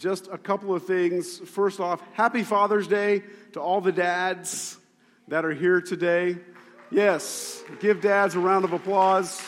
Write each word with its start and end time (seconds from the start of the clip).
just 0.00 0.28
a 0.32 0.38
couple 0.38 0.74
of 0.74 0.86
things. 0.86 1.38
First 1.38 1.78
off, 1.78 2.02
happy 2.14 2.42
Father's 2.42 2.88
Day 2.88 3.22
to 3.52 3.60
all 3.60 3.82
the 3.82 3.92
dads 3.92 4.78
that 5.28 5.44
are 5.44 5.52
here 5.52 5.82
today. 5.82 6.38
Yes, 6.90 7.62
give 7.80 8.00
dads 8.00 8.34
a 8.34 8.40
round 8.40 8.64
of 8.64 8.72
applause. 8.72 9.42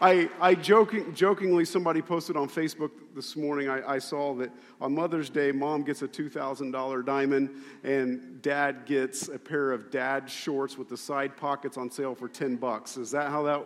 I, 0.00 0.30
I 0.40 0.54
joking, 0.54 1.12
jokingly, 1.12 1.64
somebody 1.64 2.02
posted 2.02 2.36
on 2.36 2.48
Facebook 2.48 2.90
this 3.16 3.36
morning, 3.36 3.68
I, 3.68 3.94
I 3.94 3.98
saw 3.98 4.34
that 4.34 4.50
on 4.80 4.94
Mother's 4.94 5.30
Day, 5.30 5.50
mom 5.50 5.82
gets 5.82 6.02
a 6.02 6.08
$2,000 6.08 7.04
diamond 7.04 7.50
and 7.82 8.42
dad 8.42 8.86
gets 8.86 9.28
a 9.28 9.38
pair 9.38 9.72
of 9.72 9.90
dad 9.90 10.30
shorts 10.30 10.78
with 10.78 10.88
the 10.88 10.96
side 10.96 11.36
pockets 11.36 11.76
on 11.76 11.90
sale 11.90 12.14
for 12.14 12.28
10 12.28 12.56
bucks. 12.56 12.96
Is 12.96 13.10
that 13.12 13.30
how 13.30 13.42
that, 13.44 13.60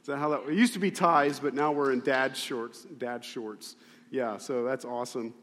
is 0.00 0.06
that 0.08 0.18
how 0.18 0.30
that, 0.30 0.48
it 0.48 0.54
used 0.54 0.74
to 0.74 0.78
be 0.78 0.90
ties, 0.90 1.38
but 1.38 1.54
now 1.54 1.72
we're 1.72 1.92
in 1.92 2.00
dad 2.00 2.36
shorts, 2.36 2.86
dad 2.98 3.24
shorts. 3.24 3.76
Yeah, 4.10 4.38
so 4.38 4.64
that's 4.64 4.84
awesome. 4.84 5.34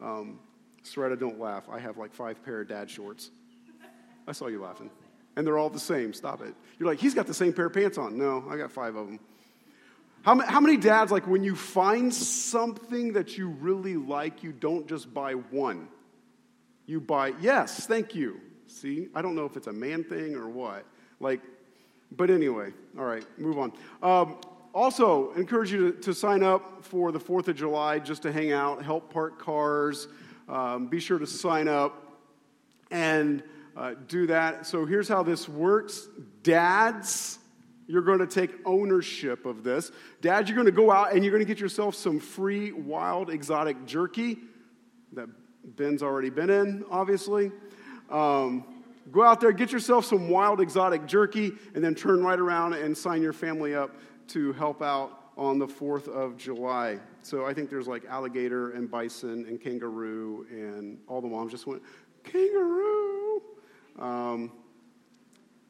Um, 0.00 0.38
Soretta, 0.82 1.18
don't 1.18 1.38
laugh. 1.38 1.64
I 1.70 1.78
have 1.78 1.98
like 1.98 2.12
five 2.12 2.42
pair 2.44 2.60
of 2.60 2.68
dad 2.68 2.90
shorts. 2.90 3.30
I 4.26 4.32
saw 4.32 4.46
you 4.46 4.62
laughing. 4.62 4.90
And 5.36 5.46
they're 5.46 5.58
all 5.58 5.70
the 5.70 5.80
same. 5.80 6.12
Stop 6.12 6.42
it. 6.42 6.54
You're 6.78 6.88
like, 6.88 7.00
he's 7.00 7.14
got 7.14 7.26
the 7.26 7.34
same 7.34 7.52
pair 7.52 7.66
of 7.66 7.72
pants 7.72 7.98
on. 7.98 8.16
No, 8.16 8.44
I 8.48 8.56
got 8.56 8.70
five 8.70 8.96
of 8.96 9.06
them. 9.06 9.20
How, 10.22 10.38
how 10.40 10.60
many 10.60 10.78
dads, 10.78 11.12
like 11.12 11.26
when 11.26 11.44
you 11.44 11.54
find 11.54 12.12
something 12.14 13.12
that 13.12 13.36
you 13.36 13.48
really 13.48 13.96
like, 13.96 14.42
you 14.42 14.52
don't 14.52 14.88
just 14.88 15.12
buy 15.12 15.32
one? 15.32 15.88
You 16.86 17.00
buy, 17.00 17.32
yes, 17.40 17.86
thank 17.86 18.14
you. 18.14 18.40
See, 18.66 19.08
I 19.14 19.20
don't 19.20 19.34
know 19.34 19.44
if 19.44 19.56
it's 19.56 19.66
a 19.66 19.72
man 19.72 20.04
thing 20.04 20.34
or 20.34 20.48
what. 20.48 20.86
Like, 21.20 21.40
but 22.10 22.30
anyway, 22.30 22.72
all 22.98 23.04
right, 23.04 23.24
move 23.38 23.58
on. 23.58 23.72
Um, 24.02 24.38
also, 24.74 25.32
encourage 25.34 25.70
you 25.70 25.92
to, 25.92 26.00
to, 26.00 26.12
sign 26.12 26.42
up 26.42 26.84
for 26.84 27.12
the 27.12 27.20
4th 27.20 27.46
of 27.46 27.54
July 27.54 28.00
just 28.00 28.22
to 28.22 28.32
hang 28.32 28.50
out, 28.50 28.82
help 28.82 29.12
park 29.12 29.38
cars. 29.38 30.08
Um, 30.48 30.88
be 30.88 30.98
sure 30.98 31.16
to 31.18 31.26
sign 31.28 31.68
up 31.68 32.18
and 32.90 33.44
uh, 33.76 33.94
do 34.08 34.26
that. 34.26 34.66
So 34.66 34.84
here's 34.84 35.08
how 35.08 35.22
this 35.22 35.48
works 35.48 36.08
Dads, 36.42 37.38
you're 37.86 38.02
going 38.02 38.18
to 38.18 38.26
take 38.26 38.50
ownership 38.66 39.46
of 39.46 39.62
this. 39.62 39.92
Dads, 40.20 40.48
you're 40.48 40.56
going 40.56 40.66
to 40.66 40.72
go 40.72 40.90
out 40.90 41.12
and 41.12 41.22
you're 41.24 41.32
going 41.32 41.44
to 41.44 41.48
get 41.48 41.60
yourself 41.60 41.94
some 41.94 42.18
free 42.18 42.72
wild 42.72 43.30
exotic 43.30 43.86
jerky 43.86 44.38
that 45.12 45.28
Ben's 45.64 46.02
already 46.02 46.30
been 46.30 46.50
in, 46.50 46.84
obviously. 46.90 47.52
Um, 48.10 48.64
go 49.12 49.22
out 49.22 49.40
there, 49.40 49.52
get 49.52 49.70
yourself 49.70 50.04
some 50.04 50.28
wild 50.28 50.60
exotic 50.60 51.06
jerky, 51.06 51.52
and 51.74 51.84
then 51.84 51.94
turn 51.94 52.24
right 52.24 52.40
around 52.40 52.72
and 52.72 52.96
sign 52.98 53.22
your 53.22 53.32
family 53.32 53.74
up 53.74 53.94
to 54.28 54.52
help 54.54 54.82
out 54.82 55.20
on 55.36 55.58
the 55.58 55.66
4th 55.66 56.08
of 56.08 56.36
July. 56.36 56.98
So 57.22 57.44
I 57.44 57.54
think 57.54 57.70
there's 57.70 57.88
like 57.88 58.04
alligator 58.06 58.70
and 58.72 58.90
bison 58.90 59.46
and 59.48 59.60
kangaroo, 59.60 60.46
and 60.50 60.98
all 61.08 61.20
the 61.20 61.28
moms 61.28 61.50
just 61.50 61.66
went, 61.66 61.82
kangaroo. 62.22 63.42
Um, 63.98 64.52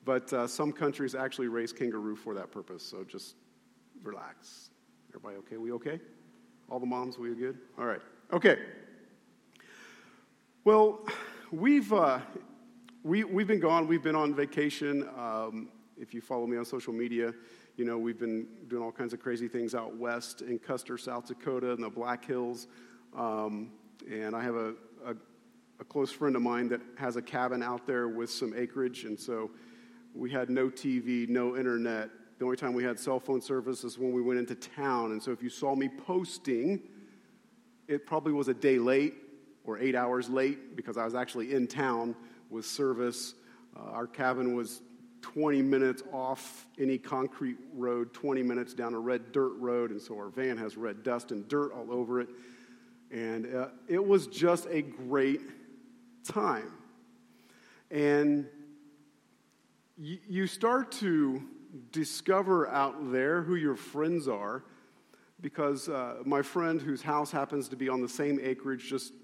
but 0.05 0.33
uh, 0.33 0.47
some 0.47 0.73
countries 0.73 1.15
actually 1.15 1.49
raise 1.49 1.73
kangaroo 1.73 2.17
for 2.17 2.35
that 2.35 2.51
purpose, 2.51 2.83
so 2.83 3.05
just 3.05 3.37
relax. 4.03 4.71
Everybody 5.11 5.37
okay? 5.37 5.57
We 5.57 5.73
okay? 5.73 6.01
All 6.71 6.79
the 6.79 6.87
moms, 6.87 7.19
we 7.19 7.35
good? 7.35 7.59
All 7.79 7.87
right. 7.87 8.01
Okay. 8.33 8.59
Well, 10.65 11.07
we've, 11.51 11.93
uh, 11.93 12.21
we, 13.03 13.25
we've 13.25 13.47
been 13.47 13.61
gone. 13.61 13.87
We've 13.87 14.03
been 14.03 14.17
on 14.17 14.35
vacation. 14.35 15.09
Um, 15.17 15.69
if 15.99 16.13
you 16.13 16.21
follow 16.21 16.47
me 16.47 16.57
on 16.57 16.65
social 16.65 16.93
media, 16.93 17.35
you 17.77 17.85
know, 17.85 17.99
we've 17.99 18.19
been 18.19 18.47
doing 18.69 18.83
all 18.83 18.93
kinds 18.93 19.13
of 19.13 19.21
crazy 19.21 19.49
things 19.49 19.75
out 19.75 19.97
west 19.97 20.43
in 20.43 20.59
Custer, 20.59 20.97
South 20.97 21.27
Dakota, 21.27 21.71
in 21.71 21.81
the 21.81 21.91
Black 21.91 22.25
Hills. 22.25 22.69
Um, 23.17 23.73
and 24.09 24.37
I 24.37 24.43
have 24.43 24.55
a, 24.55 24.75
a, 25.05 25.15
a, 25.81 25.85
close 25.85 26.13
friend 26.13 26.37
of 26.37 26.43
mine 26.43 26.69
that 26.69 26.81
has 26.97 27.17
a 27.17 27.23
cabin 27.23 27.63
out 27.63 27.87
there 27.87 28.09
with 28.09 28.31
some 28.31 28.55
acreage. 28.57 29.05
And 29.05 29.19
so 29.19 29.51
we 30.15 30.31
had 30.31 30.51
no 30.51 30.69
TV, 30.69 31.29
no 31.29 31.57
internet. 31.57 32.11
The 32.39 32.45
only 32.45 32.57
time 32.57 32.75
we 32.75 32.85
had 32.85 32.99
cell 32.99 33.19
phone 33.19 33.41
service 33.41 33.83
is 33.83 33.99
when 33.99 34.13
we 34.13 34.23
went 34.23 34.39
into 34.39 34.55
town. 34.55 35.11
And 35.13 35.23
so 35.23 35.33
if 35.33 35.43
you 35.43 35.51
saw 35.51 35.75
me 35.75 35.89
posting, 35.89 36.81
it 37.89 38.07
probably 38.07 38.33
was 38.33 38.49
a 38.49 38.55
day 38.55 38.79
late 38.79 39.15
or 39.65 39.79
eight 39.79 39.97
hours 39.97 40.29
late 40.29 40.77
because 40.77 40.97
I 40.97 41.05
was 41.05 41.15
actually 41.15 41.55
in 41.55 41.67
town 41.67 42.15
with 42.51 42.67
service. 42.67 43.35
Uh, 43.77 43.91
our 43.91 44.07
cabin 44.07 44.55
was 44.55 44.83
20 45.25 45.63
minutes 45.63 46.03
off 46.13 46.67
any 46.79 46.99
concrete 46.99 47.57
road, 47.73 48.13
20 48.13 48.43
minutes 48.43 48.75
down 48.75 48.93
a 48.93 48.99
red 48.99 49.33
dirt 49.33 49.55
road. 49.59 49.91
And 49.91 50.01
so 50.01 50.19
our 50.19 50.29
van 50.29 50.59
has 50.59 50.77
red 50.77 51.03
dust 51.03 51.33
and 51.33 51.49
dirt 51.49 51.73
all 51.73 51.91
over 51.91 52.21
it. 52.21 52.29
And 53.11 53.55
uh, 53.55 53.69
it 53.89 54.07
was 54.07 54.27
just 54.27 54.67
a 54.67 54.83
great 54.83 55.41
time. 56.25 56.73
And 57.91 58.47
you 59.97 60.47
start 60.47 60.93
to 60.93 61.43
discover 61.91 62.69
out 62.69 63.11
there 63.11 63.41
who 63.43 63.55
your 63.55 63.77
friends 63.77 64.29
are 64.29 64.63
because 65.41 65.89
uh, 65.89 66.17
my 66.27 66.43
friend 66.43 66.83
whose 66.83 67.01
house 67.01 67.31
happens 67.31 67.69
to 67.71 67.77
be 67.77 67.89
on 67.89 68.03
the 68.03 68.09
same 68.11 68.39
acreage 68.43 68.91
just 68.91 69.15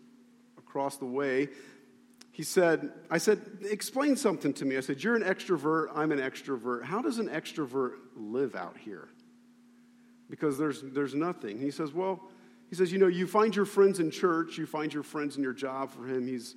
across 0.57 0.97
the 0.97 1.05
way 1.05 1.51
he 2.33 2.43
said 2.43 2.93
i 3.11 3.19
said 3.19 3.41
explain 3.63 4.17
something 4.17 4.53
to 4.55 4.65
me. 4.65 4.77
I 4.77 4.81
said 4.81 5.03
you're 5.03 5.17
an 5.17 5.23
extrovert 5.23 5.89
i'm 5.95 6.13
an 6.13 6.19
extrovert. 6.19 6.85
How 6.85 7.03
does 7.03 7.19
an 7.19 7.29
extrovert 7.29 7.95
live 8.17 8.55
out 8.55 8.77
here? 8.77 9.09
Because 10.29 10.57
there's, 10.57 10.83
there's 10.83 11.15
nothing. 11.15 11.61
He 11.61 11.71
says 11.71 11.93
well 11.93 12.21
he 12.69 12.77
says 12.77 12.93
you 12.93 12.99
know 12.99 13.09
you 13.09 13.27
find 13.27 13.55
your 13.55 13.67
friends 13.67 14.01
in 14.01 14.11
church 14.11 14.59
you 14.59 14.67
find 14.67 14.93
your 14.93 15.03
friends 15.03 15.37
in 15.37 15.43
your 15.43 15.53
job 15.53 15.91
for 15.91 16.07
him. 16.07 16.27
He's 16.27 16.57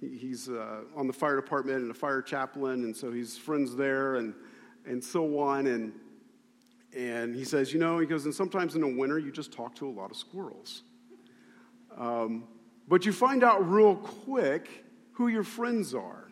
he's 0.00 0.48
uh, 0.48 0.82
on 0.96 1.06
the 1.06 1.12
fire 1.12 1.36
department 1.36 1.82
and 1.82 1.90
a 1.90 1.94
fire 1.94 2.22
chaplain, 2.22 2.84
and 2.84 2.96
so 2.96 3.10
he's 3.10 3.36
friends 3.36 3.76
there 3.76 4.16
and, 4.16 4.34
and 4.86 5.02
so 5.02 5.38
on. 5.38 5.66
And, 5.66 5.92
and 6.96 7.34
he 7.34 7.44
says, 7.44 7.72
you 7.72 7.78
know, 7.78 7.98
he 7.98 8.06
goes, 8.06 8.24
and 8.24 8.34
sometimes 8.34 8.74
in 8.74 8.80
the 8.80 8.88
winter 8.88 9.18
you 9.18 9.30
just 9.30 9.52
talk 9.52 9.74
to 9.76 9.88
a 9.88 9.90
lot 9.92 10.10
of 10.10 10.16
squirrels. 10.16 10.82
Um, 11.96 12.44
but 12.88 13.04
you 13.04 13.12
find 13.12 13.44
out 13.44 13.68
real 13.68 13.96
quick 13.96 14.84
who 15.20 15.28
your 15.28 15.44
friends 15.44 15.92
are. 15.92 16.30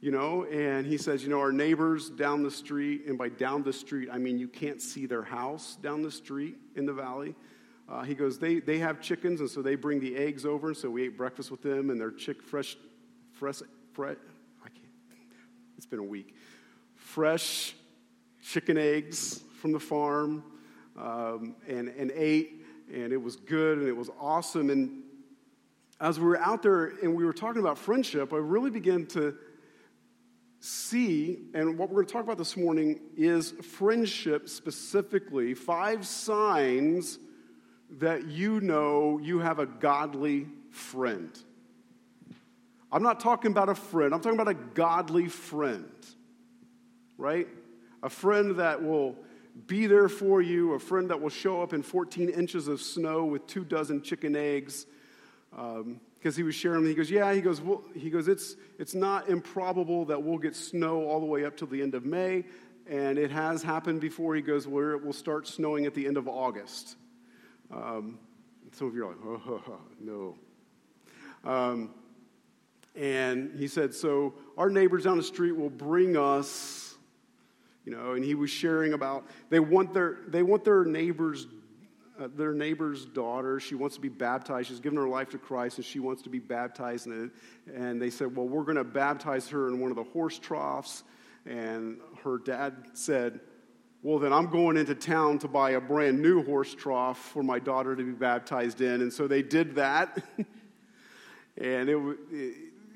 You 0.00 0.10
know, 0.10 0.44
and 0.44 0.86
he 0.86 0.96
says, 0.96 1.22
you 1.22 1.28
know, 1.28 1.38
our 1.38 1.52
neighbors 1.52 2.08
down 2.08 2.42
the 2.42 2.50
street, 2.50 3.02
and 3.06 3.18
by 3.18 3.28
down 3.28 3.62
the 3.62 3.74
street, 3.74 4.08
I 4.10 4.16
mean 4.16 4.38
you 4.38 4.48
can't 4.48 4.80
see 4.80 5.04
their 5.04 5.22
house 5.22 5.76
down 5.82 6.00
the 6.00 6.10
street 6.10 6.56
in 6.76 6.86
the 6.86 6.94
valley. 6.94 7.34
Uh, 7.90 8.04
he 8.04 8.14
goes, 8.14 8.38
they, 8.38 8.58
they 8.58 8.78
have 8.78 9.02
chickens, 9.02 9.40
and 9.40 9.50
so 9.50 9.60
they 9.60 9.74
bring 9.74 10.00
the 10.00 10.16
eggs 10.16 10.46
over, 10.46 10.68
and 10.68 10.76
so 10.78 10.88
we 10.88 11.02
ate 11.02 11.18
breakfast 11.18 11.50
with 11.50 11.60
them, 11.60 11.90
and 11.90 12.00
they're 12.00 12.10
chick 12.10 12.42
fresh, 12.42 12.74
fresh, 13.32 13.60
fresh, 13.92 14.16
I 14.64 14.70
can't, 14.70 14.86
it's 15.76 15.84
been 15.84 15.98
a 15.98 16.02
week. 16.02 16.34
Fresh 16.94 17.74
chicken 18.42 18.78
eggs 18.78 19.42
from 19.60 19.72
the 19.72 19.80
farm, 19.80 20.42
um, 20.98 21.54
and, 21.68 21.88
and 21.88 22.12
ate, 22.14 22.64
and 22.90 23.12
it 23.12 23.22
was 23.22 23.36
good, 23.36 23.76
and 23.76 23.86
it 23.86 23.96
was 23.96 24.08
awesome. 24.18 24.70
And 24.70 25.02
as 26.02 26.18
we 26.18 26.26
were 26.26 26.40
out 26.40 26.62
there 26.62 26.86
and 27.00 27.14
we 27.14 27.24
were 27.24 27.32
talking 27.32 27.62
about 27.62 27.78
friendship, 27.78 28.32
I 28.32 28.36
really 28.36 28.70
began 28.70 29.06
to 29.06 29.36
see, 30.58 31.38
and 31.54 31.78
what 31.78 31.88
we're 31.88 31.94
going 31.94 32.06
to 32.06 32.12
talk 32.12 32.24
about 32.24 32.38
this 32.38 32.56
morning 32.56 32.98
is 33.16 33.52
friendship 33.62 34.48
specifically, 34.48 35.54
five 35.54 36.04
signs 36.04 37.20
that 37.98 38.26
you 38.26 38.60
know 38.60 39.20
you 39.22 39.38
have 39.38 39.60
a 39.60 39.66
godly 39.66 40.48
friend. 40.70 41.30
I'm 42.90 43.04
not 43.04 43.20
talking 43.20 43.52
about 43.52 43.68
a 43.68 43.74
friend, 43.76 44.12
I'm 44.12 44.20
talking 44.20 44.40
about 44.40 44.52
a 44.52 44.58
godly 44.74 45.28
friend, 45.28 45.88
right? 47.16 47.46
A 48.02 48.10
friend 48.10 48.56
that 48.56 48.82
will 48.82 49.14
be 49.68 49.86
there 49.86 50.08
for 50.08 50.42
you, 50.42 50.72
a 50.72 50.80
friend 50.80 51.10
that 51.10 51.20
will 51.20 51.30
show 51.30 51.62
up 51.62 51.72
in 51.72 51.82
14 51.84 52.28
inches 52.28 52.66
of 52.66 52.82
snow 52.82 53.24
with 53.24 53.46
two 53.46 53.64
dozen 53.64 54.02
chicken 54.02 54.34
eggs. 54.34 54.86
Because 55.52 55.80
um, 55.80 56.32
he 56.34 56.42
was 56.42 56.54
sharing, 56.54 56.86
he 56.86 56.94
goes, 56.94 57.10
yeah, 57.10 57.32
he 57.34 57.42
goes, 57.42 57.60
well, 57.60 57.82
he 57.94 58.08
goes, 58.08 58.26
it's 58.26 58.56
it's 58.78 58.94
not 58.94 59.28
improbable 59.28 60.06
that 60.06 60.22
we'll 60.22 60.38
get 60.38 60.56
snow 60.56 61.04
all 61.04 61.20
the 61.20 61.26
way 61.26 61.44
up 61.44 61.56
to 61.58 61.66
the 61.66 61.82
end 61.82 61.94
of 61.94 62.06
May, 62.06 62.44
and 62.86 63.18
it 63.18 63.30
has 63.30 63.62
happened 63.62 64.00
before. 64.00 64.34
He 64.34 64.40
goes, 64.40 64.66
where 64.66 64.92
it 64.92 65.04
will 65.04 65.12
start 65.12 65.46
snowing 65.46 65.84
at 65.84 65.94
the 65.94 66.06
end 66.06 66.16
of 66.16 66.26
August. 66.26 66.96
Um, 67.70 68.18
some 68.72 68.88
of 68.88 68.94
you 68.94 69.06
are 69.06 69.08
like, 69.08 69.18
oh 69.24 69.80
no. 70.00 70.36
Um, 71.44 71.90
and 72.94 73.58
he 73.58 73.68
said, 73.68 73.94
so 73.94 74.34
our 74.56 74.70
neighbors 74.70 75.04
down 75.04 75.16
the 75.16 75.22
street 75.22 75.52
will 75.52 75.70
bring 75.70 76.16
us, 76.16 76.94
you 77.84 77.92
know, 77.92 78.12
and 78.12 78.24
he 78.24 78.34
was 78.34 78.50
sharing 78.50 78.92
about 78.92 79.26
they 79.50 79.60
want 79.60 79.92
their 79.92 80.18
they 80.28 80.42
want 80.42 80.64
their 80.64 80.84
neighbors 80.84 81.46
uh, 82.22 82.28
their 82.36 82.52
neighbor's 82.52 83.04
daughter. 83.04 83.58
She 83.58 83.74
wants 83.74 83.96
to 83.96 84.00
be 84.00 84.08
baptized. 84.08 84.68
She's 84.68 84.80
given 84.80 84.98
her 84.98 85.08
life 85.08 85.30
to 85.30 85.38
Christ, 85.38 85.78
and 85.78 85.84
she 85.84 85.98
wants 85.98 86.22
to 86.22 86.28
be 86.28 86.38
baptized 86.38 87.06
in 87.06 87.24
it. 87.24 87.74
And 87.74 88.00
they 88.00 88.10
said, 88.10 88.36
well, 88.36 88.46
we're 88.46 88.62
going 88.62 88.76
to 88.76 88.84
baptize 88.84 89.48
her 89.48 89.68
in 89.68 89.80
one 89.80 89.90
of 89.90 89.96
the 89.96 90.04
horse 90.04 90.38
troughs. 90.38 91.02
And 91.46 91.98
her 92.22 92.38
dad 92.38 92.74
said, 92.92 93.40
well, 94.02 94.18
then 94.18 94.32
I'm 94.32 94.50
going 94.50 94.76
into 94.76 94.94
town 94.94 95.38
to 95.40 95.48
buy 95.48 95.72
a 95.72 95.80
brand 95.80 96.20
new 96.20 96.44
horse 96.44 96.74
trough 96.74 97.18
for 97.18 97.42
my 97.42 97.58
daughter 97.58 97.96
to 97.96 98.04
be 98.04 98.12
baptized 98.12 98.80
in. 98.80 99.00
And 99.00 99.12
so 99.12 99.26
they 99.26 99.42
did 99.42 99.76
that. 99.76 100.22
and 101.56 101.88
it 101.88 101.96
was 101.96 102.16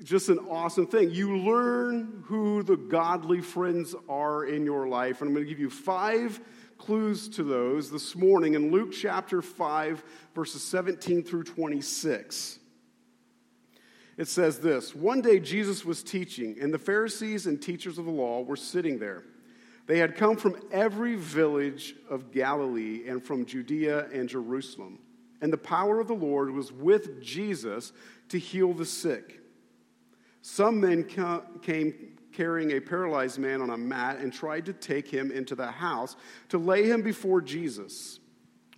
just 0.03 0.29
an 0.29 0.39
awesome 0.49 0.87
thing. 0.87 1.11
You 1.11 1.37
learn 1.37 2.23
who 2.25 2.63
the 2.63 2.77
godly 2.77 3.41
friends 3.41 3.95
are 4.07 4.45
in 4.45 4.65
your 4.65 4.87
life. 4.87 5.21
And 5.21 5.29
I'm 5.29 5.33
going 5.33 5.45
to 5.45 5.49
give 5.49 5.59
you 5.59 5.69
five 5.69 6.39
clues 6.77 7.27
to 7.29 7.43
those 7.43 7.91
this 7.91 8.15
morning 8.15 8.53
in 8.53 8.71
Luke 8.71 8.91
chapter 8.91 9.41
5, 9.41 10.03
verses 10.35 10.63
17 10.63 11.23
through 11.23 11.43
26. 11.43 12.59
It 14.17 14.27
says 14.27 14.59
this 14.59 14.95
One 14.95 15.21
day 15.21 15.39
Jesus 15.39 15.85
was 15.85 16.03
teaching, 16.03 16.57
and 16.59 16.73
the 16.73 16.79
Pharisees 16.79 17.47
and 17.47 17.61
teachers 17.61 17.97
of 17.97 18.05
the 18.05 18.11
law 18.11 18.41
were 18.41 18.55
sitting 18.55 18.99
there. 18.99 19.23
They 19.85 19.99
had 19.99 20.17
come 20.17 20.35
from 20.35 20.59
every 20.71 21.15
village 21.15 21.95
of 22.09 22.31
Galilee 22.31 23.07
and 23.07 23.23
from 23.23 23.45
Judea 23.45 24.07
and 24.13 24.27
Jerusalem. 24.27 24.99
And 25.41 25.53
the 25.53 25.57
power 25.57 25.99
of 25.99 26.07
the 26.07 26.13
Lord 26.15 26.51
was 26.51 26.71
with 26.71 27.21
Jesus 27.21 27.93
to 28.29 28.37
heal 28.37 28.73
the 28.73 28.85
sick. 28.85 29.39
Some 30.41 30.81
men 30.81 31.03
came 31.61 32.16
carrying 32.37 32.73
a 32.73 32.79
paralyzed 32.79 33.39
man 33.39 33.61
on 33.61 33.71
a 33.71 33.77
mat 33.77 34.19
and 34.19 34.31
tried 34.31 34.63
to 34.67 34.73
take 34.73 35.09
him 35.09 35.31
into 35.31 35.55
the 35.55 35.65
house 35.65 36.15
to 36.49 36.59
lay 36.59 36.83
him 36.83 37.01
before 37.01 37.41
Jesus. 37.41 38.19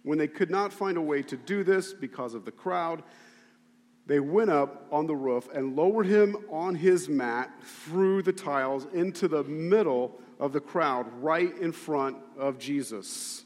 When 0.03 0.17
they 0.17 0.29
could 0.29 0.49
not 0.49 0.71
find 0.71 0.97
a 0.97 1.01
way 1.01 1.21
to 1.23 1.35
do 1.35 1.65
this 1.65 1.91
because 1.91 2.33
of 2.33 2.45
the 2.45 2.51
crowd, 2.51 3.03
they 4.05 4.21
went 4.21 4.49
up 4.49 4.87
on 4.93 5.07
the 5.07 5.15
roof 5.15 5.49
and 5.53 5.75
lowered 5.75 6.05
him 6.05 6.37
on 6.49 6.73
his 6.73 7.09
mat 7.09 7.51
through 7.61 8.21
the 8.21 8.31
tiles 8.31 8.87
into 8.93 9.27
the 9.27 9.43
middle 9.43 10.21
of 10.39 10.53
the 10.53 10.61
crowd, 10.61 11.05
right 11.21 11.55
in 11.57 11.73
front 11.73 12.15
of 12.37 12.59
Jesus. 12.59 13.43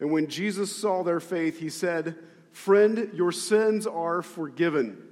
And 0.00 0.10
when 0.10 0.28
Jesus 0.28 0.74
saw 0.74 1.02
their 1.02 1.20
faith, 1.20 1.60
he 1.60 1.68
said, 1.68 2.16
Friend, 2.52 3.10
your 3.12 3.32
sins 3.32 3.86
are 3.86 4.22
forgiven. 4.22 5.07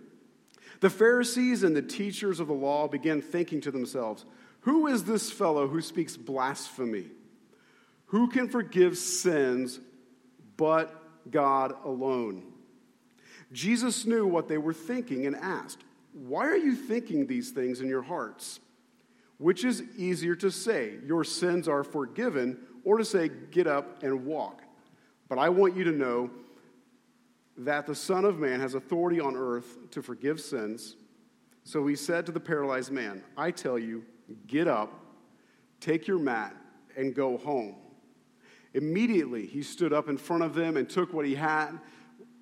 The 0.86 0.90
Pharisees 0.90 1.64
and 1.64 1.74
the 1.74 1.82
teachers 1.82 2.38
of 2.38 2.46
the 2.46 2.52
law 2.52 2.86
began 2.86 3.20
thinking 3.20 3.60
to 3.62 3.72
themselves, 3.72 4.24
Who 4.60 4.86
is 4.86 5.02
this 5.02 5.32
fellow 5.32 5.66
who 5.66 5.80
speaks 5.80 6.16
blasphemy? 6.16 7.06
Who 8.04 8.28
can 8.28 8.48
forgive 8.48 8.96
sins 8.96 9.80
but 10.56 11.28
God 11.28 11.74
alone? 11.84 12.52
Jesus 13.50 14.06
knew 14.06 14.28
what 14.28 14.46
they 14.46 14.58
were 14.58 14.72
thinking 14.72 15.26
and 15.26 15.34
asked, 15.34 15.82
Why 16.12 16.46
are 16.46 16.56
you 16.56 16.76
thinking 16.76 17.26
these 17.26 17.50
things 17.50 17.80
in 17.80 17.88
your 17.88 18.02
hearts? 18.02 18.60
Which 19.38 19.64
is 19.64 19.82
easier 19.96 20.36
to 20.36 20.52
say, 20.52 20.98
Your 21.04 21.24
sins 21.24 21.66
are 21.66 21.82
forgiven, 21.82 22.58
or 22.84 22.98
to 22.98 23.04
say, 23.04 23.28
Get 23.50 23.66
up 23.66 24.04
and 24.04 24.24
walk? 24.24 24.62
But 25.28 25.40
I 25.40 25.48
want 25.48 25.74
you 25.74 25.82
to 25.82 25.90
know 25.90 26.30
that 27.58 27.86
the 27.86 27.94
Son 27.94 28.24
of 28.24 28.38
Man 28.38 28.60
has 28.60 28.74
authority 28.74 29.20
on 29.20 29.36
earth 29.36 29.90
to 29.92 30.02
forgive 30.02 30.40
sins. 30.40 30.96
So 31.64 31.86
he 31.86 31.96
said 31.96 32.26
to 32.26 32.32
the 32.32 32.40
paralyzed 32.40 32.92
man, 32.92 33.24
I 33.36 33.50
tell 33.50 33.78
you, 33.78 34.04
get 34.46 34.68
up, 34.68 34.92
take 35.80 36.06
your 36.06 36.18
mat, 36.18 36.54
and 36.96 37.14
go 37.14 37.38
home. 37.38 37.76
Immediately 38.74 39.46
he 39.46 39.62
stood 39.62 39.92
up 39.92 40.08
in 40.08 40.18
front 40.18 40.42
of 40.42 40.54
them 40.54 40.76
and 40.76 40.88
took 40.88 41.12
what 41.12 41.24
he 41.24 41.34
had, 41.34 41.80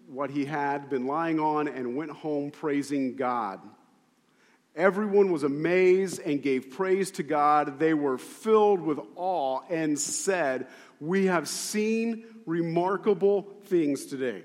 what 0.08 0.30
he 0.30 0.44
had 0.44 0.90
been 0.90 1.06
lying 1.06 1.38
on, 1.38 1.68
and 1.68 1.96
went 1.96 2.10
home 2.10 2.50
praising 2.50 3.14
God. 3.14 3.60
Everyone 4.76 5.30
was 5.30 5.44
amazed 5.44 6.20
and 6.20 6.42
gave 6.42 6.70
praise 6.70 7.12
to 7.12 7.22
God. 7.22 7.78
They 7.78 7.94
were 7.94 8.18
filled 8.18 8.80
with 8.80 8.98
awe 9.14 9.60
and 9.70 9.96
said, 9.96 10.66
We 10.98 11.26
have 11.26 11.48
seen 11.48 12.24
remarkable 12.44 13.46
things 13.66 14.06
today. 14.06 14.42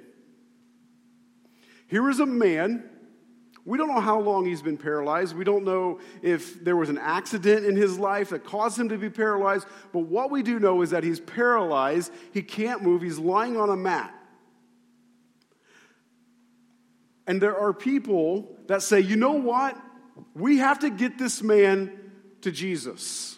Here 1.89 2.09
is 2.09 2.19
a 2.19 2.25
man. 2.25 2.89
We 3.65 3.77
don't 3.77 3.89
know 3.89 3.99
how 3.99 4.19
long 4.19 4.45
he's 4.45 4.61
been 4.61 4.77
paralyzed. 4.77 5.35
We 5.35 5.43
don't 5.43 5.65
know 5.65 5.99
if 6.21 6.63
there 6.63 6.77
was 6.77 6.89
an 6.89 6.97
accident 6.97 7.65
in 7.65 7.75
his 7.75 7.99
life 7.99 8.29
that 8.29 8.45
caused 8.45 8.79
him 8.79 8.89
to 8.89 8.97
be 8.97 9.09
paralyzed. 9.09 9.67
But 9.91 10.01
what 10.01 10.31
we 10.31 10.41
do 10.41 10.59
know 10.59 10.81
is 10.81 10.91
that 10.91 11.03
he's 11.03 11.19
paralyzed. 11.19 12.11
He 12.31 12.41
can't 12.41 12.81
move. 12.81 13.01
He's 13.01 13.19
lying 13.19 13.57
on 13.57 13.69
a 13.69 13.75
mat. 13.75 14.13
And 17.27 17.41
there 17.41 17.57
are 17.57 17.73
people 17.73 18.55
that 18.67 18.81
say, 18.81 19.01
you 19.01 19.15
know 19.15 19.33
what? 19.33 19.77
We 20.33 20.57
have 20.57 20.79
to 20.79 20.89
get 20.89 21.17
this 21.17 21.43
man 21.43 21.91
to 22.41 22.51
Jesus. 22.51 23.37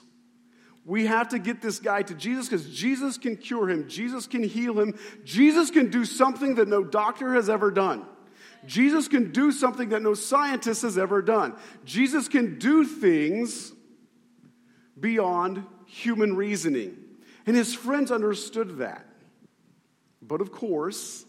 We 0.86 1.06
have 1.08 1.30
to 1.30 1.40
get 1.40 1.62
this 1.62 1.80
guy 1.80 2.02
to 2.04 2.14
Jesus 2.14 2.48
because 2.48 2.70
Jesus 2.70 3.18
can 3.18 3.38
cure 3.38 3.70
him, 3.70 3.88
Jesus 3.88 4.28
can 4.28 4.44
heal 4.44 4.80
him, 4.80 4.98
Jesus 5.24 5.70
can 5.70 5.90
do 5.90 6.06
something 6.06 6.56
that 6.56 6.68
no 6.68 6.84
doctor 6.84 7.34
has 7.34 7.50
ever 7.50 7.70
done. 7.70 8.06
Jesus 8.66 9.08
can 9.08 9.32
do 9.32 9.52
something 9.52 9.90
that 9.90 10.02
no 10.02 10.14
scientist 10.14 10.84
has 10.84 10.98
ever 10.98 11.22
done. 11.22 11.56
Jesus 11.86 12.28
can 12.28 12.60
do 12.60 12.86
things 12.86 13.74
beyond 15.00 15.66
human 15.86 16.36
reasoning. 16.36 16.98
And 17.46 17.56
his 17.56 17.74
friends 17.74 18.12
understood 18.12 18.78
that. 18.78 19.06
But 20.22 20.42
of 20.42 20.52
course, 20.52 21.26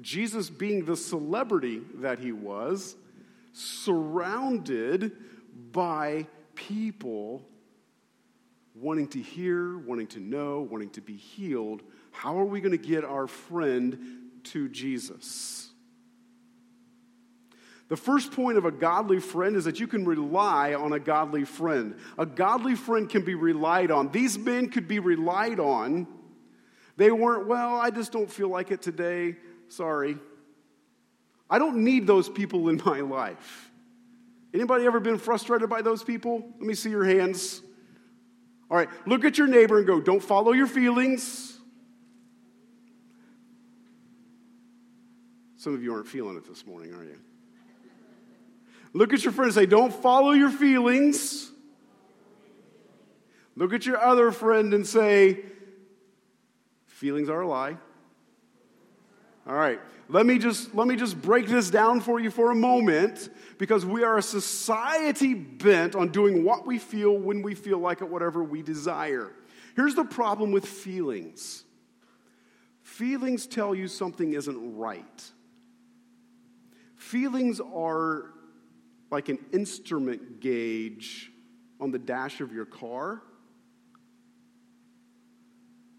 Jesus, 0.00 0.50
being 0.50 0.84
the 0.84 0.96
celebrity 0.96 1.82
that 1.96 2.18
he 2.18 2.32
was, 2.32 2.96
surrounded 3.52 5.12
by 5.72 6.26
people 6.54 7.46
wanting 8.74 9.06
to 9.08 9.20
hear, 9.20 9.78
wanting 9.78 10.06
to 10.08 10.20
know, 10.20 10.60
wanting 10.60 10.90
to 10.90 11.00
be 11.00 11.14
healed. 11.14 11.82
How 12.10 12.38
are 12.38 12.44
we 12.44 12.60
going 12.60 12.72
to 12.72 12.78
get 12.78 13.04
our 13.04 13.26
friend 13.26 14.30
to 14.44 14.68
Jesus? 14.68 15.71
The 17.92 17.98
first 17.98 18.32
point 18.32 18.56
of 18.56 18.64
a 18.64 18.70
godly 18.70 19.20
friend 19.20 19.54
is 19.54 19.66
that 19.66 19.78
you 19.78 19.86
can 19.86 20.06
rely 20.06 20.72
on 20.72 20.94
a 20.94 20.98
godly 20.98 21.44
friend. 21.44 21.94
A 22.16 22.24
godly 22.24 22.74
friend 22.74 23.06
can 23.06 23.22
be 23.22 23.34
relied 23.34 23.90
on. 23.90 24.10
These 24.10 24.38
men 24.38 24.70
could 24.70 24.88
be 24.88 24.98
relied 24.98 25.60
on. 25.60 26.06
They 26.96 27.10
weren't, 27.10 27.46
well, 27.46 27.76
I 27.76 27.90
just 27.90 28.10
don't 28.10 28.32
feel 28.32 28.48
like 28.48 28.70
it 28.70 28.80
today. 28.80 29.36
Sorry. 29.68 30.16
I 31.50 31.58
don't 31.58 31.84
need 31.84 32.06
those 32.06 32.30
people 32.30 32.70
in 32.70 32.80
my 32.86 33.00
life. 33.00 33.70
Anybody 34.54 34.86
ever 34.86 34.98
been 34.98 35.18
frustrated 35.18 35.68
by 35.68 35.82
those 35.82 36.02
people? 36.02 36.50
Let 36.60 36.66
me 36.66 36.72
see 36.72 36.88
your 36.88 37.04
hands. 37.04 37.60
All 38.70 38.76
right, 38.78 38.88
look 39.04 39.26
at 39.26 39.36
your 39.36 39.48
neighbor 39.48 39.76
and 39.76 39.86
go, 39.86 40.00
don't 40.00 40.22
follow 40.22 40.52
your 40.52 40.66
feelings. 40.66 41.58
Some 45.58 45.74
of 45.74 45.82
you 45.82 45.92
aren't 45.92 46.08
feeling 46.08 46.38
it 46.38 46.48
this 46.48 46.66
morning, 46.66 46.94
are 46.94 47.04
you? 47.04 47.18
Look 48.92 49.12
at 49.12 49.24
your 49.24 49.32
friend 49.32 49.46
and 49.46 49.54
say, 49.54 49.66
Don't 49.66 49.92
follow 49.92 50.32
your 50.32 50.50
feelings. 50.50 51.50
Look 53.56 53.72
at 53.72 53.84
your 53.86 53.98
other 53.98 54.32
friend 54.32 54.72
and 54.74 54.86
say, 54.86 55.40
Feelings 56.86 57.28
are 57.28 57.40
a 57.40 57.48
lie. 57.48 57.76
All 59.46 59.54
right. 59.54 59.80
Let 60.08 60.26
me 60.26 60.38
just 60.38 60.74
let 60.74 60.86
me 60.86 60.96
just 60.96 61.20
break 61.20 61.46
this 61.46 61.70
down 61.70 62.00
for 62.00 62.20
you 62.20 62.30
for 62.30 62.50
a 62.50 62.54
moment 62.54 63.30
because 63.58 63.86
we 63.86 64.04
are 64.04 64.18
a 64.18 64.22
society 64.22 65.32
bent 65.32 65.94
on 65.94 66.08
doing 66.08 66.44
what 66.44 66.66
we 66.66 66.78
feel 66.78 67.16
when 67.16 67.42
we 67.42 67.54
feel 67.54 67.78
like 67.78 68.02
it 68.02 68.08
whatever 68.08 68.44
we 68.44 68.62
desire. 68.62 69.32
Here's 69.74 69.94
the 69.94 70.04
problem 70.04 70.52
with 70.52 70.66
feelings. 70.66 71.64
Feelings 72.82 73.46
tell 73.46 73.74
you 73.74 73.88
something 73.88 74.34
isn't 74.34 74.76
right. 74.76 75.30
Feelings 76.96 77.58
are 77.60 78.31
like 79.12 79.28
an 79.28 79.38
instrument 79.52 80.40
gauge 80.40 81.30
on 81.78 81.90
the 81.90 81.98
dash 81.98 82.40
of 82.40 82.50
your 82.50 82.64
car. 82.64 83.22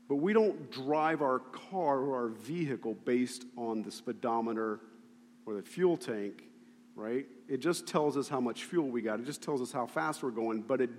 But 0.10 0.16
we 0.16 0.34
don't 0.34 0.72
drive 0.72 1.22
our 1.22 1.40
car 1.40 2.00
or 2.00 2.16
our 2.16 2.30
vehicle 2.30 2.96
based 3.06 3.46
on 3.56 3.84
the 3.84 3.92
speedometer 3.92 4.80
or 5.46 5.54
the 5.54 5.62
fuel 5.62 5.96
tank, 5.96 6.44
right? 6.96 7.26
It 7.48 7.58
just 7.58 7.88
tells 7.88 8.18
us 8.18 8.28
how 8.28 8.40
much 8.40 8.64
fuel 8.64 8.90
we 8.90 9.04
got. 9.04 9.20
It 9.20 9.26
just 9.26 9.44
tells 9.44 9.62
us 9.62 9.72
how 9.72 9.86
fast 9.86 10.24
we're 10.24 10.32
going. 10.32 10.64
But 10.64 10.82
it, 10.82 10.90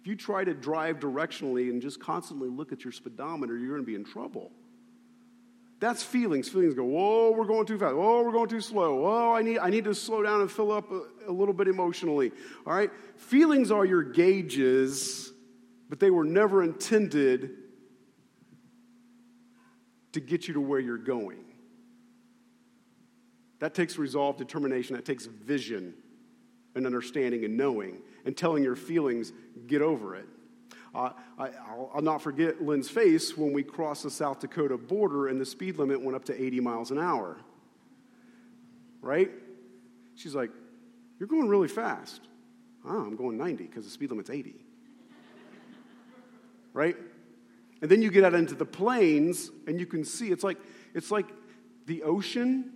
if 0.00 0.06
you 0.06 0.16
try 0.16 0.44
to 0.44 0.54
drive 0.54 0.98
directionally 0.98 1.70
and 1.70 1.82
just 1.82 2.00
constantly 2.00 2.48
look 2.48 2.72
at 2.72 2.84
your 2.84 2.92
speedometer, 2.92 3.56
you're 3.56 3.74
going 3.74 3.82
to 3.82 3.86
be 3.86 3.94
in 3.94 4.04
trouble. 4.04 4.50
That's 5.80 6.02
feelings. 6.02 6.48
Feelings 6.48 6.74
go, 6.74 6.84
whoa, 6.84 7.30
we're 7.30 7.44
going 7.44 7.66
too 7.66 7.78
fast. 7.78 7.94
Whoa, 7.94 8.22
we're 8.22 8.32
going 8.32 8.48
too 8.48 8.60
slow. 8.60 8.96
Whoa, 8.96 9.32
I 9.32 9.42
need, 9.42 9.58
I 9.58 9.70
need 9.70 9.84
to 9.84 9.94
slow 9.94 10.22
down 10.22 10.40
and 10.40 10.50
fill 10.50 10.72
up 10.72 10.90
a, 10.90 11.02
a 11.28 11.32
little 11.32 11.54
bit 11.54 11.68
emotionally. 11.68 12.32
All 12.66 12.74
right? 12.74 12.90
Feelings 13.16 13.70
are 13.70 13.84
your 13.84 14.02
gauges, 14.02 15.32
but 15.88 16.00
they 16.00 16.10
were 16.10 16.24
never 16.24 16.64
intended 16.64 17.50
to 20.12 20.20
get 20.20 20.48
you 20.48 20.54
to 20.54 20.60
where 20.60 20.80
you're 20.80 20.98
going. 20.98 21.44
That 23.60 23.74
takes 23.74 23.98
resolve, 23.98 24.36
determination, 24.36 24.96
that 24.96 25.04
takes 25.04 25.26
vision 25.26 25.94
and 26.74 26.86
understanding 26.86 27.44
and 27.44 27.56
knowing 27.56 28.02
and 28.24 28.36
telling 28.36 28.62
your 28.64 28.76
feelings, 28.76 29.32
get 29.66 29.82
over 29.82 30.16
it. 30.16 30.28
Uh, 30.94 31.10
I, 31.38 31.50
will 31.76 32.02
not 32.02 32.22
forget 32.22 32.62
Lynn's 32.62 32.88
face 32.88 33.36
when 33.36 33.52
we 33.52 33.62
crossed 33.62 34.04
the 34.04 34.10
South 34.10 34.40
Dakota 34.40 34.76
border 34.76 35.28
and 35.28 35.40
the 35.40 35.44
speed 35.44 35.78
limit 35.78 36.00
went 36.00 36.16
up 36.16 36.24
to 36.26 36.42
80 36.42 36.60
miles 36.60 36.90
an 36.90 36.98
hour. 36.98 37.36
Right? 39.00 39.30
She's 40.14 40.34
like, 40.34 40.50
You're 41.18 41.28
going 41.28 41.48
really 41.48 41.68
fast. 41.68 42.22
Oh, 42.84 42.98
I'm 42.98 43.16
going 43.16 43.36
90 43.36 43.64
because 43.64 43.84
the 43.84 43.90
speed 43.90 44.10
limit's 44.10 44.30
80. 44.30 44.54
right? 46.72 46.96
And 47.82 47.90
then 47.90 48.02
you 48.02 48.10
get 48.10 48.24
out 48.24 48.34
into 48.34 48.54
the 48.54 48.64
plains 48.64 49.50
and 49.66 49.78
you 49.78 49.86
can 49.86 50.04
see 50.04 50.30
it's 50.30 50.42
like 50.42 50.58
it's 50.94 51.10
like 51.10 51.26
the 51.86 52.02
ocean 52.02 52.72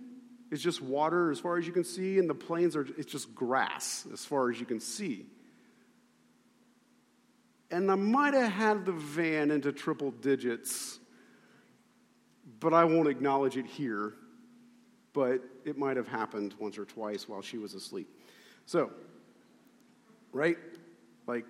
is 0.53 0.61
just 0.61 0.81
water 0.81 1.31
as 1.31 1.39
far 1.39 1.57
as 1.57 1.65
you 1.65 1.73
can 1.73 1.83
see, 1.83 2.19
and 2.19 2.29
the 2.29 2.35
plains 2.35 2.75
are 2.75 2.87
it's 2.97 3.11
just 3.11 3.33
grass 3.33 4.07
as 4.13 4.23
far 4.23 4.51
as 4.51 4.59
you 4.59 4.65
can 4.65 4.79
see. 4.79 5.25
And 7.73 7.91
I 7.91 7.95
might 7.95 8.35
have 8.35 8.51
had 8.51 8.85
the 8.85 8.91
van 8.91 9.49
into 9.49 9.71
triple 9.71 10.11
digits, 10.11 10.99
but 12.59 12.71
I 12.71 12.83
won't 12.83 13.07
acknowledge 13.07 13.57
it 13.57 13.65
here. 13.65 14.13
But 15.11 15.41
it 15.65 15.75
might 15.75 15.97
have 15.97 16.07
happened 16.07 16.53
once 16.59 16.77
or 16.77 16.85
twice 16.85 17.27
while 17.27 17.41
she 17.41 17.57
was 17.57 17.73
asleep. 17.73 18.07
So, 18.67 18.91
right? 20.31 20.57
Like, 21.25 21.45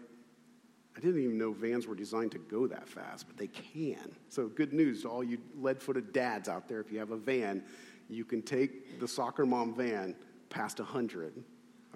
I 0.96 1.02
didn't 1.02 1.22
even 1.22 1.38
know 1.38 1.52
vans 1.52 1.88
were 1.88 1.96
designed 1.96 2.32
to 2.32 2.40
go 2.40 2.68
that 2.68 2.88
fast, 2.88 3.28
but 3.28 3.36
they 3.36 3.48
can. 3.48 4.16
So, 4.30 4.48
good 4.48 4.72
news 4.72 5.02
to 5.02 5.10
all 5.10 5.26
you 5.26 5.40
lead 5.60 5.82
footed 5.82 6.14
dads 6.14 6.48
out 6.48 6.70
there. 6.70 6.80
If 6.80 6.90
you 6.90 7.00
have 7.00 7.12
a 7.12 7.18
van, 7.18 7.64
you 8.10 8.24
can 8.24 8.42
take 8.42 9.02
the 9.02 9.08
soccer 9.10 9.46
mom 9.46 9.76
van 9.76 10.16
past 10.50 10.80
100. 10.80 11.44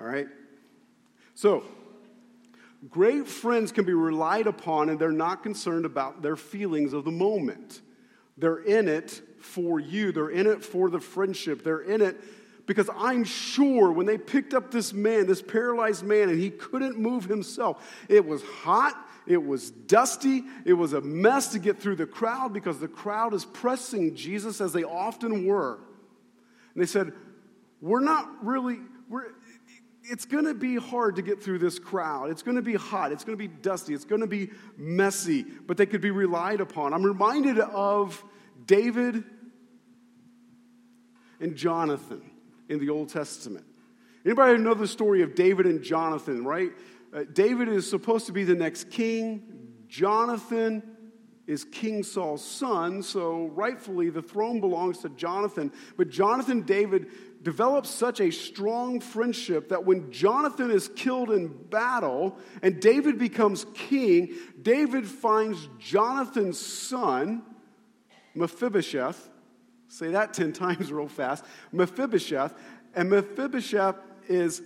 All 0.02 0.06
right? 0.06 0.28
So, 1.34 1.64
great 2.90 3.28
friends 3.28 3.72
can 3.72 3.86
be 3.86 3.94
relied 3.94 4.48
upon, 4.48 4.90
and 4.90 5.00
they're 5.00 5.12
not 5.12 5.44
concerned 5.44 5.86
about 5.86 6.22
their 6.22 6.36
feelings 6.36 6.94
of 6.94 7.06
the 7.06 7.12
moment. 7.12 7.82
They're 8.38 8.60
in 8.60 8.88
it 8.88 9.22
for 9.40 9.80
you, 9.80 10.12
they're 10.12 10.30
in 10.30 10.48
it 10.48 10.64
for 10.64 10.90
the 10.90 11.00
friendship, 11.00 11.64
they're 11.64 11.82
in 11.82 12.02
it 12.02 12.20
because 12.68 12.90
I'm 12.96 13.24
sure 13.24 13.92
when 13.92 14.06
they 14.06 14.18
picked 14.18 14.54
up 14.54 14.72
this 14.72 14.94
man, 14.94 15.26
this 15.26 15.42
paralyzed 15.42 16.04
man, 16.04 16.30
and 16.30 16.38
he 16.38 16.50
couldn't 16.50 17.00
move 17.00 17.24
himself, 17.24 18.06
it 18.10 18.26
was 18.26 18.44
hot, 18.44 18.94
it 19.26 19.44
was 19.44 19.72
dusty, 19.72 20.44
it 20.66 20.74
was 20.74 20.94
a 20.94 21.02
mess 21.02 21.48
to 21.50 21.60
get 21.60 21.80
through 21.80 21.96
the 21.96 22.06
crowd 22.06 22.54
because 22.54 22.80
the 22.80 22.88
crowd 22.88 23.34
is 23.34 23.46
pressing 23.46 24.16
Jesus 24.16 24.62
as 24.62 24.74
they 24.74 24.84
often 24.84 25.46
were. 25.46 25.80
And 26.74 26.84
they 26.84 26.86
said, 26.86 27.14
We're 27.82 28.02
not 28.02 28.46
really, 28.46 28.80
we're, 29.10 29.32
it's 30.10 30.26
going 30.26 30.46
to 30.46 30.54
be 30.54 30.76
hard 30.76 31.18
to 31.18 31.22
get 31.22 31.44
through 31.44 31.60
this 31.60 31.80
crowd. 31.80 32.30
It's 32.30 32.42
going 32.42 32.56
to 32.56 32.62
be 32.62 32.76
hot. 32.76 33.12
It's 33.12 33.24
going 33.24 33.38
to 33.38 33.48
be 33.48 33.48
dusty. 33.48 33.94
It's 33.94 34.06
going 34.06 34.22
to 34.22 34.28
be 34.28 34.52
messy, 34.78 35.44
but 35.44 35.78
they 35.78 35.86
could 35.86 36.02
be 36.02 36.12
relied 36.12 36.62
upon. 36.62 36.94
I'm 36.94 37.04
reminded 37.04 37.60
of 37.60 38.24
David 38.66 39.24
and 41.40 41.56
Jonathan 41.56 42.30
in 42.70 42.80
the 42.80 42.90
Old 42.90 43.10
Testament. 43.10 43.66
Anybody 44.26 44.58
know 44.58 44.74
the 44.74 44.88
story 44.88 45.22
of 45.22 45.36
David 45.36 45.66
and 45.66 45.82
Jonathan, 45.82 46.44
right? 46.44 46.72
Uh, 47.14 47.24
David 47.32 47.70
is 47.70 47.90
supposed 47.90 48.26
to 48.26 48.32
be 48.32 48.44
the 48.44 48.56
next 48.56 48.90
king. 48.90 49.42
Jonathan 49.88 50.84
is 51.48 51.64
King 51.64 52.04
Saul's 52.04 52.44
son, 52.44 53.02
so 53.02 53.48
rightfully 53.56 54.10
the 54.10 54.22
throne 54.22 54.60
belongs 54.60 55.00
to 55.00 55.10
Jonathan. 55.10 55.72
But 55.96 56.10
Jonathan 56.10 56.64
David 56.64 57.08
develops 57.44 57.90
such 57.90 58.20
a 58.20 58.32
strong 58.32 59.00
friendship 59.00 59.70
that 59.70 59.86
when 59.86 60.12
Jonathan 60.12 60.72
is 60.72 60.90
killed 60.90 61.32
in 61.32 61.48
battle 61.48 62.38
and 62.62 62.82
David 62.82 63.18
becomes 63.20 63.66
king, 63.74 64.36
David 64.62 65.08
finds 65.08 65.70
Jonathan's 65.80 66.60
son, 66.60 67.44
Mephibosheth, 68.36 69.30
Say 69.88 70.12
that 70.12 70.34
10 70.34 70.54
times 70.54 70.92
real 70.92 71.08
fast. 71.08 71.46
Mephibosheth. 71.72 72.54
And 72.94 73.10
Mephibosheth 73.10 73.96
is, 74.28 74.62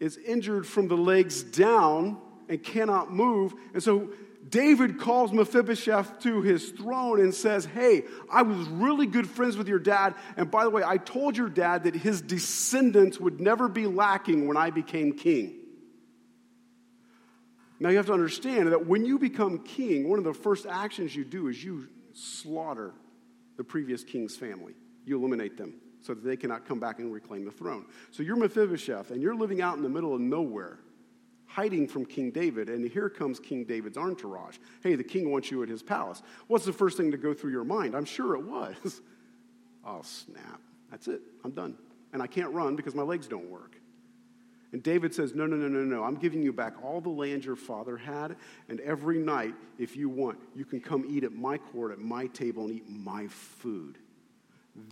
is 0.00 0.16
injured 0.18 0.66
from 0.66 0.88
the 0.88 0.96
legs 0.96 1.42
down 1.42 2.18
and 2.48 2.62
cannot 2.62 3.12
move. 3.12 3.54
And 3.72 3.82
so 3.82 4.10
David 4.48 4.98
calls 4.98 5.32
Mephibosheth 5.32 6.20
to 6.20 6.42
his 6.42 6.70
throne 6.70 7.20
and 7.20 7.34
says, 7.34 7.64
Hey, 7.64 8.04
I 8.30 8.42
was 8.42 8.68
really 8.68 9.06
good 9.06 9.28
friends 9.28 9.56
with 9.56 9.68
your 9.68 9.78
dad. 9.78 10.14
And 10.36 10.50
by 10.50 10.64
the 10.64 10.70
way, 10.70 10.82
I 10.84 10.98
told 10.98 11.36
your 11.36 11.48
dad 11.48 11.84
that 11.84 11.94
his 11.94 12.20
descendants 12.20 13.18
would 13.18 13.40
never 13.40 13.68
be 13.68 13.86
lacking 13.86 14.46
when 14.46 14.56
I 14.56 14.70
became 14.70 15.12
king. 15.12 15.60
Now 17.80 17.88
you 17.88 17.96
have 17.96 18.06
to 18.06 18.12
understand 18.12 18.72
that 18.72 18.86
when 18.86 19.04
you 19.04 19.18
become 19.18 19.58
king, 19.58 20.08
one 20.08 20.18
of 20.18 20.24
the 20.24 20.34
first 20.34 20.66
actions 20.66 21.14
you 21.14 21.24
do 21.24 21.48
is 21.48 21.62
you 21.62 21.88
slaughter 22.12 22.92
the 23.56 23.64
previous 23.64 24.04
king's 24.04 24.36
family. 24.36 24.74
You 25.04 25.18
eliminate 25.18 25.56
them 25.56 25.74
so 26.00 26.14
that 26.14 26.24
they 26.24 26.36
cannot 26.36 26.66
come 26.66 26.78
back 26.78 26.98
and 26.98 27.12
reclaim 27.12 27.44
the 27.44 27.50
throne. 27.50 27.86
So 28.10 28.22
you're 28.22 28.36
Mephibosheth, 28.36 29.10
and 29.10 29.22
you're 29.22 29.34
living 29.34 29.62
out 29.62 29.76
in 29.76 29.82
the 29.82 29.88
middle 29.88 30.14
of 30.14 30.20
nowhere, 30.20 30.78
hiding 31.54 31.86
from 31.86 32.04
King 32.04 32.32
David, 32.32 32.68
and 32.68 32.84
here 32.84 33.08
comes 33.08 33.38
King 33.38 33.62
David's 33.64 33.96
entourage. 33.96 34.58
Hey, 34.82 34.96
the 34.96 35.04
king 35.04 35.30
wants 35.30 35.52
you 35.52 35.62
at 35.62 35.68
his 35.68 35.84
palace. 35.84 36.20
What's 36.48 36.64
the 36.64 36.72
first 36.72 36.96
thing 36.96 37.12
to 37.12 37.16
go 37.16 37.32
through 37.32 37.52
your 37.52 37.62
mind? 37.62 37.94
I'm 37.94 38.04
sure 38.04 38.34
it 38.34 38.44
was. 38.44 39.00
oh, 39.86 40.00
snap. 40.02 40.60
That's 40.90 41.06
it. 41.06 41.20
I'm 41.44 41.52
done. 41.52 41.76
And 42.12 42.20
I 42.20 42.26
can't 42.26 42.52
run 42.52 42.74
because 42.74 42.96
my 42.96 43.04
legs 43.04 43.28
don't 43.28 43.48
work. 43.48 43.76
And 44.72 44.82
David 44.82 45.14
says, 45.14 45.32
No, 45.32 45.46
no, 45.46 45.54
no, 45.54 45.68
no, 45.68 45.84
no. 45.84 46.02
I'm 46.02 46.16
giving 46.16 46.42
you 46.42 46.52
back 46.52 46.74
all 46.82 47.00
the 47.00 47.08
land 47.08 47.44
your 47.44 47.54
father 47.54 47.96
had. 47.96 48.34
And 48.68 48.80
every 48.80 49.18
night, 49.18 49.54
if 49.78 49.96
you 49.96 50.08
want, 50.08 50.40
you 50.56 50.64
can 50.64 50.80
come 50.80 51.04
eat 51.08 51.22
at 51.22 51.32
my 51.32 51.58
court, 51.58 51.92
at 51.92 52.00
my 52.00 52.26
table, 52.26 52.64
and 52.64 52.72
eat 52.72 52.88
my 52.88 53.28
food. 53.28 53.98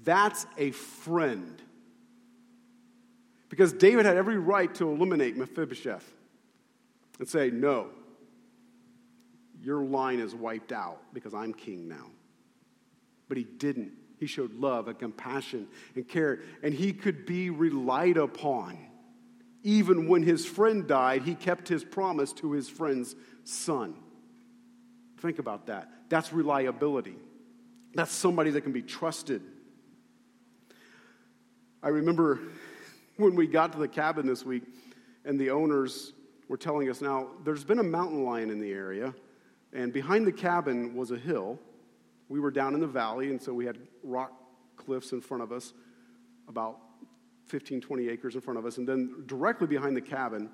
That's 0.05 0.47
a 0.57 0.71
friend. 0.71 1.61
Because 3.49 3.73
David 3.73 4.07
had 4.07 4.17
every 4.17 4.39
right 4.39 4.73
to 4.77 4.89
eliminate 4.89 5.37
Mephibosheth 5.37 6.09
and 7.19 7.29
say, 7.29 7.51
No, 7.51 7.89
your 9.61 9.83
line 9.83 10.21
is 10.21 10.35
wiped 10.35 10.73
out 10.73 11.01
because 11.13 11.35
I'm 11.35 11.55
king 11.55 11.89
now. 11.89 12.11
But 13.29 13.37
he 13.37 13.45
didn't. 13.45 13.93
He 14.19 14.27
showed 14.27 14.53
love 14.55 14.89
and 14.89 14.99
compassion 14.99 15.67
and 15.95 16.07
care, 16.07 16.41
and 16.63 16.73
he 16.73 16.93
could 16.93 17.27
be 17.27 17.51
relied 17.51 18.17
upon. 18.17 18.79
Even 19.65 20.09
when 20.09 20.23
his 20.23 20.45
friend 20.45 20.87
died, 20.87 21.23
he 21.23 21.35
kept 21.35 21.69
his 21.69 21.85
promise 21.85 22.33
to 22.35 22.53
his 22.53 22.69
friend's 22.69 23.15
son. 23.45 23.95
Think 25.19 25.39
about 25.39 25.67
that. 25.67 25.89
That's 26.09 26.33
reliability. 26.33 27.17
That's 27.95 28.13
somebody 28.13 28.51
that 28.51 28.63
can 28.63 28.73
be 28.73 28.83
trusted. 28.83 29.43
I 31.83 31.89
remember 31.89 32.41
when 33.17 33.35
we 33.35 33.47
got 33.47 33.73
to 33.73 33.79
the 33.79 33.89
cabin 33.89 34.27
this 34.27 34.45
week, 34.45 34.63
and 35.25 35.39
the 35.39 35.51
owners 35.51 36.13
were 36.53 36.59
telling 36.59 36.91
us 36.91 37.01
now 37.01 37.29
there's 37.45 37.65
been 37.65 37.79
a 37.79 37.83
mountain 37.83 38.25
lion 38.25 38.51
in 38.51 38.61
the 38.61 38.71
area, 38.73 39.15
and 39.73 39.91
behind 39.91 40.27
the 40.27 40.33
cabin 40.33 40.95
was 40.95 41.11
a 41.11 41.17
hill. 41.17 41.59
We 42.29 42.41
were 42.41 42.51
down 42.51 42.75
in 42.75 42.81
the 42.81 42.87
valley, 42.87 43.31
and 43.31 43.41
so 43.41 43.55
we 43.55 43.65
had 43.65 43.79
rock 44.03 44.35
cliffs 44.77 45.13
in 45.13 45.23
front 45.23 45.43
of 45.43 45.51
us, 45.51 45.73
about 46.49 46.77
15, 47.47 47.81
20 47.81 48.07
acres 48.11 48.35
in 48.35 48.43
front 48.43 48.59
of 48.59 48.67
us. 48.67 48.77
And 48.77 48.87
then 48.87 49.25
directly 49.25 49.67
behind 49.67 49.97
the 49.97 50.03
cabin 50.03 50.51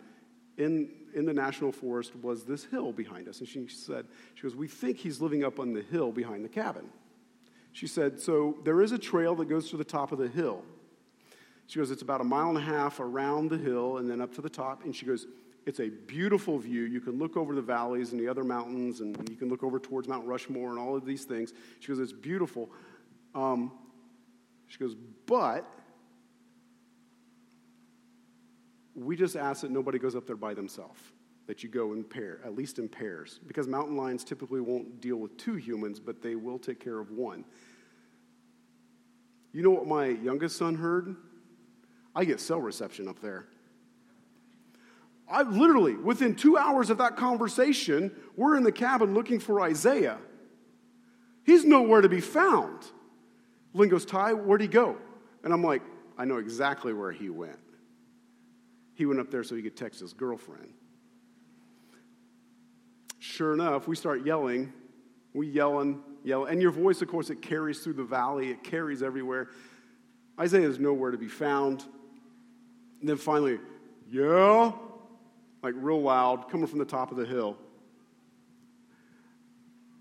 in, 0.57 0.88
in 1.14 1.26
the 1.26 1.33
national 1.33 1.73
forest 1.73 2.14
was 2.14 2.45
this 2.45 2.62
hill 2.62 2.93
behind 2.93 3.26
us. 3.26 3.40
And 3.40 3.49
she 3.49 3.67
said, 3.67 4.07
She 4.37 4.43
goes, 4.45 4.55
We 4.55 4.69
think 4.69 4.99
he's 4.99 5.21
living 5.21 5.43
up 5.43 5.59
on 5.59 5.73
the 5.73 5.83
hill 5.83 6.12
behind 6.12 6.45
the 6.45 6.49
cabin. 6.49 6.90
She 7.73 7.88
said, 7.88 8.21
So 8.21 8.59
there 8.62 8.83
is 8.83 8.93
a 8.93 8.99
trail 8.99 9.35
that 9.35 9.49
goes 9.49 9.69
to 9.71 9.76
the 9.76 9.83
top 9.83 10.12
of 10.12 10.19
the 10.19 10.28
hill. 10.28 10.62
She 11.67 11.81
goes, 11.81 11.90
It's 11.90 12.02
about 12.02 12.21
a 12.21 12.25
mile 12.25 12.50
and 12.50 12.59
a 12.59 12.61
half 12.61 13.00
around 13.00 13.50
the 13.50 13.59
hill 13.59 13.97
and 13.99 14.09
then 14.09 14.21
up 14.21 14.33
to 14.35 14.40
the 14.40 14.49
top. 14.49 14.85
And 14.85 14.95
she 14.95 15.05
goes, 15.05 15.26
It's 15.69 15.81
a 15.81 15.91
beautiful 15.91 16.59
view. 16.59 16.85
You 16.85 16.99
can 16.99 17.19
look 17.19 17.37
over 17.37 17.55
the 17.55 17.61
valleys 17.61 18.13
and 18.13 18.19
the 18.19 18.27
other 18.27 18.43
mountains, 18.43 19.03
and 19.03 19.29
you 19.29 19.37
can 19.37 19.51
look 19.51 19.63
over 19.63 19.79
towards 19.79 20.09
Mount 20.09 20.27
Rushmore 20.27 20.71
and 20.71 20.79
all 20.79 20.97
of 20.97 21.05
these 21.05 21.25
things. 21.25 21.53
She 21.81 21.89
goes, 21.89 21.99
It's 21.99 22.11
beautiful. 22.11 22.71
Um, 23.35 23.73
she 24.67 24.79
goes, 24.79 24.97
But 25.27 25.71
we 28.95 29.15
just 29.15 29.37
ask 29.37 29.61
that 29.61 29.71
nobody 29.71 29.99
goes 29.99 30.17
up 30.17 30.27
there 30.27 30.37
by 30.37 30.55
themselves, 30.55 31.03
that 31.47 31.63
you 31.63 31.69
go 31.69 31.93
in 31.93 32.03
pair, 32.03 32.41
at 32.47 32.55
least 32.55 32.79
in 32.79 32.89
pairs, 32.89 33.39
because 33.47 33.69
mountain 33.69 33.99
lions 33.99 34.25
typically 34.25 34.63
won't 34.63 35.03
deal 35.03 35.17
with 35.17 35.37
two 35.37 35.57
humans, 35.57 36.01
but 36.01 36.23
they 36.23 36.35
will 36.35 36.59
take 36.59 36.81
care 36.83 36.99
of 36.99 37.11
one. 37.11 37.45
You 39.53 39.63
know 39.63 39.71
what 39.73 39.87
my 39.87 40.07
youngest 40.07 40.57
son 40.57 40.77
heard? 40.77 41.15
I 42.17 42.25
get 42.25 42.41
cell 42.41 42.63
reception 42.63 43.07
up 43.07 43.21
there. 43.21 43.49
I 45.30 45.42
literally, 45.42 45.94
within 45.94 46.35
two 46.35 46.56
hours 46.56 46.90
of 46.90 46.99
that 46.99 47.16
conversation, 47.16 48.12
we're 48.37 48.56
in 48.56 48.62
the 48.62 48.73
cabin 48.73 49.14
looking 49.14 49.40
for 49.40 49.61
Isaiah. 49.61 50.18
He's 51.44 51.64
nowhere 51.64 52.00
to 52.00 52.08
be 52.08 52.20
found. 52.20 52.85
Lynn 53.75 53.88
goes, 53.88 54.04
Ty, 54.04 54.35
where'd 54.35 54.61
he 54.61 54.68
go? 54.68 54.97
And 55.44 55.52
I'm 55.52 55.62
like, 55.62 55.82
I 56.16 56.25
know 56.25 56.38
exactly 56.38 56.92
where 56.92 57.12
he 57.12 57.30
went. 57.30 57.58
He 58.94 59.06
went 59.06 59.20
up 59.20 59.30
there 59.30 59.44
so 59.44 59.54
he 59.54 59.62
could 59.62 59.76
text 59.76 60.00
his 60.00 60.12
girlfriend. 60.12 60.73
Sure 63.18 63.52
enough, 63.52 63.87
we 63.87 63.97
start 63.97 64.26
yelling. 64.26 64.73
We 65.35 65.47
yelling, 65.47 66.02
yelling. 66.25 66.52
And 66.52 66.62
your 66.62 66.73
voice, 66.73 67.02
of 67.02 67.08
course, 67.08 67.30
it 67.30 67.42
carries 67.42 67.80
through 67.80 67.94
the 67.94 68.04
valley, 68.04 68.50
it 68.50 68.64
carries 68.64 69.02
everywhere. 69.02 69.49
Isaiah 70.40 70.68
is 70.68 70.78
nowhere 70.78 71.11
to 71.11 71.18
be 71.18 71.28
found. 71.28 71.85
And 73.00 73.08
then 73.08 73.16
finally, 73.16 73.61
yeah, 74.11 74.73
like 75.62 75.75
real 75.77 76.00
loud, 76.00 76.50
coming 76.50 76.67
from 76.67 76.79
the 76.79 76.85
top 76.85 77.11
of 77.11 77.17
the 77.17 77.27
hill. 77.27 77.57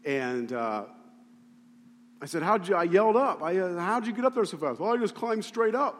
And 0.05 0.53
uh, 0.53 0.85
I 2.21 2.25
said, 2.25 2.43
How'd 2.43 2.67
you, 2.67 2.75
I 2.75 2.83
yelled 2.83 3.15
up. 3.15 3.41
I, 3.43 3.57
uh, 3.57 3.79
How'd 3.79 4.07
you 4.07 4.13
get 4.13 4.25
up 4.25 4.35
there 4.35 4.45
so 4.45 4.57
fast? 4.57 4.79
Well, 4.79 4.93
I 4.93 4.97
just 4.97 5.15
climbed 5.15 5.45
straight 5.45 5.75
up. 5.75 5.95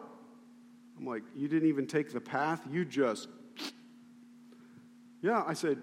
I'm 0.97 1.05
like, 1.05 1.23
You 1.35 1.47
didn't 1.47 1.69
even 1.69 1.87
take 1.87 2.11
the 2.11 2.21
path, 2.21 2.61
you 2.71 2.85
just. 2.85 3.27
Yeah, 5.21 5.43
I 5.45 5.53
said, 5.53 5.79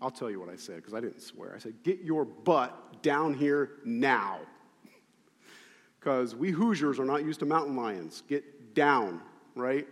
I'll 0.00 0.10
tell 0.10 0.30
you 0.30 0.40
what 0.40 0.48
I 0.48 0.56
said 0.56 0.76
because 0.76 0.94
I 0.94 1.00
didn't 1.00 1.20
swear. 1.20 1.54
I 1.54 1.58
said, 1.58 1.74
Get 1.82 2.00
your 2.00 2.24
butt 2.24 3.02
down 3.02 3.34
here 3.34 3.70
now. 3.84 4.40
Because 6.00 6.34
we 6.34 6.50
Hoosiers 6.50 6.98
are 6.98 7.04
not 7.04 7.24
used 7.24 7.40
to 7.40 7.46
mountain 7.46 7.76
lions. 7.76 8.22
Get 8.28 8.74
down, 8.74 9.20
right? 9.54 9.86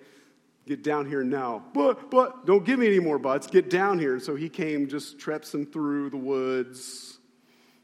Get 0.67 0.83
down 0.83 1.07
here 1.07 1.23
now. 1.23 1.65
But, 1.75 2.11
but, 2.11 2.45
don't 2.45 2.65
give 2.65 2.79
me 2.79 2.89
any 2.89 2.99
more 2.99 3.19
butts. 3.19 3.47
Get 3.47 3.71
down 3.71 4.01
here. 4.01 4.15
And 4.15 4.23
so 4.23 4.35
he 4.35 4.49
came 4.49 4.89
just 4.89 5.17
trepsing 5.19 5.73
through 5.73 6.11
the 6.11 6.17
woods, 6.17 7.19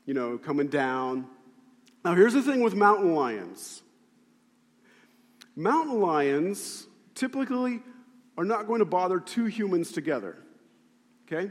you 0.04 0.14
know, 0.14 0.36
coming 0.36 0.66
down. 0.66 1.26
Now, 2.04 2.14
here's 2.14 2.32
the 2.34 2.42
thing 2.42 2.60
with 2.60 2.74
mountain 2.74 3.14
lions 3.14 3.82
mountain 5.54 6.00
lions 6.00 6.86
typically 7.14 7.82
are 8.38 8.44
not 8.44 8.66
going 8.66 8.78
to 8.78 8.86
bother 8.86 9.20
two 9.20 9.44
humans 9.44 9.92
together, 9.92 10.38
okay? 11.26 11.50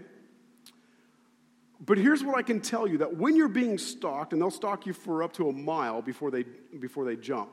But 1.86 1.98
here's 1.98 2.24
what 2.24 2.38
I 2.38 2.42
can 2.42 2.62
tell 2.62 2.88
you 2.88 2.98
that 3.00 3.16
when 3.16 3.36
you're 3.36 3.48
being 3.48 3.78
stalked, 3.78 4.34
and 4.34 4.42
they'll 4.42 4.52
stalk 4.52 4.86
you 4.86 4.94
for 4.94 5.24
up 5.24 5.34
to 5.34 5.50
a 5.50 5.54
mile 5.54 6.02
before 6.02 6.32
they, 6.32 6.44
before 6.80 7.06
they 7.06 7.16
jump, 7.16 7.52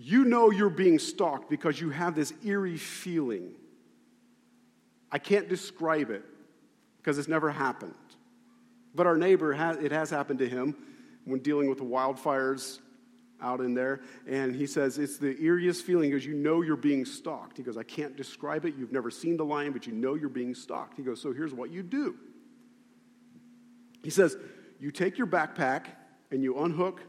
you 0.00 0.24
know 0.24 0.50
you're 0.50 0.70
being 0.70 1.00
stalked 1.00 1.50
because 1.50 1.80
you 1.80 1.90
have 1.90 2.14
this 2.14 2.32
eerie 2.44 2.76
feeling. 2.76 3.56
I 5.10 5.18
can't 5.18 5.48
describe 5.48 6.10
it 6.10 6.24
because 6.98 7.18
it's 7.18 7.26
never 7.26 7.50
happened. 7.50 7.94
But 8.94 9.08
our 9.08 9.16
neighbor, 9.16 9.52
it 9.52 9.90
has 9.90 10.08
happened 10.08 10.38
to 10.38 10.48
him 10.48 10.76
when 11.24 11.40
dealing 11.40 11.68
with 11.68 11.78
the 11.78 11.84
wildfires 11.84 12.78
out 13.40 13.60
in 13.60 13.74
there. 13.74 14.00
And 14.28 14.54
he 14.54 14.66
says 14.66 14.98
it's 14.98 15.18
the 15.18 15.34
eeriest 15.34 15.82
feeling 15.82 16.10
because 16.10 16.24
you 16.24 16.34
know 16.34 16.62
you're 16.62 16.76
being 16.76 17.04
stalked. 17.04 17.56
He 17.56 17.64
goes, 17.64 17.76
I 17.76 17.82
can't 17.82 18.16
describe 18.16 18.64
it. 18.64 18.74
You've 18.76 18.92
never 18.92 19.10
seen 19.10 19.36
the 19.36 19.44
lion, 19.44 19.72
but 19.72 19.86
you 19.86 19.92
know 19.92 20.14
you're 20.14 20.28
being 20.28 20.54
stalked. 20.54 20.96
He 20.96 21.02
goes, 21.02 21.20
So 21.20 21.32
here's 21.32 21.54
what 21.54 21.70
you 21.70 21.82
do 21.82 22.16
he 24.04 24.10
says, 24.10 24.36
You 24.78 24.92
take 24.92 25.18
your 25.18 25.26
backpack 25.26 25.86
and 26.30 26.42
you 26.42 26.58
unhook, 26.58 27.02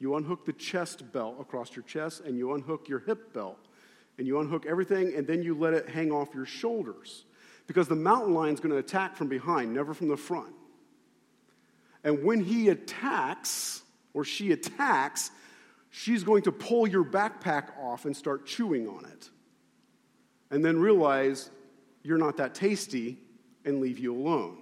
you 0.00 0.16
unhook 0.16 0.46
the 0.46 0.52
chest 0.54 1.12
belt 1.12 1.36
across 1.38 1.76
your 1.76 1.84
chest, 1.84 2.22
and 2.24 2.36
you 2.36 2.54
unhook 2.54 2.88
your 2.88 3.00
hip 3.00 3.32
belt. 3.32 3.58
And 4.18 4.26
you 4.26 4.40
unhook 4.40 4.66
everything, 4.66 5.14
and 5.14 5.26
then 5.26 5.42
you 5.42 5.54
let 5.54 5.72
it 5.72 5.88
hang 5.88 6.10
off 6.10 6.34
your 6.34 6.46
shoulders. 6.46 7.24
Because 7.66 7.86
the 7.86 7.96
mountain 7.96 8.34
lion 8.34 8.54
is 8.54 8.60
going 8.60 8.72
to 8.72 8.78
attack 8.78 9.16
from 9.16 9.28
behind, 9.28 9.72
never 9.72 9.94
from 9.94 10.08
the 10.08 10.16
front. 10.16 10.54
And 12.02 12.24
when 12.24 12.42
he 12.42 12.70
attacks, 12.70 13.82
or 14.14 14.24
she 14.24 14.52
attacks, 14.52 15.30
she's 15.90 16.24
going 16.24 16.42
to 16.42 16.52
pull 16.52 16.86
your 16.86 17.04
backpack 17.04 17.78
off 17.78 18.06
and 18.06 18.16
start 18.16 18.46
chewing 18.46 18.88
on 18.88 19.04
it. 19.04 19.28
And 20.50 20.64
then 20.64 20.78
realize 20.78 21.50
you're 22.02 22.18
not 22.18 22.38
that 22.38 22.54
tasty 22.54 23.18
and 23.64 23.80
leave 23.80 23.98
you 23.98 24.14
alone. 24.14 24.58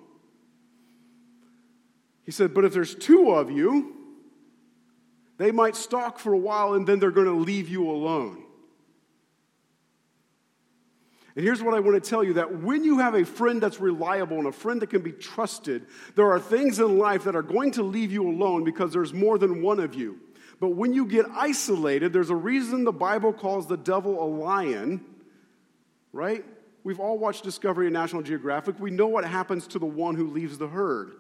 He 2.25 2.33
said, 2.33 2.53
But 2.55 2.65
if 2.65 2.73
there's 2.73 2.95
two 2.95 3.31
of 3.31 3.51
you, 3.51 3.98
they 5.39 5.51
might 5.53 5.77
stalk 5.77 6.19
for 6.19 6.33
a 6.33 6.39
while 6.39 6.75
and 6.75 6.87
then 6.87 6.99
they're 6.99 7.11
going 7.11 7.27
to 7.27 7.33
leave 7.33 7.69
you 7.69 7.91
alone. 7.91 8.43
And 11.37 11.45
here's 11.45 11.63
what 11.63 11.73
I 11.73 11.79
want 11.79 12.03
to 12.03 12.11
tell 12.11 12.25
you 12.25 12.35
that 12.35 12.63
when 12.63 12.83
you 12.83 12.99
have 12.99 13.15
a 13.15 13.25
friend 13.25 13.61
that's 13.61 13.79
reliable 13.79 14.39
and 14.39 14.49
a 14.49 14.53
friend 14.53 14.83
that 14.83 14.91
can 14.91 15.03
be 15.03 15.13
trusted, 15.13 15.87
there 16.17 16.33
are 16.33 16.41
things 16.41 16.81
in 16.81 16.99
life 16.99 17.25
that 17.25 17.37
are 17.37 17.43
going 17.43 17.71
to 17.73 17.85
leave 17.85 18.11
you 18.11 18.29
alone 18.29 18.65
because 18.65 18.93
there's 18.93 19.15
more 19.15 19.39
than 19.39 19.63
one 19.63 19.79
of 19.79 19.95
you. 19.95 20.19
But 20.59 20.71
when 20.71 20.93
you 20.93 21.07
get 21.07 21.27
isolated, 21.31 22.13
there's 22.13 22.31
a 22.31 22.35
reason 22.35 22.83
the 22.83 22.91
Bible 22.91 23.33
calls 23.33 23.69
the 23.69 23.77
devil 23.77 24.21
a 24.21 24.27
lion, 24.27 25.05
right? 26.13 26.45
We've 26.83 26.99
all 26.99 27.19
watched 27.19 27.45
Discovery 27.45 27.87
and 27.87 27.95
National 27.95 28.23
Geographic. 28.23 28.81
We 28.81 28.91
know 28.91 29.07
what 29.07 29.25
happens 29.25 29.69
to 29.69 29.79
the 29.79 29.87
one 29.87 30.17
who 30.17 30.27
leaves 30.27 30.59
the 30.59 30.67
herd. 30.67 31.13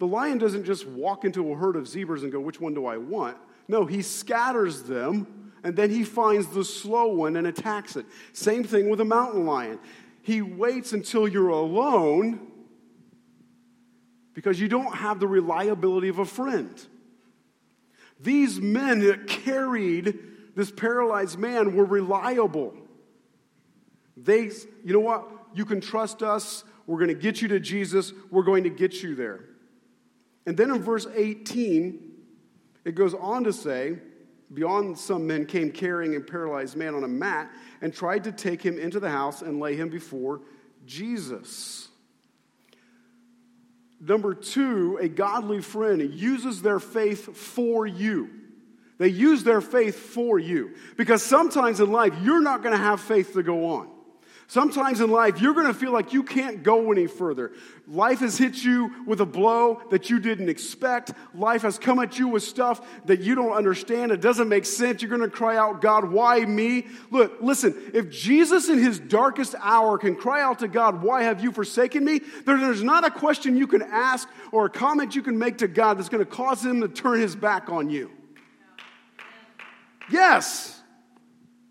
The 0.00 0.06
lion 0.06 0.38
doesn't 0.38 0.64
just 0.64 0.86
walk 0.86 1.26
into 1.26 1.52
a 1.52 1.54
herd 1.54 1.76
of 1.76 1.86
zebras 1.86 2.22
and 2.22 2.32
go, 2.32 2.40
Which 2.40 2.58
one 2.58 2.72
do 2.74 2.86
I 2.86 2.96
want? 2.96 3.36
No, 3.68 3.84
he 3.84 4.02
scatters 4.02 4.82
them 4.82 5.52
and 5.62 5.76
then 5.76 5.90
he 5.90 6.04
finds 6.04 6.46
the 6.48 6.64
slow 6.64 7.08
one 7.08 7.36
and 7.36 7.46
attacks 7.46 7.96
it. 7.96 8.06
Same 8.32 8.64
thing 8.64 8.88
with 8.88 9.00
a 9.00 9.04
mountain 9.04 9.44
lion. 9.44 9.78
He 10.22 10.40
waits 10.40 10.94
until 10.94 11.28
you're 11.28 11.50
alone 11.50 12.40
because 14.32 14.58
you 14.58 14.68
don't 14.68 14.94
have 14.94 15.20
the 15.20 15.28
reliability 15.28 16.08
of 16.08 16.18
a 16.18 16.24
friend. 16.24 16.74
These 18.18 18.58
men 18.58 19.00
that 19.00 19.26
carried 19.26 20.18
this 20.56 20.70
paralyzed 20.70 21.38
man 21.38 21.76
were 21.76 21.84
reliable. 21.84 22.74
They, 24.16 24.50
you 24.82 24.94
know 24.94 25.00
what? 25.00 25.28
You 25.54 25.66
can 25.66 25.82
trust 25.82 26.22
us. 26.22 26.64
We're 26.86 26.98
going 26.98 27.08
to 27.08 27.14
get 27.14 27.42
you 27.42 27.48
to 27.48 27.60
Jesus. 27.60 28.14
We're 28.30 28.44
going 28.44 28.64
to 28.64 28.70
get 28.70 29.02
you 29.02 29.14
there. 29.14 29.49
And 30.46 30.56
then 30.56 30.70
in 30.70 30.82
verse 30.82 31.06
18, 31.14 32.10
it 32.84 32.94
goes 32.94 33.14
on 33.14 33.44
to 33.44 33.52
say, 33.52 33.98
Beyond 34.52 34.98
some 34.98 35.28
men 35.28 35.46
came 35.46 35.70
carrying 35.70 36.16
a 36.16 36.20
paralyzed 36.20 36.76
man 36.76 36.94
on 36.94 37.04
a 37.04 37.08
mat 37.08 37.50
and 37.80 37.94
tried 37.94 38.24
to 38.24 38.32
take 38.32 38.60
him 38.60 38.78
into 38.78 38.98
the 38.98 39.10
house 39.10 39.42
and 39.42 39.60
lay 39.60 39.76
him 39.76 39.90
before 39.90 40.40
Jesus. 40.86 41.88
Number 44.00 44.34
two, 44.34 44.98
a 45.00 45.08
godly 45.08 45.60
friend 45.60 46.02
uses 46.14 46.62
their 46.62 46.80
faith 46.80 47.36
for 47.36 47.86
you. 47.86 48.30
They 48.98 49.08
use 49.08 49.44
their 49.44 49.60
faith 49.60 49.96
for 49.96 50.38
you. 50.38 50.74
Because 50.96 51.22
sometimes 51.22 51.80
in 51.80 51.92
life, 51.92 52.14
you're 52.22 52.40
not 52.40 52.62
going 52.62 52.76
to 52.76 52.82
have 52.82 53.00
faith 53.00 53.34
to 53.34 53.42
go 53.42 53.66
on. 53.66 53.88
Sometimes 54.50 55.00
in 55.00 55.12
life, 55.12 55.40
you're 55.40 55.54
going 55.54 55.68
to 55.68 55.72
feel 55.72 55.92
like 55.92 56.12
you 56.12 56.24
can't 56.24 56.64
go 56.64 56.90
any 56.90 57.06
further. 57.06 57.52
Life 57.86 58.18
has 58.18 58.36
hit 58.36 58.64
you 58.64 59.04
with 59.06 59.20
a 59.20 59.24
blow 59.24 59.80
that 59.92 60.10
you 60.10 60.18
didn't 60.18 60.48
expect. 60.48 61.12
Life 61.36 61.62
has 61.62 61.78
come 61.78 62.00
at 62.00 62.18
you 62.18 62.26
with 62.26 62.42
stuff 62.42 62.84
that 63.04 63.20
you 63.20 63.36
don't 63.36 63.52
understand. 63.52 64.10
It 64.10 64.20
doesn't 64.20 64.48
make 64.48 64.66
sense. 64.66 65.02
You're 65.02 65.08
going 65.08 65.20
to 65.20 65.28
cry 65.28 65.56
out, 65.56 65.80
God, 65.80 66.10
why 66.10 66.44
me? 66.44 66.88
Look, 67.12 67.36
listen, 67.40 67.92
if 67.94 68.10
Jesus 68.10 68.68
in 68.68 68.78
his 68.80 68.98
darkest 68.98 69.54
hour 69.60 69.98
can 69.98 70.16
cry 70.16 70.42
out 70.42 70.58
to 70.58 70.66
God, 70.66 71.00
why 71.00 71.22
have 71.22 71.44
you 71.44 71.52
forsaken 71.52 72.04
me? 72.04 72.20
there's 72.44 72.82
not 72.82 73.06
a 73.06 73.10
question 73.12 73.56
you 73.56 73.68
can 73.68 73.82
ask 73.82 74.28
or 74.50 74.66
a 74.66 74.70
comment 74.70 75.14
you 75.14 75.22
can 75.22 75.38
make 75.38 75.58
to 75.58 75.68
God 75.68 75.96
that's 75.96 76.08
going 76.08 76.24
to 76.24 76.28
cause 76.28 76.64
him 76.64 76.80
to 76.80 76.88
turn 76.88 77.20
his 77.20 77.36
back 77.36 77.70
on 77.70 77.88
you. 77.88 78.10
Yes, 80.10 80.82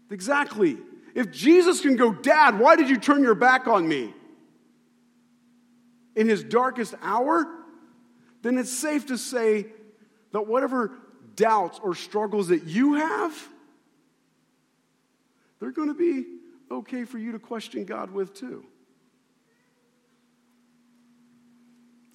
exactly. 0.09 0.77
If 1.15 1.31
Jesus 1.31 1.81
can 1.81 1.95
go, 1.95 2.13
Dad, 2.13 2.59
why 2.59 2.75
did 2.75 2.89
you 2.89 2.97
turn 2.97 3.23
your 3.23 3.35
back 3.35 3.67
on 3.67 3.87
me? 3.87 4.13
In 6.15 6.27
his 6.27 6.43
darkest 6.43 6.95
hour, 7.01 7.47
then 8.41 8.57
it's 8.57 8.71
safe 8.71 9.07
to 9.07 9.17
say 9.17 9.67
that 10.31 10.47
whatever 10.47 10.91
doubts 11.35 11.79
or 11.81 11.95
struggles 11.95 12.49
that 12.49 12.65
you 12.65 12.95
have, 12.95 13.47
they're 15.59 15.71
going 15.71 15.87
to 15.87 15.93
be 15.93 16.25
okay 16.71 17.05
for 17.05 17.17
you 17.17 17.31
to 17.33 17.39
question 17.39 17.85
God 17.85 18.11
with 18.11 18.33
too. 18.33 18.65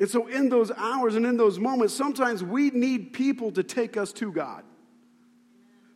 And 0.01 0.09
so, 0.09 0.27
in 0.27 0.49
those 0.49 0.71
hours 0.73 1.15
and 1.15 1.25
in 1.25 1.37
those 1.37 1.59
moments, 1.59 1.95
sometimes 1.95 2.43
we 2.43 2.71
need 2.71 3.13
people 3.13 3.53
to 3.53 3.63
take 3.63 3.97
us 3.97 4.13
to 4.15 4.33
God. 4.33 4.65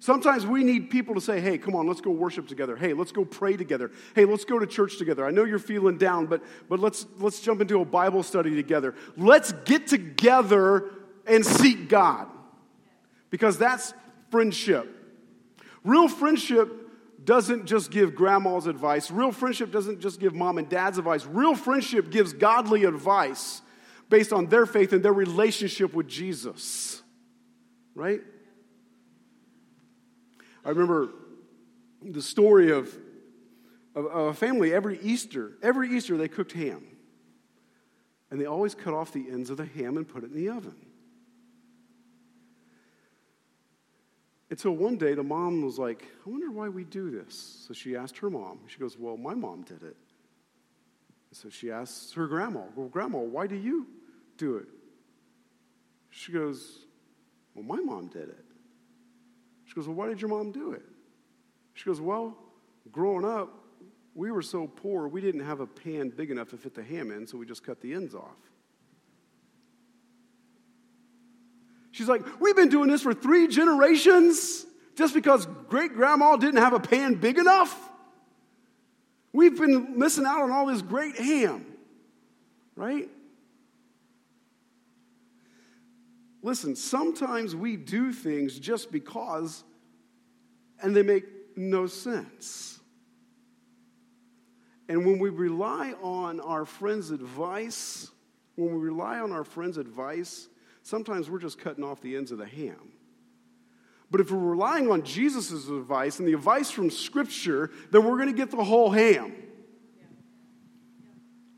Sometimes 0.00 0.46
we 0.46 0.62
need 0.62 0.90
people 0.90 1.14
to 1.14 1.20
say, 1.20 1.40
hey, 1.40 1.58
come 1.58 1.74
on, 1.74 1.86
let's 1.88 2.00
go 2.00 2.10
worship 2.10 2.46
together. 2.46 2.76
Hey, 2.76 2.92
let's 2.92 3.10
go 3.10 3.24
pray 3.24 3.56
together. 3.56 3.90
Hey, 4.14 4.24
let's 4.24 4.44
go 4.44 4.58
to 4.58 4.66
church 4.66 4.96
together. 4.96 5.26
I 5.26 5.32
know 5.32 5.44
you're 5.44 5.58
feeling 5.58 5.98
down, 5.98 6.26
but, 6.26 6.42
but 6.68 6.78
let's, 6.78 7.04
let's 7.18 7.40
jump 7.40 7.60
into 7.60 7.80
a 7.80 7.84
Bible 7.84 8.22
study 8.22 8.54
together. 8.54 8.94
Let's 9.16 9.52
get 9.64 9.88
together 9.88 10.90
and 11.26 11.44
seek 11.44 11.88
God 11.88 12.28
because 13.30 13.58
that's 13.58 13.92
friendship. 14.30 14.88
Real 15.82 16.08
friendship 16.08 16.70
doesn't 17.24 17.66
just 17.66 17.90
give 17.90 18.14
grandma's 18.14 18.66
advice, 18.66 19.10
real 19.10 19.32
friendship 19.32 19.72
doesn't 19.72 20.00
just 20.00 20.20
give 20.20 20.32
mom 20.32 20.58
and 20.58 20.68
dad's 20.68 20.98
advice. 20.98 21.26
Real 21.26 21.56
friendship 21.56 22.10
gives 22.10 22.32
godly 22.32 22.84
advice 22.84 23.62
based 24.08 24.32
on 24.32 24.46
their 24.46 24.64
faith 24.64 24.92
and 24.92 25.04
their 25.04 25.12
relationship 25.12 25.92
with 25.92 26.06
Jesus, 26.06 27.02
right? 27.94 28.22
I 30.64 30.70
remember 30.70 31.10
the 32.02 32.22
story 32.22 32.70
of 32.70 32.96
a, 33.94 34.00
a 34.00 34.34
family 34.34 34.72
every 34.72 34.98
Easter. 35.00 35.52
Every 35.62 35.90
Easter 35.96 36.16
they 36.16 36.28
cooked 36.28 36.52
ham. 36.52 36.84
And 38.30 38.40
they 38.40 38.46
always 38.46 38.74
cut 38.74 38.94
off 38.94 39.12
the 39.12 39.26
ends 39.30 39.50
of 39.50 39.56
the 39.56 39.64
ham 39.64 39.96
and 39.96 40.06
put 40.06 40.22
it 40.22 40.30
in 40.30 40.36
the 40.36 40.50
oven. 40.50 40.76
Until 44.50 44.72
one 44.72 44.96
day 44.96 45.14
the 45.14 45.22
mom 45.22 45.62
was 45.62 45.78
like, 45.78 46.04
I 46.26 46.30
wonder 46.30 46.50
why 46.50 46.68
we 46.68 46.84
do 46.84 47.10
this. 47.10 47.64
So 47.66 47.74
she 47.74 47.96
asked 47.96 48.18
her 48.18 48.30
mom. 48.30 48.60
She 48.66 48.78
goes, 48.78 48.98
Well, 48.98 49.16
my 49.16 49.34
mom 49.34 49.62
did 49.62 49.82
it. 49.82 49.96
So 51.32 51.50
she 51.50 51.70
asks 51.70 52.12
her 52.14 52.26
grandma, 52.26 52.62
Well, 52.74 52.88
grandma, 52.88 53.18
why 53.18 53.46
do 53.46 53.56
you 53.56 53.86
do 54.38 54.56
it? 54.56 54.68
She 56.10 56.32
goes, 56.32 56.86
Well, 57.54 57.64
my 57.64 57.82
mom 57.82 58.06
did 58.08 58.30
it. 58.30 58.44
Goes, 59.78 59.86
Well, 59.86 59.94
why 59.94 60.08
did 60.08 60.20
your 60.20 60.28
mom 60.28 60.50
do 60.50 60.72
it? 60.72 60.82
She 61.74 61.84
goes, 61.84 62.00
Well, 62.00 62.36
growing 62.90 63.24
up, 63.24 63.48
we 64.12 64.32
were 64.32 64.42
so 64.42 64.66
poor, 64.66 65.06
we 65.06 65.20
didn't 65.20 65.42
have 65.42 65.60
a 65.60 65.68
pan 65.68 66.08
big 66.08 66.32
enough 66.32 66.48
to 66.48 66.56
fit 66.56 66.74
the 66.74 66.82
ham 66.82 67.12
in, 67.12 67.28
so 67.28 67.38
we 67.38 67.46
just 67.46 67.62
cut 67.62 67.80
the 67.80 67.94
ends 67.94 68.12
off. 68.12 68.34
She's 71.92 72.08
like, 72.08 72.40
We've 72.40 72.56
been 72.56 72.70
doing 72.70 72.88
this 72.88 73.02
for 73.02 73.14
three 73.14 73.46
generations 73.46 74.66
just 74.96 75.14
because 75.14 75.46
great 75.68 75.94
grandma 75.94 76.36
didn't 76.36 76.60
have 76.60 76.72
a 76.72 76.80
pan 76.80 77.14
big 77.14 77.38
enough. 77.38 77.88
We've 79.32 79.56
been 79.56 79.96
missing 79.96 80.26
out 80.26 80.40
on 80.40 80.50
all 80.50 80.66
this 80.66 80.82
great 80.82 81.16
ham, 81.16 81.64
right? 82.74 83.08
Listen, 86.42 86.74
sometimes 86.74 87.54
we 87.54 87.76
do 87.76 88.12
things 88.12 88.58
just 88.58 88.90
because, 88.90 89.62
and 90.82 90.94
they 90.94 91.02
make 91.02 91.24
no 91.56 91.86
sense. 91.86 92.80
And 94.88 95.04
when 95.04 95.18
we 95.18 95.28
rely 95.28 95.94
on 96.02 96.40
our 96.40 96.64
friends' 96.64 97.10
advice, 97.10 98.10
when 98.54 98.72
we 98.72 98.78
rely 98.78 99.18
on 99.18 99.32
our 99.32 99.44
friends' 99.44 99.76
advice, 99.76 100.48
sometimes 100.82 101.28
we're 101.28 101.38
just 101.38 101.58
cutting 101.58 101.84
off 101.84 102.00
the 102.00 102.16
ends 102.16 102.32
of 102.32 102.38
the 102.38 102.46
ham. 102.46 102.92
But 104.10 104.20
if 104.22 104.30
we're 104.30 104.38
relying 104.38 104.90
on 104.90 105.02
Jesus' 105.02 105.68
advice 105.68 106.18
and 106.18 106.26
the 106.26 106.32
advice 106.32 106.70
from 106.70 106.90
Scripture, 106.90 107.70
then 107.90 108.04
we're 108.04 108.16
going 108.16 108.30
to 108.30 108.36
get 108.36 108.50
the 108.50 108.64
whole 108.64 108.90
ham 108.90 109.34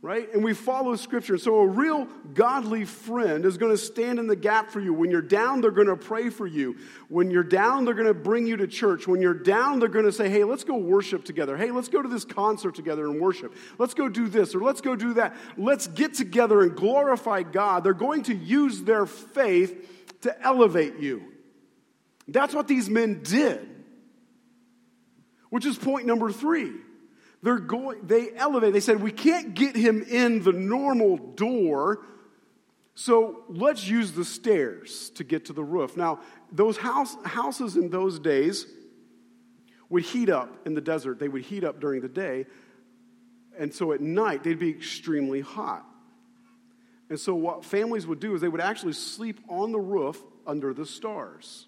right? 0.02 0.32
And 0.32 0.42
we 0.42 0.54
follow 0.54 0.96
scripture. 0.96 1.36
So 1.36 1.58
a 1.58 1.66
real 1.66 2.06
godly 2.32 2.86
friend 2.86 3.44
is 3.44 3.58
going 3.58 3.72
to 3.72 3.78
stand 3.78 4.18
in 4.18 4.26
the 4.26 4.36
gap 4.36 4.70
for 4.70 4.80
you. 4.80 4.94
When 4.94 5.10
you're 5.10 5.20
down, 5.20 5.60
they're 5.60 5.70
going 5.70 5.88
to 5.88 5.96
pray 5.96 6.30
for 6.30 6.46
you. 6.46 6.76
When 7.08 7.30
you're 7.30 7.42
down, 7.42 7.84
they're 7.84 7.94
going 7.94 8.06
to 8.06 8.14
bring 8.14 8.46
you 8.46 8.56
to 8.56 8.66
church. 8.66 9.06
When 9.06 9.20
you're 9.20 9.34
down, 9.34 9.78
they're 9.78 9.90
going 9.90 10.06
to 10.06 10.12
say, 10.12 10.30
hey, 10.30 10.44
let's 10.44 10.64
go 10.64 10.76
worship 10.76 11.24
together. 11.24 11.56
Hey, 11.56 11.70
let's 11.70 11.88
go 11.88 12.00
to 12.00 12.08
this 12.08 12.24
concert 12.24 12.74
together 12.74 13.04
and 13.04 13.20
worship. 13.20 13.54
Let's 13.78 13.92
go 13.92 14.08
do 14.08 14.28
this 14.28 14.54
or 14.54 14.60
let's 14.60 14.80
go 14.80 14.96
do 14.96 15.14
that. 15.14 15.36
Let's 15.58 15.86
get 15.86 16.14
together 16.14 16.62
and 16.62 16.74
glorify 16.74 17.42
God. 17.42 17.84
They're 17.84 17.92
going 17.92 18.22
to 18.24 18.34
use 18.34 18.82
their 18.82 19.04
faith 19.04 20.20
to 20.22 20.42
elevate 20.42 20.98
you. 20.98 21.24
That's 22.26 22.54
what 22.54 22.68
these 22.68 22.88
men 22.88 23.22
did, 23.22 23.68
which 25.50 25.66
is 25.66 25.76
point 25.76 26.06
number 26.06 26.32
three. 26.32 26.72
They're 27.42 27.58
going, 27.58 28.06
they 28.06 28.30
elevate. 28.36 28.72
They 28.72 28.80
said, 28.80 29.02
we 29.02 29.12
can't 29.12 29.54
get 29.54 29.74
him 29.74 30.02
in 30.02 30.42
the 30.42 30.52
normal 30.52 31.16
door, 31.16 32.04
so 32.94 33.44
let's 33.48 33.88
use 33.88 34.12
the 34.12 34.26
stairs 34.26 35.10
to 35.14 35.24
get 35.24 35.46
to 35.46 35.54
the 35.54 35.64
roof. 35.64 35.96
Now, 35.96 36.20
those 36.52 36.76
house, 36.76 37.16
houses 37.24 37.76
in 37.76 37.88
those 37.88 38.18
days 38.18 38.66
would 39.88 40.02
heat 40.02 40.28
up 40.28 40.66
in 40.66 40.74
the 40.74 40.82
desert. 40.82 41.18
They 41.18 41.28
would 41.28 41.42
heat 41.42 41.64
up 41.64 41.80
during 41.80 42.02
the 42.02 42.08
day, 42.08 42.44
and 43.58 43.72
so 43.72 43.92
at 43.92 44.00
night 44.00 44.44
they'd 44.44 44.58
be 44.58 44.70
extremely 44.70 45.40
hot. 45.40 45.86
And 47.08 47.18
so, 47.18 47.34
what 47.34 47.64
families 47.64 48.06
would 48.06 48.20
do 48.20 48.34
is 48.34 48.40
they 48.40 48.48
would 48.48 48.60
actually 48.60 48.92
sleep 48.92 49.40
on 49.48 49.72
the 49.72 49.80
roof 49.80 50.22
under 50.46 50.72
the 50.72 50.86
stars. 50.86 51.66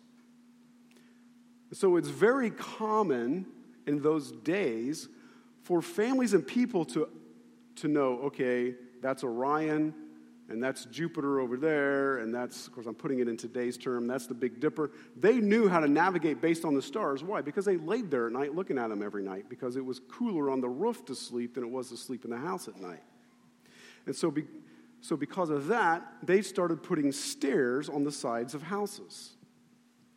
So, 1.73 1.97
it's 1.97 2.09
very 2.09 2.51
common 2.51 3.47
in 3.87 4.03
those 4.03 4.31
days 4.31 5.09
for 5.63 5.83
families 5.83 6.35
and 6.35 6.47
people 6.47 6.85
to, 6.87 7.09
to 7.77 7.89
know 7.89 8.19
okay, 8.25 8.75
that's 9.01 9.25
Orion, 9.25 9.95
and 10.49 10.63
that's 10.63 10.85
Jupiter 10.87 11.41
over 11.41 11.57
there, 11.57 12.19
and 12.19 12.35
that's, 12.35 12.67
of 12.67 12.75
course, 12.75 12.87
I'm 12.87 12.95
putting 12.95 13.21
it 13.21 13.29
in 13.29 13.37
today's 13.37 13.79
term, 13.79 14.07
that's 14.07 14.27
the 14.27 14.35
Big 14.35 14.61
Dipper. 14.61 14.91
They 15.17 15.41
knew 15.41 15.69
how 15.69 15.81
to 15.81 15.89
navigate 15.89 16.43
based 16.43 16.65
on 16.65 16.75
the 16.75 16.83
stars. 16.83 17.25
Why? 17.25 17.41
Because 17.41 17.65
they 17.65 17.79
laid 17.79 18.11
there 18.11 18.27
at 18.27 18.33
night 18.33 18.55
looking 18.55 18.77
at 18.77 18.91
them 18.91 19.03
every 19.03 19.23
night, 19.23 19.49
because 19.49 19.77
it 19.77 19.85
was 19.85 20.01
cooler 20.11 20.51
on 20.51 20.61
the 20.61 20.69
roof 20.69 21.05
to 21.07 21.15
sleep 21.15 21.55
than 21.55 21.65
it 21.65 21.71
was 21.71 21.89
to 21.89 21.97
sleep 21.97 22.25
in 22.25 22.31
the 22.31 22.37
house 22.37 22.69
at 22.69 22.79
night. 22.81 23.03
And 24.05 24.15
so, 24.15 24.31
be, 24.31 24.45
so 25.01 25.17
because 25.17 25.49
of 25.49 25.69
that, 25.69 26.03
they 26.23 26.43
started 26.43 26.83
putting 26.83 27.13
stairs 27.13 27.89
on 27.89 28.05
the 28.05 28.13
sides 28.13 28.55
of 28.55 28.63
houses. 28.63 29.37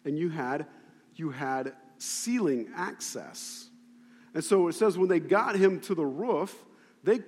And 0.04 0.18
you 0.18 0.30
had, 0.30 0.68
you 1.16 1.30
had 1.30 1.74
ceiling 1.98 2.68
access. 2.76 3.70
And 4.36 4.44
so 4.44 4.68
it 4.68 4.74
says 4.74 4.98
when 4.98 5.08
they 5.08 5.22
got 5.22 5.56
him 5.56 5.80
to 5.82 5.96
the 5.96 6.06
roof, 6.06 6.54
they 7.04 7.22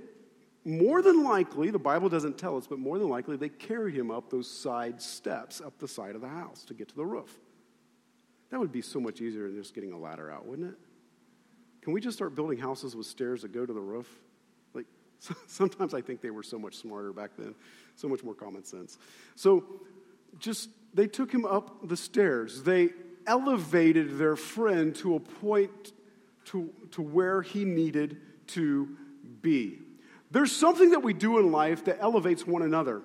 more 0.66 1.02
than 1.02 1.24
likely, 1.24 1.72
the 1.72 1.80
Bible 1.80 2.10
doesn't 2.10 2.38
tell 2.38 2.58
us, 2.58 2.68
but 2.68 2.78
more 2.78 3.00
than 3.00 3.08
likely, 3.08 3.38
they 3.38 3.48
carried 3.48 3.96
him 3.96 4.12
up 4.12 4.30
those 4.30 4.52
side 4.52 5.02
steps 5.02 5.62
up 5.62 5.80
the 5.80 5.88
side 5.88 6.14
of 6.14 6.20
the 6.20 6.28
house 6.28 6.66
to 6.66 6.74
get 6.74 6.90
to 6.90 6.96
the 6.96 7.06
roof. 7.06 7.40
That 8.50 8.60
would 8.60 8.74
be 8.74 8.82
so 8.82 9.00
much 9.00 9.22
easier 9.22 9.48
than 9.48 9.56
just 9.56 9.74
getting 9.74 9.94
a 9.94 9.98
ladder 9.98 10.30
out, 10.30 10.46
wouldn't 10.46 10.72
it? 10.72 10.78
Can 11.82 11.94
we 11.94 12.02
just 12.02 12.18
start 12.18 12.36
building 12.36 12.58
houses 12.58 12.98
with 12.98 13.06
stairs 13.06 13.44
that 13.44 13.54
go 13.54 13.66
to 13.66 13.72
the 13.72 13.80
roof? 13.80 14.10
Like, 14.74 14.88
sometimes 15.48 15.94
I 15.94 16.02
think 16.02 16.20
they 16.20 16.32
were 16.32 16.44
so 16.44 16.60
much 16.60 16.76
smarter 16.76 17.14
back 17.14 17.32
then, 17.38 17.56
so 17.96 18.10
much 18.10 18.22
more 18.22 18.36
common 18.36 18.66
sense. 18.66 18.98
So, 19.36 19.64
just, 20.38 20.70
they 20.94 21.08
took 21.08 21.32
him 21.32 21.46
up 21.46 21.88
the 21.88 21.96
stairs. 21.96 22.64
They 22.64 22.90
elevated 23.26 24.18
their 24.18 24.36
friend 24.36 24.94
to 24.96 25.16
a 25.16 25.22
point 25.22 25.94
to, 26.48 26.70
to 26.92 27.02
where 27.02 27.42
he 27.42 27.66
needed 27.66 28.18
to 28.48 28.90
be. 29.42 29.80
There's 30.32 30.52
something 30.52 30.92
that 30.92 31.02
we 31.02 31.14
do 31.14 31.40
in 31.40 31.52
life 31.52 31.86
that 31.86 31.98
elevates 32.02 32.46
one 32.46 32.62
another. 32.62 33.02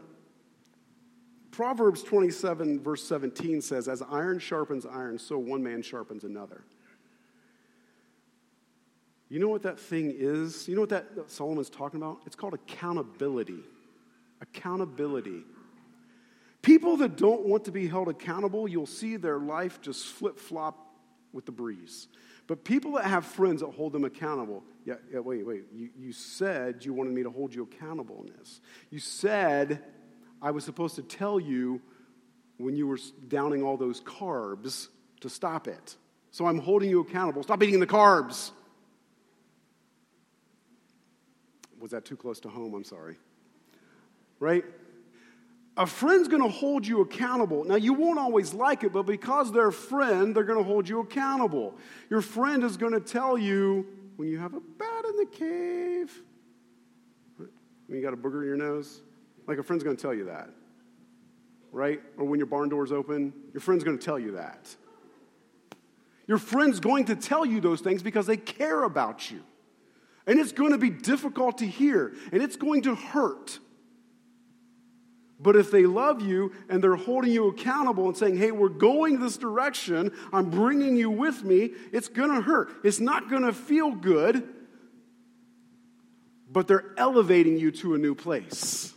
Proverbs 1.51 2.03
27, 2.03 2.81
verse 2.81 3.05
17 3.05 3.61
says, 3.61 3.89
As 3.89 4.03
iron 4.11 4.39
sharpens 4.39 4.87
iron, 4.87 5.19
so 5.19 5.39
one 5.39 5.63
man 5.63 5.83
sharpens 5.83 6.25
another. 6.25 6.65
You 9.29 9.39
know 9.39 9.49
what 9.49 9.63
that 9.63 9.79
thing 9.79 10.15
is? 10.15 10.69
You 10.69 10.75
know 10.75 10.83
what 10.83 10.91
that, 10.91 11.07
Solomon's 11.27 11.71
talking 11.71 12.01
about? 12.01 12.21
It's 12.27 12.37
called 12.37 12.55
accountability. 12.55 13.61
Accountability. 14.41 15.45
People 16.61 16.97
that 16.99 17.17
don't 17.17 17.47
want 17.47 17.65
to 17.65 17.73
be 17.73 17.89
held 17.89 18.09
accountable, 18.09 18.69
you'll 18.69 18.87
see 18.87 19.17
their 19.17 19.39
life 19.39 19.81
just 19.81 20.07
flip 20.07 20.39
flop 20.39 20.95
with 21.33 21.47
the 21.47 21.53
breeze. 21.53 22.09
But 22.47 22.65
people 22.65 22.93
that 22.93 23.05
have 23.05 23.25
friends 23.25 23.61
that 23.61 23.71
hold 23.71 23.93
them 23.93 24.05
accountable, 24.05 24.65
yeah, 24.85 24.95
yeah 25.13 25.21
wait, 25.21 25.47
wait, 25.47 25.65
you, 25.73 25.91
you 25.97 26.13
said 26.13 26.85
you 26.85 26.93
wanted 26.93 27.13
me 27.13 27.23
to 27.23 27.31
hold 27.31 27.55
you 27.55 27.63
accountable 27.63 28.25
in 28.27 28.33
this. 28.39 28.61
You 28.91 28.99
said 28.99 29.83
I 30.41 30.51
was 30.51 30.65
supposed 30.65 30.97
to 30.97 31.03
tell 31.03 31.39
you 31.39 31.81
when 32.59 32.77
you 32.77 32.87
were 32.87 32.99
downing 33.29 33.63
all 33.63 33.77
those 33.77 34.01
carbs 34.01 34.89
to 35.21 35.29
stop 35.29 35.69
it. 35.69 35.97
So 36.31 36.47
I'm 36.47 36.59
holding 36.59 36.91
you 36.91 37.01
accountable. 37.01 37.43
Stop 37.43 37.63
eating 37.63 37.81
the 37.81 37.87
carbs. 37.87 38.51
Was 41.81 41.91
that 41.91 42.05
too 42.05 42.17
close 42.17 42.41
to 42.41 42.49
home? 42.49 42.75
I'm 42.75 42.85
sorry. 42.85 43.17
Right? 44.41 44.65
A 45.77 45.87
friend's 45.87 46.29
going 46.29 46.43
to 46.43 46.49
hold 46.49 46.87
you 46.87 47.01
accountable. 47.01 47.65
Now, 47.65 47.77
you 47.77 47.95
won't 47.95 48.19
always 48.19 48.53
like 48.53 48.85
it, 48.85 48.93
but 48.93 49.05
because 49.05 49.53
they're 49.53 49.69
a 49.69 49.73
friend, 49.73 50.35
they're 50.37 50.45
going 50.45 50.59
to 50.59 50.65
hold 50.65 50.89
you 50.89 51.01
accountable. 51.01 51.75
Your 52.11 52.21
friend 52.21 52.63
is 52.63 52.77
going 52.77 52.93
to 52.93 53.01
tell 53.01 53.39
you 53.39 53.87
when 54.17 54.29
you 54.29 54.39
have 54.39 54.55
a 54.55 54.61
bat 54.61 55.05
in 55.09 55.17
the 55.17 55.27
cave, 55.27 56.23
when 57.39 57.99
you 57.99 58.03
got 58.03 58.13
a 58.13 58.17
booger 58.17 58.43
in 58.43 58.49
your 58.49 58.57
nose, 58.57 59.01
like 59.47 59.59
a 59.59 59.63
friend's 59.63 59.83
going 59.83 59.97
to 59.97 60.03
tell 60.03 60.15
you 60.15 60.27
that, 60.27 60.51
right? 61.73 62.01
Or 62.19 62.27
when 62.27 62.39
your 62.39 62.47
barn 62.47 62.69
door's 62.69 62.93
open, 62.93 63.33
your 63.55 63.61
friend's 63.61 63.83
going 63.83 63.99
to 63.99 64.05
tell 64.05 64.19
you 64.19 64.33
that. 64.33 64.77
Your 66.27 66.39
friend's 66.39 66.81
going 66.81 67.07
to 67.07 67.17
tell 67.17 67.45
you 67.45 67.61
those 67.61 67.81
things 67.81 68.03
because 68.03 68.27
they 68.27 68.37
care 68.37 68.85
about 68.85 69.31
you. 69.31 69.43
And 70.27 70.39
it's 70.39 70.53
going 70.53 70.73
to 70.73 70.79
be 70.79 70.91
difficult 70.91 71.59
to 71.59 71.67
hear, 71.67 72.13
and 72.31 72.43
it's 72.43 72.57
going 72.57 72.83
to 72.83 72.95
hurt. 72.95 73.59
But 75.43 75.57
if 75.57 75.73
they 75.73 75.87
love 75.87 76.23
you 76.23 76.53
and 76.69 76.83
they're 76.83 76.95
holding 76.95 77.33
you 77.33 77.49
accountable 77.49 78.07
and 78.07 78.17
saying, 78.17 78.37
hey, 78.37 78.53
we're 78.53 78.69
going 78.69 79.19
this 79.19 79.37
direction, 79.37 80.13
I'm 80.33 80.51
bringing 80.51 80.97
you 80.97 81.11
with 81.11 81.43
me, 81.43 81.73
it's 81.91 82.09
going 82.09 82.33
to 82.33 82.41
hurt. 82.41 82.71
It's 82.85 83.01
not 83.01 83.29
going 83.29 83.43
to 83.43 83.53
feel 83.53 83.91
good, 83.91 84.49
but 86.51 86.69
they're 86.69 86.95
elevating 86.97 87.59
you 87.59 87.73
to 87.73 87.95
a 87.95 87.99
new 87.99 88.15
place. 88.15 88.95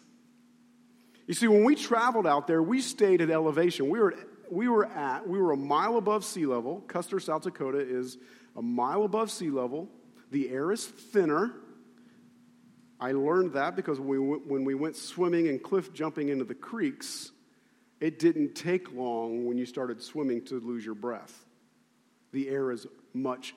You 1.25 1.33
see, 1.33 1.47
when 1.47 1.63
we 1.63 1.75
traveled 1.75 2.27
out 2.27 2.45
there, 2.45 2.61
we 2.61 2.79
stayed 2.79 3.21
at 3.21 3.31
elevation. 3.31 3.89
We 3.89 3.99
were, 3.99 4.13
we 4.51 4.69
were 4.69 4.85
at, 4.85 5.27
we 5.27 5.39
were 5.39 5.51
a 5.51 5.57
mile 5.57 5.97
above 5.97 6.23
sea 6.23 6.45
level. 6.45 6.81
Custer, 6.81 7.19
South 7.19 7.41
Dakota 7.41 7.79
is 7.79 8.19
a 8.55 8.61
mile 8.61 9.03
above 9.03 9.31
sea 9.31 9.49
level. 9.49 9.89
The 10.29 10.49
air 10.49 10.71
is 10.71 10.85
thinner. 10.85 11.53
I 12.99 13.11
learned 13.11 13.53
that 13.53 13.75
because 13.75 13.99
when 13.99 14.27
we, 14.27 14.37
when 14.37 14.63
we 14.63 14.73
went 14.73 14.95
swimming 14.95 15.47
and 15.49 15.61
cliff 15.61 15.93
jumping 15.93 16.29
into 16.29 16.45
the 16.45 16.55
creeks, 16.55 17.31
it 17.99 18.19
didn't 18.19 18.55
take 18.55 18.93
long 18.93 19.45
when 19.45 19.57
you 19.57 19.65
started 19.65 20.01
swimming 20.01 20.43
to 20.45 20.59
lose 20.59 20.85
your 20.85 20.95
breath. 20.95 21.45
The 22.31 22.49
air 22.49 22.71
is 22.71 22.87
much 23.13 23.55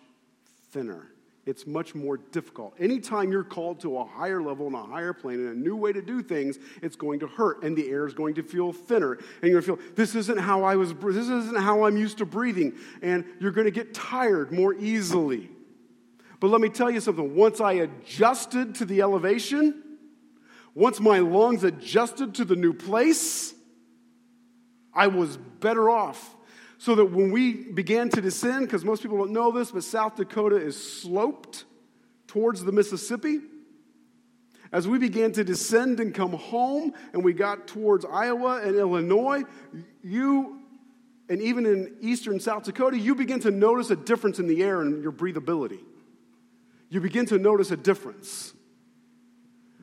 thinner. 0.70 1.08
It's 1.46 1.66
much 1.66 1.94
more 1.94 2.18
difficult. 2.18 2.74
Anytime 2.78 3.32
you're 3.32 3.42
called 3.42 3.80
to 3.80 3.96
a 3.98 4.04
higher 4.04 4.42
level 4.42 4.66
and 4.66 4.76
a 4.76 4.82
higher 4.82 5.14
plane 5.14 5.36
and 5.36 5.56
a 5.56 5.58
new 5.58 5.76
way 5.76 5.94
to 5.94 6.02
do 6.02 6.22
things, 6.22 6.58
it's 6.82 6.94
going 6.94 7.20
to 7.20 7.26
hurt 7.26 7.62
and 7.62 7.74
the 7.74 7.88
air 7.88 8.06
is 8.06 8.12
going 8.12 8.34
to 8.34 8.42
feel 8.42 8.70
thinner. 8.70 9.12
And 9.12 9.50
you're 9.50 9.62
going 9.62 9.78
to 9.78 9.82
feel, 9.82 9.94
this 9.94 10.14
isn't 10.14 10.38
how 10.38 10.62
I 10.62 10.76
was, 10.76 10.92
this 10.92 11.16
isn't 11.28 11.58
how 11.58 11.84
I'm 11.84 11.96
used 11.96 12.18
to 12.18 12.26
breathing. 12.26 12.74
And 13.00 13.24
you're 13.40 13.52
going 13.52 13.64
to 13.64 13.70
get 13.70 13.94
tired 13.94 14.52
more 14.52 14.74
easily. 14.74 15.48
But 16.40 16.48
let 16.48 16.60
me 16.60 16.68
tell 16.68 16.90
you 16.90 17.00
something. 17.00 17.34
Once 17.34 17.60
I 17.60 17.72
adjusted 17.72 18.76
to 18.76 18.84
the 18.84 19.02
elevation, 19.02 19.82
once 20.74 21.00
my 21.00 21.18
lungs 21.18 21.64
adjusted 21.64 22.36
to 22.36 22.44
the 22.44 22.54
new 22.54 22.72
place, 22.72 23.54
I 24.94 25.08
was 25.08 25.36
better 25.36 25.90
off 25.90 26.36
so 26.78 26.94
that 26.94 27.06
when 27.06 27.32
we 27.32 27.52
began 27.52 28.08
to 28.10 28.20
descend, 28.20 28.66
because 28.66 28.84
most 28.84 29.02
people 29.02 29.18
don't 29.18 29.32
know 29.32 29.50
this, 29.50 29.72
but 29.72 29.82
South 29.82 30.14
Dakota 30.14 30.56
is 30.56 31.00
sloped 31.00 31.64
towards 32.28 32.64
the 32.64 32.70
Mississippi. 32.70 33.40
As 34.70 34.86
we 34.86 34.98
began 34.98 35.32
to 35.32 35.42
descend 35.42 35.98
and 35.98 36.14
come 36.14 36.32
home, 36.32 36.92
and 37.12 37.24
we 37.24 37.32
got 37.32 37.66
towards 37.66 38.04
Iowa 38.04 38.60
and 38.62 38.76
Illinois, 38.76 39.42
you, 40.04 40.60
and 41.28 41.42
even 41.42 41.66
in 41.66 41.96
eastern 42.00 42.38
South 42.38 42.62
Dakota, 42.64 42.96
you 42.96 43.16
begin 43.16 43.40
to 43.40 43.50
notice 43.50 43.90
a 43.90 43.96
difference 43.96 44.38
in 44.38 44.46
the 44.46 44.62
air 44.62 44.80
and 44.82 45.02
your 45.02 45.12
breathability. 45.12 45.80
You 46.88 47.00
begin 47.00 47.26
to 47.26 47.38
notice 47.38 47.70
a 47.70 47.76
difference. 47.76 48.52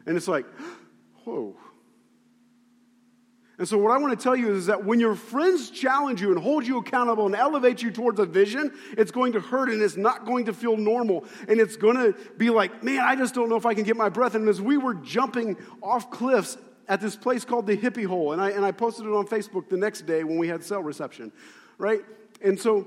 And 0.05 0.17
it's 0.17 0.27
like, 0.27 0.45
whoa, 1.23 1.55
and 3.57 3.67
so, 3.67 3.77
what 3.77 3.91
I 3.91 3.97
want 3.97 4.17
to 4.17 4.21
tell 4.21 4.35
you 4.35 4.53
is 4.53 4.65
that 4.65 4.83
when 4.83 4.99
your 4.99 5.15
friends 5.15 5.69
challenge 5.69 6.21
you 6.21 6.31
and 6.31 6.41
hold 6.41 6.67
you 6.67 6.77
accountable 6.77 7.25
and 7.25 7.35
elevate 7.35 7.81
you 7.81 7.89
towards 7.89 8.19
a 8.19 8.25
vision, 8.25 8.73
it's 8.97 9.11
going 9.11 9.31
to 9.33 9.39
hurt 9.39 9.69
and 9.69 9.81
it's 9.81 9.95
not 9.95 10.25
going 10.25 10.45
to 10.45 10.53
feel 10.53 10.75
normal. 10.75 11.23
And 11.47 11.61
it's 11.61 11.77
going 11.77 11.95
to 11.95 12.19
be 12.37 12.49
like, 12.49 12.83
man, 12.83 12.99
I 12.99 13.15
just 13.15 13.33
don't 13.33 13.47
know 13.47 13.55
if 13.55 13.65
I 13.65 13.73
can 13.73 13.83
get 13.83 13.95
my 13.95 14.09
breath. 14.09 14.35
And 14.35 14.49
as 14.49 14.61
we 14.61 14.75
were 14.77 14.95
jumping 14.95 15.55
off 15.81 16.11
cliffs 16.11 16.57
at 16.89 16.99
this 16.99 17.15
place 17.15 17.45
called 17.45 17.65
the 17.65 17.77
Hippie 17.77 18.05
Hole, 18.05 18.33
and 18.33 18.41
I, 18.41 18.49
and 18.49 18.65
I 18.65 18.71
posted 18.73 19.05
it 19.05 19.13
on 19.13 19.25
Facebook 19.25 19.69
the 19.69 19.77
next 19.77 20.05
day 20.05 20.25
when 20.25 20.37
we 20.37 20.49
had 20.49 20.61
cell 20.61 20.83
reception, 20.83 21.31
right? 21.77 22.01
And 22.41 22.59
so, 22.59 22.85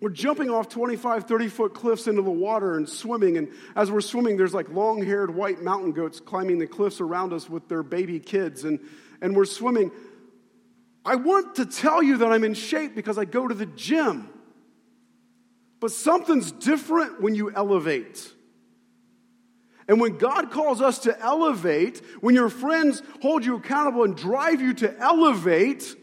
we're 0.00 0.10
jumping 0.10 0.50
off 0.50 0.68
25, 0.68 1.24
30 1.24 1.48
foot 1.48 1.74
cliffs 1.74 2.06
into 2.06 2.22
the 2.22 2.30
water 2.30 2.76
and 2.76 2.88
swimming. 2.88 3.36
And 3.36 3.48
as 3.76 3.90
we're 3.90 4.00
swimming, 4.00 4.36
there's 4.36 4.54
like 4.54 4.68
long 4.70 5.04
haired 5.04 5.34
white 5.34 5.62
mountain 5.62 5.92
goats 5.92 6.20
climbing 6.20 6.58
the 6.58 6.66
cliffs 6.66 7.00
around 7.00 7.32
us 7.32 7.50
with 7.50 7.68
their 7.68 7.82
baby 7.82 8.18
kids. 8.18 8.64
And 8.64 8.80
and 9.20 9.36
we're 9.36 9.44
swimming. 9.44 9.90
I 11.04 11.16
want 11.16 11.56
to 11.56 11.66
tell 11.66 12.02
you 12.02 12.18
that 12.18 12.32
I'm 12.32 12.44
in 12.44 12.54
shape 12.54 12.94
because 12.94 13.18
I 13.18 13.24
go 13.24 13.46
to 13.46 13.54
the 13.54 13.66
gym. 13.66 14.28
But 15.80 15.92
something's 15.92 16.52
different 16.52 17.22
when 17.22 17.34
you 17.34 17.50
elevate. 17.50 18.32
And 19.88 20.00
when 20.00 20.18
God 20.18 20.50
calls 20.50 20.80
us 20.80 21.00
to 21.00 21.20
elevate, 21.20 22.02
when 22.20 22.34
your 22.34 22.48
friends 22.48 23.02
hold 23.22 23.44
you 23.44 23.56
accountable 23.56 24.04
and 24.04 24.16
drive 24.16 24.60
you 24.60 24.74
to 24.74 24.98
elevate, 24.98 25.96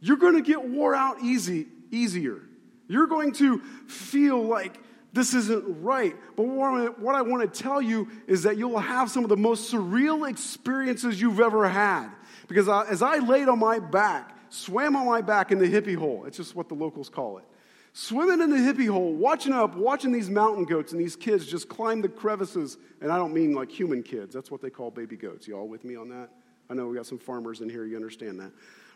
you're 0.00 0.16
going 0.16 0.34
to 0.34 0.42
get 0.42 0.64
wore 0.66 0.94
out 0.94 1.22
easy, 1.22 1.66
easier. 1.94 2.40
You're 2.88 3.06
going 3.06 3.32
to 3.34 3.60
feel 3.86 4.42
like 4.42 4.78
this 5.12 5.32
isn't 5.32 5.82
right. 5.82 6.14
But 6.36 6.42
what 6.42 7.14
I 7.14 7.22
want 7.22 7.54
to 7.54 7.62
tell 7.62 7.80
you 7.80 8.08
is 8.26 8.42
that 8.42 8.58
you'll 8.58 8.78
have 8.78 9.10
some 9.10 9.22
of 9.22 9.28
the 9.30 9.36
most 9.36 9.72
surreal 9.72 10.28
experiences 10.28 11.20
you've 11.20 11.40
ever 11.40 11.68
had. 11.68 12.08
Because 12.48 12.68
as 12.68 13.00
I 13.00 13.18
laid 13.18 13.48
on 13.48 13.58
my 13.58 13.78
back, 13.78 14.36
swam 14.50 14.96
on 14.96 15.06
my 15.06 15.22
back 15.22 15.52
in 15.52 15.58
the 15.58 15.66
hippie 15.66 15.96
hole, 15.96 16.24
it's 16.26 16.36
just 16.36 16.54
what 16.54 16.68
the 16.68 16.74
locals 16.74 17.08
call 17.08 17.38
it. 17.38 17.44
Swimming 17.92 18.40
in 18.40 18.50
the 18.50 18.56
hippie 18.56 18.88
hole, 18.88 19.14
watching 19.14 19.52
up, 19.52 19.76
watching 19.76 20.10
these 20.10 20.28
mountain 20.28 20.64
goats 20.64 20.90
and 20.90 21.00
these 21.00 21.14
kids 21.14 21.46
just 21.46 21.68
climb 21.68 22.02
the 22.02 22.08
crevices. 22.08 22.76
And 23.00 23.12
I 23.12 23.16
don't 23.16 23.32
mean 23.32 23.54
like 23.54 23.70
human 23.70 24.02
kids, 24.02 24.34
that's 24.34 24.50
what 24.50 24.60
they 24.60 24.70
call 24.70 24.90
baby 24.90 25.16
goats. 25.16 25.46
You 25.46 25.56
all 25.56 25.68
with 25.68 25.84
me 25.84 25.94
on 25.94 26.08
that? 26.08 26.28
I 26.68 26.74
know 26.74 26.88
we 26.88 26.96
got 26.96 27.06
some 27.06 27.18
farmers 27.18 27.60
in 27.60 27.68
here, 27.68 27.84
you 27.84 27.94
understand 27.94 28.40
that, 28.40 28.50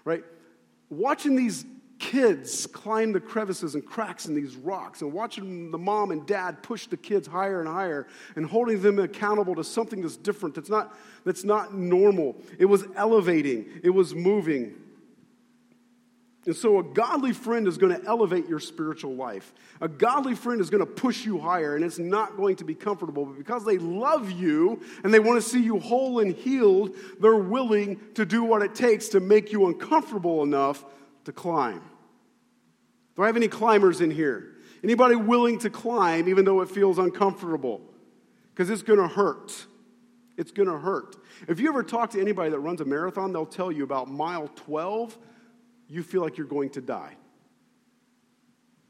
right? 0.05 0.25
Watching 0.91 1.37
these 1.37 1.65
kids 1.99 2.67
climb 2.67 3.13
the 3.13 3.21
crevices 3.21 3.75
and 3.75 3.85
cracks 3.85 4.27
in 4.27 4.35
these 4.35 4.57
rocks 4.57 5.03
and 5.03 5.13
watching 5.13 5.71
the 5.71 5.79
mom 5.79 6.11
and 6.11 6.27
dad 6.27 6.63
push 6.63 6.87
the 6.87 6.97
kids 6.97 7.27
higher 7.27 7.61
and 7.61 7.69
higher 7.69 8.07
and 8.37 8.47
holding 8.47 8.81
them 8.81 8.99
accountable 8.99 9.55
to 9.55 9.65
something 9.65 10.01
that's 10.01 10.17
different 10.17 10.55
that's 10.55 10.71
not 10.71 10.95
that's 11.25 11.45
not 11.45 11.75
normal. 11.75 12.37
It 12.59 12.67
was 12.67 12.85
elevating. 12.97 13.81
It 13.83 13.91
was 13.91 14.15
moving. 14.15 14.75
And 16.47 16.57
so 16.57 16.79
a 16.79 16.83
godly 16.83 17.33
friend 17.33 17.69
is 17.69 17.77
going 17.77 18.01
to 18.01 18.07
elevate 18.07 18.49
your 18.49 18.61
spiritual 18.61 19.15
life. 19.15 19.53
A 19.83 19.89
godly 19.89 20.35
friend 20.35 20.63
is 20.63 20.71
going 20.71 20.81
to 20.81 20.91
push 20.91 21.27
you 21.27 21.39
higher 21.39 21.77
and 21.77 21.85
it's 21.85 21.99
not 21.99 22.37
going 22.37 22.57
to 22.57 22.65
be 22.65 22.75
comfortable 22.75 23.27
but 23.27 23.37
because 23.37 23.65
they 23.65 23.77
love 23.77 24.31
you 24.31 24.81
and 25.05 25.13
they 25.13 25.19
want 25.19 25.43
to 25.43 25.47
see 25.47 25.63
you 25.63 25.79
whole 25.79 26.21
and 26.21 26.35
healed 26.35 26.97
they're 27.21 27.37
willing 27.37 28.01
to 28.15 28.25
do 28.25 28.45
what 28.45 28.63
it 28.63 28.75
takes 28.75 29.09
to 29.09 29.21
make 29.21 29.53
you 29.53 29.67
uncomfortable 29.67 30.43
enough 30.43 30.85
to 31.29 31.33
climb. 31.33 31.83
Do 33.15 33.23
I 33.23 33.27
have 33.27 33.37
any 33.37 33.49
climbers 33.49 34.01
in 34.01 34.11
here? 34.11 34.55
Anybody 34.83 35.15
willing 35.15 35.59
to 35.59 35.69
climb 35.69 36.27
even 36.27 36.47
though 36.47 36.63
it 36.63 36.71
feels 36.71 36.99
uncomfortable? 36.99 37.83
Because 38.55 38.71
it's 38.71 38.81
going 38.81 38.99
to 38.99 39.09
hurt. 39.09 39.67
It's 40.39 40.53
going 40.53 40.71
to 40.71 40.79
hurt. 40.79 41.17
If 41.47 41.61
you 41.61 41.69
ever 41.69 41.83
talk 41.83 42.11
to 42.13 42.21
anybody 42.21 42.51
that 42.51 42.61
runs 42.61 42.81
a 42.81 42.87
marathon, 42.87 43.35
they'll 43.35 43.45
tell 43.45 43.71
you 43.71 43.85
about 43.85 44.11
mile 44.11 44.49
12, 44.49 45.19
you 45.87 46.03
feel 46.03 46.23
like 46.23 46.39
you're 46.39 46.47
going 46.47 46.71
to 46.71 46.81
die. 46.81 47.15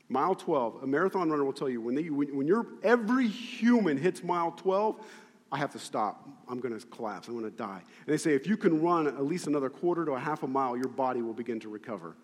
Mile 0.08 0.36
12, 0.36 0.84
a 0.84 0.86
marathon 0.86 1.30
runner 1.30 1.44
will 1.44 1.52
tell 1.52 1.68
you 1.68 1.80
when, 1.80 1.96
they, 1.96 2.08
when, 2.08 2.36
when 2.36 2.46
you're, 2.46 2.66
every 2.84 3.26
human 3.26 3.96
hits 3.96 4.22
mile 4.22 4.52
12, 4.52 5.04
I 5.50 5.58
have 5.58 5.72
to 5.72 5.78
stop. 5.78 6.28
I'm 6.48 6.60
going 6.60 6.78
to 6.78 6.86
collapse. 6.86 7.26
I'm 7.26 7.36
going 7.36 7.50
to 7.50 7.56
die. 7.56 7.82
And 8.06 8.06
they 8.06 8.16
say 8.16 8.34
if 8.34 8.46
you 8.46 8.56
can 8.56 8.80
run 8.80 9.08
at 9.08 9.24
least 9.24 9.48
another 9.48 9.70
quarter 9.70 10.04
to 10.04 10.12
a 10.12 10.20
half 10.20 10.44
a 10.44 10.46
mile, 10.46 10.76
your 10.76 10.88
body 10.88 11.20
will 11.20 11.34
begin 11.34 11.58
to 11.60 11.68
recover. 11.68 12.14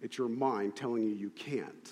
It's 0.00 0.18
your 0.18 0.28
mind 0.28 0.76
telling 0.76 1.02
you 1.02 1.10
you 1.10 1.30
can't. 1.30 1.90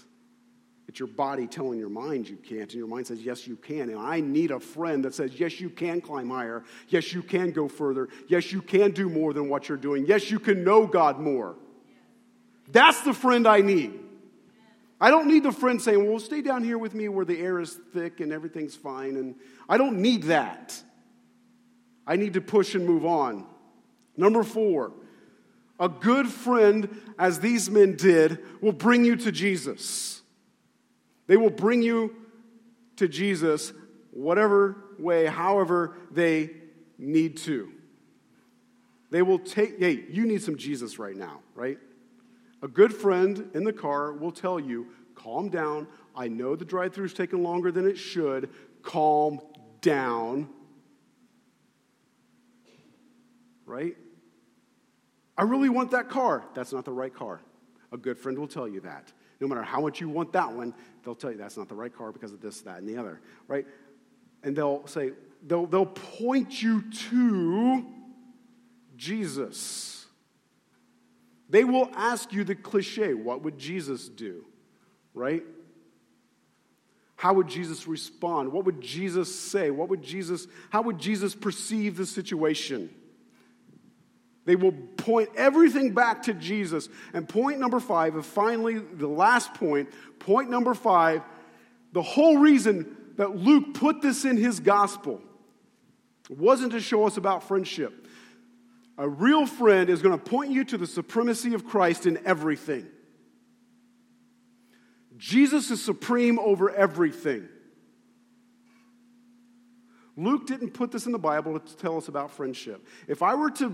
It's 0.87 0.99
your 0.99 1.09
body 1.09 1.47
telling 1.47 1.79
your 1.79 1.89
mind 1.89 2.29
you 2.29 2.37
can't, 2.37 2.63
and 2.63 2.75
your 2.75 2.87
mind 2.87 3.07
says, 3.07 3.23
Yes, 3.23 3.47
you 3.47 3.57
can. 3.57 3.89
And 3.89 3.99
I 3.99 4.21
need 4.21 4.51
a 4.51 4.61
friend 4.61 5.05
that 5.05 5.15
says, 5.15 5.41
Yes, 5.41 5.61
you 5.61 5.71
can 5.71 6.01
climb 6.01 6.31
higher. 6.31 6.63
Yes, 6.89 7.13
you 7.13 7.23
can 7.23 7.53
go 7.53 7.69
further. 7.69 8.09
Yes, 8.29 8.53
you 8.53 8.61
can 8.61 8.91
do 8.91 9.09
more 9.09 9.33
than 9.33 9.49
what 9.49 9.69
you're 9.69 9.79
doing. 9.79 10.05
Yes, 10.07 10.31
you 10.31 10.39
can 10.39 10.63
know 10.63 10.87
God 10.87 11.19
more. 11.19 11.57
That's 12.71 13.01
the 13.01 13.15
friend 13.15 13.47
I 13.47 13.61
need. 13.61 13.99
I 15.01 15.11
don't 15.11 15.27
need 15.27 15.43
the 15.43 15.53
friend 15.53 15.81
saying, 15.81 16.09
Well, 16.09 16.21
stay 16.21 16.43
down 16.43 16.63
here 16.63 16.79
with 16.79 16.95
me 16.95 17.09
where 17.09 17.25
the 17.25 17.41
air 17.41 17.61
is 17.61 17.79
thick 17.93 18.21
and 18.21 18.33
everything's 18.33 18.77
fine. 18.77 19.17
And 19.17 19.37
I 19.69 19.79
don't 19.79 20.01
need 20.01 20.25
that. 20.25 20.81
I 22.07 22.17
need 22.17 22.35
to 22.35 22.41
push 22.43 22.75
and 22.75 22.87
move 22.87 23.07
on. 23.07 23.47
Number 24.17 24.43
four, 24.43 24.93
a 25.79 25.89
good 25.89 26.29
friend, 26.29 26.89
as 27.19 27.41
these 27.41 27.69
men 27.69 27.97
did, 27.97 28.39
will 28.61 28.73
bring 28.73 29.05
you 29.05 29.17
to 29.17 29.33
Jesus. 29.33 30.23
They 31.27 31.37
will 31.37 31.51
bring 31.51 31.83
you 31.83 32.15
to 32.97 33.09
Jesus 33.09 33.73
whatever 34.11 34.77
way, 34.99 35.27
however 35.27 35.97
they 36.11 36.51
need 36.99 37.37
to. 37.39 37.73
They 39.11 39.23
will 39.23 39.39
take, 39.39 39.79
hey, 39.79 40.05
you 40.09 40.27
need 40.27 40.43
some 40.43 40.57
Jesus 40.57 40.99
right 40.99 41.17
now, 41.17 41.41
right? 41.55 41.79
A 42.63 42.69
good 42.69 42.95
friend 42.95 43.51
in 43.55 43.65
the 43.65 43.73
car 43.73 44.13
will 44.13 44.33
tell 44.33 44.59
you, 44.59 44.89
calm 45.15 45.49
down. 45.49 45.87
I 46.17 46.29
know 46.29 46.57
the 46.57 46.65
drive 46.65 46.95
through's 46.95 47.15
taking 47.15 47.43
longer 47.43 47.71
than 47.73 47.87
it 47.87 47.97
should. 47.97 48.51
Calm 48.83 49.41
down. 49.81 50.49
Right? 53.67 53.97
I 55.37 55.43
really 55.43 55.69
want 55.69 55.91
that 55.91 56.09
car. 56.09 56.45
That's 56.55 56.73
not 56.73 56.85
the 56.85 56.93
right 56.93 57.13
car. 57.13 57.41
A 57.93 57.97
good 57.97 58.19
friend 58.19 58.39
will 58.39 58.49
tell 58.49 58.69
you 58.69 58.81
that. 58.81 59.13
No 59.41 59.49
matter 59.49 59.63
how 59.63 59.81
much 59.81 60.01
you 60.01 60.09
want 60.09 60.33
that 60.33 60.53
one, 60.53 60.75
they'll 61.05 61.15
tell 61.15 61.31
you 61.31 61.37
that's 61.37 61.57
not 61.57 61.69
the 61.69 61.75
right 61.75 61.95
car 61.95 62.13
because 62.13 62.33
of 62.33 62.41
this, 62.41 62.61
that, 62.63 62.79
and 62.79 62.89
the 62.89 62.97
other, 62.97 63.21
right? 63.49 63.67
And 64.43 64.57
they'll 64.57 64.87
say, 64.87 65.13
they'll, 65.47 65.67
they'll 65.67 65.87
point 65.87 66.63
you 66.63 66.83
to 66.91 67.85
Jesus. 68.97 70.07
They 71.49 71.65
will 71.65 71.91
ask 71.95 72.33
you 72.33 72.45
the 72.45 72.55
cliche 72.55 73.15
what 73.15 73.43
would 73.43 73.59
Jesus 73.59 74.09
do, 74.09 74.45
right? 75.15 75.43
How 77.17 77.35
would 77.35 77.49
Jesus 77.49 77.87
respond? 77.87 78.53
What 78.53 78.65
would 78.65 78.81
Jesus 78.81 79.35
say? 79.35 79.71
What 79.71 79.89
would 79.89 80.03
Jesus, 80.03 80.47
how 80.71 80.83
would 80.83 80.99
Jesus 80.99 81.35
perceive 81.35 81.97
the 81.97 82.07
situation? 82.07 82.91
They 84.45 84.57
will 84.57 84.73
point 84.73 85.31
everything 85.37 85.95
back 85.95 86.25
to 86.25 86.35
Jesus. 86.35 86.89
And 87.13 87.29
point 87.29 87.59
number 87.59 87.81
five, 87.81 88.15
and 88.15 88.25
finally 88.25 88.79
the 88.79 89.09
last 89.09 89.55
point, 89.55 89.89
point 90.19 90.51
number 90.51 90.75
five, 90.75 91.23
The 91.95 92.03
whole 92.03 92.39
reason 92.39 92.97
that 93.17 93.37
Luke 93.37 93.75
put 93.75 94.03
this 94.03 94.25
in 94.25 94.37
his 94.37 94.59
gospel 94.59 95.23
wasn't 96.29 96.73
to 96.73 96.81
show 96.81 97.07
us 97.07 97.17
about 97.17 97.45
friendship. 97.45 98.09
A 98.99 99.09
real 99.09 99.47
friend 99.47 99.89
is 99.89 100.03
going 100.03 100.19
to 100.19 100.25
point 100.25 100.51
you 100.51 100.65
to 100.65 100.77
the 100.77 100.89
supremacy 100.89 101.55
of 101.55 101.65
Christ 101.65 102.07
in 102.07 102.19
everything. 102.27 102.87
Jesus 105.17 105.71
is 105.71 105.85
supreme 105.85 106.41
over 106.41 106.69
everything. 106.71 107.49
Luke 110.17 110.47
didn't 110.49 110.71
put 110.71 110.91
this 110.91 111.07
in 111.07 111.13
the 111.13 111.19
Bible 111.19 111.59
to 111.61 111.77
tell 111.77 111.97
us 111.97 112.09
about 112.09 112.33
friendship. 112.33 112.85
If 113.07 113.23
I 113.23 113.37
were 113.37 113.51
to 113.53 113.73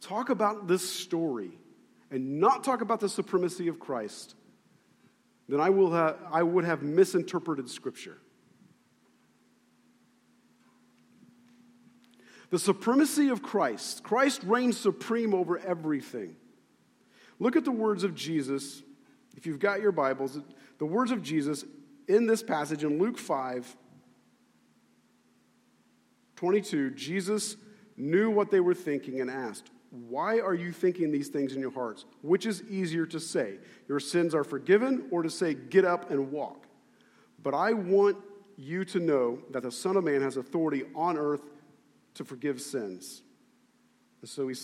talk 0.00 0.30
about 0.30 0.66
this 0.66 0.88
story 0.88 1.58
and 2.10 2.40
not 2.40 2.64
talk 2.64 2.80
about 2.80 3.00
the 3.00 3.08
supremacy 3.08 3.68
of 3.68 3.80
Christ, 3.80 4.34
then 5.48 5.60
I, 5.60 5.70
will 5.70 5.92
have, 5.92 6.18
I 6.30 6.42
would 6.42 6.64
have 6.64 6.82
misinterpreted 6.82 7.70
Scripture. 7.70 8.18
The 12.50 12.58
supremacy 12.58 13.28
of 13.28 13.42
Christ. 13.42 14.02
Christ 14.02 14.42
reigns 14.44 14.78
supreme 14.78 15.34
over 15.34 15.58
everything. 15.58 16.36
Look 17.38 17.56
at 17.56 17.64
the 17.64 17.72
words 17.72 18.04
of 18.04 18.14
Jesus. 18.14 18.82
If 19.36 19.46
you've 19.46 19.58
got 19.58 19.80
your 19.80 19.92
Bibles, 19.92 20.38
the 20.78 20.86
words 20.86 21.10
of 21.10 21.22
Jesus 21.22 21.64
in 22.08 22.26
this 22.26 22.42
passage 22.42 22.84
in 22.84 22.98
Luke 22.98 23.18
5 23.18 23.76
22, 26.36 26.90
Jesus 26.90 27.56
knew 27.96 28.30
what 28.30 28.50
they 28.50 28.60
were 28.60 28.74
thinking 28.74 29.22
and 29.22 29.30
asked, 29.30 29.70
Why 29.90 30.40
are 30.40 30.54
you 30.54 30.72
thinking 30.72 31.12
these 31.12 31.28
things 31.28 31.54
in 31.54 31.60
your 31.60 31.70
hearts? 31.70 32.04
Which 32.22 32.46
is 32.46 32.62
easier 32.64 33.06
to 33.06 33.20
say, 33.20 33.58
Your 33.88 34.00
sins 34.00 34.34
are 34.34 34.44
forgiven, 34.44 35.06
or 35.10 35.22
to 35.22 35.30
say, 35.30 35.54
Get 35.54 35.84
up 35.84 36.10
and 36.10 36.30
walk? 36.30 36.66
But 37.42 37.54
I 37.54 37.72
want 37.72 38.16
you 38.56 38.84
to 38.86 39.00
know 39.00 39.38
that 39.50 39.62
the 39.62 39.70
Son 39.70 39.96
of 39.96 40.04
Man 40.04 40.22
has 40.22 40.36
authority 40.36 40.84
on 40.94 41.16
earth 41.16 41.42
to 42.14 42.24
forgive 42.24 42.60
sins. 42.60 43.22
And 44.20 44.28
so 44.28 44.48
he 44.48 44.54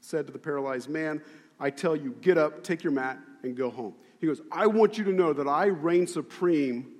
said 0.00 0.26
to 0.26 0.32
the 0.32 0.38
paralyzed 0.38 0.88
man, 0.88 1.20
I 1.60 1.70
tell 1.70 1.94
you, 1.94 2.16
get 2.20 2.38
up, 2.38 2.64
take 2.64 2.82
your 2.82 2.92
mat, 2.92 3.18
and 3.42 3.56
go 3.56 3.70
home. 3.70 3.94
He 4.20 4.26
goes, 4.26 4.40
I 4.50 4.66
want 4.66 4.98
you 4.98 5.04
to 5.04 5.12
know 5.12 5.32
that 5.32 5.48
I 5.48 5.66
reign 5.66 6.06
supreme 6.06 6.92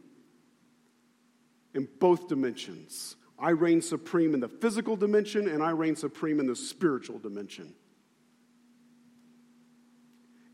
in 1.75 1.89
both 1.99 2.29
dimensions. 2.29 3.17
I 3.43 3.51
reign 3.51 3.83
supreme 3.83 4.35
in 4.35 4.41
the 4.41 4.49
physical 4.49 4.95
dimension, 4.95 5.49
and 5.49 5.65
I 5.65 5.71
reign 5.71 5.97
supreme 5.97 6.39
in 6.39 6.47
the 6.47 6.55
spiritual 6.55 7.19
dimension. 7.19 7.75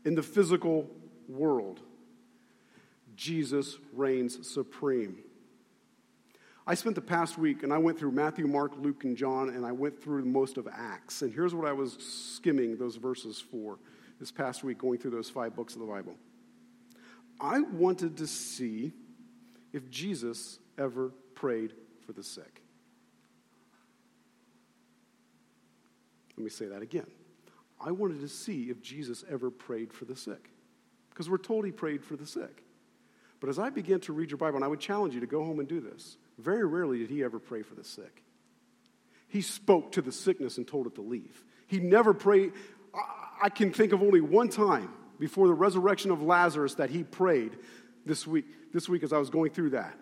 In 0.05 0.15
the 0.15 0.23
physical 0.23 0.89
world, 1.27 1.81
Jesus 3.15 3.77
reigns 3.93 4.49
supreme. 4.49 5.19
I 6.65 6.73
spent 6.73 6.95
the 6.95 7.01
past 7.01 7.37
week 7.37 7.63
and 7.63 7.73
I 7.73 7.77
went 7.77 7.99
through 7.99 8.11
Matthew, 8.11 8.47
Mark, 8.47 8.73
Luke, 8.77 9.03
and 9.03 9.17
John, 9.17 9.49
and 9.49 9.65
I 9.65 9.71
went 9.71 10.01
through 10.01 10.23
most 10.25 10.57
of 10.57 10.67
Acts. 10.67 11.21
And 11.21 11.33
here's 11.33 11.53
what 11.53 11.67
I 11.67 11.73
was 11.73 11.93
skimming 11.99 12.77
those 12.77 12.95
verses 12.95 13.39
for 13.39 13.77
this 14.19 14.31
past 14.31 14.63
week, 14.63 14.77
going 14.77 14.99
through 14.99 15.11
those 15.11 15.29
five 15.29 15.55
books 15.55 15.73
of 15.73 15.81
the 15.81 15.87
Bible. 15.87 16.15
I 17.39 17.59
wanted 17.61 18.17
to 18.17 18.27
see 18.27 18.93
if 19.73 19.89
Jesus 19.89 20.59
ever 20.77 21.09
prayed 21.35 21.73
for 22.05 22.13
the 22.13 22.23
sick. 22.23 22.58
Let 26.39 26.45
me 26.45 26.49
say 26.49 26.67
that 26.67 26.81
again. 26.81 27.05
I 27.81 27.91
wanted 27.91 28.21
to 28.21 28.29
see 28.29 28.69
if 28.69 28.81
Jesus 28.81 29.25
ever 29.29 29.51
prayed 29.51 29.91
for 29.91 30.05
the 30.05 30.15
sick. 30.15 30.49
Because 31.09 31.29
we're 31.29 31.37
told 31.37 31.65
he 31.65 31.71
prayed 31.71 32.01
for 32.01 32.15
the 32.15 32.25
sick. 32.25 32.63
But 33.41 33.49
as 33.49 33.59
I 33.59 33.69
began 33.69 33.99
to 34.01 34.13
read 34.13 34.31
your 34.31 34.37
Bible, 34.37 34.55
and 34.55 34.63
I 34.63 34.69
would 34.69 34.79
challenge 34.79 35.13
you 35.13 35.19
to 35.19 35.27
go 35.27 35.43
home 35.43 35.59
and 35.59 35.67
do 35.67 35.81
this, 35.81 36.15
very 36.37 36.65
rarely 36.65 36.99
did 36.99 37.09
he 37.09 37.25
ever 37.25 37.39
pray 37.39 37.61
for 37.61 37.75
the 37.75 37.83
sick. 37.83 38.23
He 39.27 39.41
spoke 39.41 39.91
to 39.93 40.01
the 40.01 40.13
sickness 40.13 40.57
and 40.57 40.65
told 40.65 40.87
it 40.87 40.95
to 40.95 41.01
leave. 41.01 41.43
He 41.67 41.81
never 41.81 42.13
prayed. 42.13 42.53
I 43.41 43.49
can 43.49 43.73
think 43.73 43.91
of 43.91 44.01
only 44.01 44.21
one 44.21 44.47
time 44.47 44.93
before 45.19 45.47
the 45.47 45.53
resurrection 45.53 46.09
of 46.09 46.21
Lazarus 46.21 46.75
that 46.75 46.89
he 46.89 47.03
prayed 47.03 47.51
this 48.05 48.25
week, 48.25 48.45
this 48.73 48.87
week 48.87 49.03
as 49.03 49.11
I 49.11 49.17
was 49.17 49.29
going 49.29 49.51
through 49.51 49.71
that. 49.71 49.93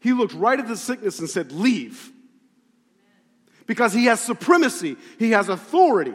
He 0.00 0.12
looked 0.12 0.34
right 0.34 0.58
at 0.58 0.66
the 0.66 0.76
sickness 0.76 1.20
and 1.20 1.30
said, 1.30 1.52
Leave. 1.52 2.10
Because 3.66 3.92
he 3.92 4.06
has 4.06 4.20
supremacy, 4.20 4.96
he 5.18 5.30
has 5.30 5.48
authority. 5.48 6.14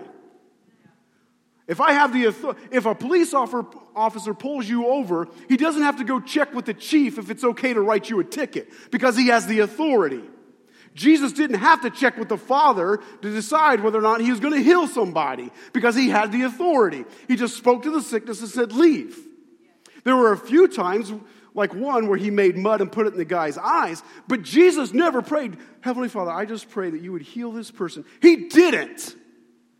If 1.67 1.79
I 1.79 1.93
have 1.93 2.13
the 2.13 2.55
if 2.71 2.85
a 2.85 2.95
police 2.95 3.33
officer 3.33 4.33
pulls 4.33 4.67
you 4.67 4.87
over, 4.87 5.27
he 5.47 5.55
doesn't 5.55 5.83
have 5.83 5.97
to 5.97 6.03
go 6.03 6.19
check 6.19 6.53
with 6.53 6.65
the 6.65 6.73
chief 6.73 7.19
if 7.19 7.29
it's 7.29 7.43
okay 7.43 7.73
to 7.73 7.81
write 7.81 8.09
you 8.09 8.19
a 8.19 8.23
ticket 8.23 8.69
because 8.91 9.15
he 9.15 9.27
has 9.27 9.45
the 9.45 9.59
authority. 9.59 10.23
Jesus 10.95 11.31
didn't 11.31 11.59
have 11.59 11.81
to 11.81 11.91
check 11.91 12.17
with 12.17 12.27
the 12.27 12.37
Father 12.37 12.99
to 13.21 13.31
decide 13.31 13.81
whether 13.81 13.99
or 13.99 14.01
not 14.01 14.19
he 14.19 14.31
was 14.31 14.39
going 14.39 14.55
to 14.55 14.63
heal 14.63 14.87
somebody 14.87 15.51
because 15.71 15.95
he 15.95 16.09
had 16.09 16.31
the 16.31 16.41
authority. 16.41 17.05
He 17.27 17.35
just 17.35 17.55
spoke 17.55 17.83
to 17.83 17.91
the 17.91 18.01
sickness 18.01 18.41
and 18.41 18.49
said, 18.49 18.71
Leave. 18.71 19.17
There 20.03 20.15
were 20.15 20.31
a 20.31 20.37
few 20.37 20.67
times, 20.67 21.13
like 21.53 21.73
one 21.73 22.07
where 22.07 22.17
he 22.17 22.29
made 22.29 22.57
mud 22.57 22.81
and 22.81 22.91
put 22.91 23.07
it 23.07 23.13
in 23.13 23.17
the 23.17 23.25
guy's 23.25 23.57
eyes, 23.57 24.03
but 24.27 24.43
Jesus 24.43 24.93
never 24.93 25.21
prayed, 25.21 25.57
Heavenly 25.81 26.09
Father, 26.09 26.31
I 26.31 26.45
just 26.45 26.69
pray 26.69 26.89
that 26.89 27.01
you 27.01 27.11
would 27.11 27.21
heal 27.21 27.51
this 27.51 27.71
person. 27.71 28.05
He 28.21 28.47
didn't. 28.47 29.15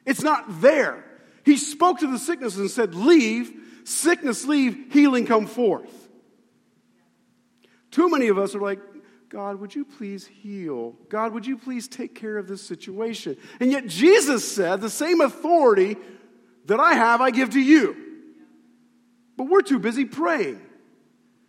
It's 0.06 0.24
not 0.24 0.62
there. 0.62 1.04
He 1.46 1.58
spoke 1.58 2.00
to 2.00 2.08
the 2.08 2.20
sickness 2.20 2.58
and 2.58 2.70
said, 2.70 2.96
Leave, 2.96 3.52
sickness 3.84 4.46
leave, 4.46 4.92
healing 4.92 5.26
come 5.26 5.48
forth. 5.48 6.10
Too 7.92 8.10
many 8.10 8.28
of 8.28 8.38
us 8.38 8.56
are 8.56 8.62
like, 8.62 8.80
God, 9.30 9.60
would 9.60 9.76
you 9.76 9.86
please 9.86 10.26
heal? 10.26 10.96
God, 11.08 11.34
would 11.34 11.46
you 11.46 11.58
please 11.58 11.88
take 11.88 12.16
care 12.16 12.38
of 12.38 12.48
this 12.48 12.64
situation? 12.64 13.38
And 13.60 13.72
yet 13.72 13.86
Jesus 13.88 14.50
said, 14.50 14.82
The 14.82 14.90
same 14.90 15.22
authority 15.22 15.98
that 16.66 16.80
I 16.80 16.94
have, 16.94 17.22
I 17.22 17.30
give 17.30 17.52
to 17.52 17.60
you. 17.60 17.96
But 19.38 19.46
we're 19.46 19.62
too 19.62 19.80
busy 19.80 20.06
praying. 20.06 20.60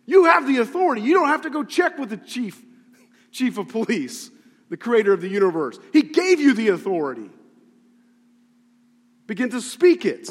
You 0.05 0.25
have 0.25 0.47
the 0.47 0.57
authority. 0.57 1.01
You 1.01 1.13
don't 1.13 1.27
have 1.27 1.43
to 1.43 1.49
go 1.49 1.63
check 1.63 1.97
with 1.97 2.09
the 2.09 2.17
chief, 2.17 2.61
chief 3.31 3.57
of 3.57 3.69
police, 3.69 4.31
the 4.69 4.77
creator 4.77 5.13
of 5.13 5.21
the 5.21 5.29
universe. 5.29 5.79
He 5.93 6.01
gave 6.01 6.39
you 6.39 6.53
the 6.53 6.69
authority. 6.69 7.29
Begin 9.27 9.49
to 9.51 9.61
speak 9.61 10.05
it. 10.05 10.29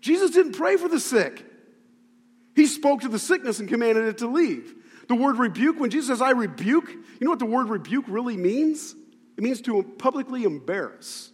Jesus 0.00 0.30
didn't 0.30 0.52
pray 0.52 0.76
for 0.76 0.88
the 0.88 1.00
sick. 1.00 1.44
He 2.54 2.66
spoke 2.66 3.02
to 3.02 3.08
the 3.08 3.18
sickness 3.18 3.60
and 3.60 3.68
commanded 3.68 4.04
it 4.04 4.18
to 4.18 4.26
leave. 4.26 4.74
The 5.08 5.14
word 5.14 5.38
rebuke, 5.38 5.80
when 5.80 5.90
Jesus 5.90 6.08
says, 6.08 6.22
I 6.22 6.30
rebuke, 6.30 6.90
you 6.90 7.20
know 7.20 7.30
what 7.30 7.38
the 7.38 7.46
word 7.46 7.68
rebuke 7.68 8.04
really 8.08 8.36
means? 8.36 8.94
It 9.36 9.44
means 9.44 9.60
to 9.62 9.82
publicly 9.82 10.44
embarrass. 10.44 11.30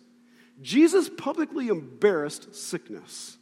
Jesus 0.61 1.09
publicly 1.09 1.69
embarrassed 1.69 2.55
sickness. 2.55 3.39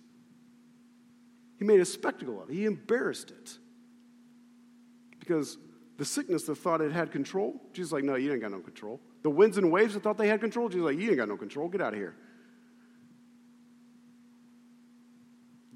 He 1.62 1.68
made 1.68 1.78
a 1.78 1.84
spectacle 1.84 2.42
of 2.42 2.50
it, 2.50 2.54
he 2.54 2.64
embarrassed 2.64 3.30
it. 3.30 3.56
Because 5.20 5.56
the 5.96 6.04
sickness 6.04 6.42
that 6.46 6.56
thought 6.56 6.80
it 6.80 6.90
had 6.90 7.12
control, 7.12 7.62
Jesus 7.72 7.92
like, 7.92 8.02
no, 8.02 8.16
you 8.16 8.32
ain't 8.32 8.40
got 8.40 8.50
no 8.50 8.58
control. 8.58 9.00
The 9.22 9.30
winds 9.30 9.58
and 9.58 9.70
waves 9.70 9.94
that 9.94 10.02
thought 10.02 10.18
they 10.18 10.26
had 10.26 10.40
control, 10.40 10.68
Jesus 10.68 10.84
like, 10.84 10.98
you 10.98 11.10
ain't 11.10 11.18
got 11.18 11.28
no 11.28 11.36
control. 11.36 11.68
Get 11.68 11.80
out 11.80 11.92
of 11.92 12.00
here. 12.00 12.16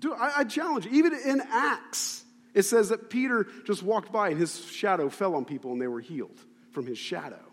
Dude, 0.00 0.14
I, 0.14 0.38
I 0.38 0.44
challenge 0.44 0.86
you. 0.86 0.90
Even 0.94 1.12
in 1.24 1.40
Acts, 1.52 2.24
it 2.52 2.64
says 2.64 2.88
that 2.88 3.08
Peter 3.08 3.46
just 3.64 3.84
walked 3.84 4.10
by 4.10 4.30
and 4.30 4.40
his 4.40 4.64
shadow 4.64 5.08
fell 5.08 5.36
on 5.36 5.44
people 5.44 5.70
and 5.70 5.80
they 5.80 5.86
were 5.86 6.00
healed 6.00 6.40
from 6.72 6.84
his 6.84 6.98
shadow. 6.98 7.46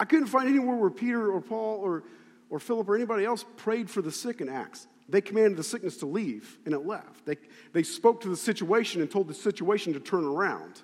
I 0.00 0.06
couldn't 0.06 0.28
find 0.28 0.48
anywhere 0.48 0.76
where 0.76 0.88
Peter 0.88 1.30
or 1.30 1.42
Paul 1.42 1.80
or, 1.82 2.04
or 2.48 2.58
Philip 2.58 2.88
or 2.88 2.96
anybody 2.96 3.26
else 3.26 3.44
prayed 3.58 3.90
for 3.90 4.00
the 4.00 4.10
sick 4.10 4.40
in 4.40 4.48
Acts. 4.48 4.86
They 5.08 5.20
commanded 5.20 5.58
the 5.58 5.64
sickness 5.64 5.98
to 5.98 6.06
leave 6.06 6.58
and 6.64 6.74
it 6.74 6.86
left. 6.86 7.26
They, 7.26 7.36
they 7.72 7.82
spoke 7.82 8.22
to 8.22 8.28
the 8.28 8.36
situation 8.36 9.00
and 9.00 9.10
told 9.10 9.28
the 9.28 9.34
situation 9.34 9.92
to 9.92 10.00
turn 10.00 10.24
around. 10.24 10.80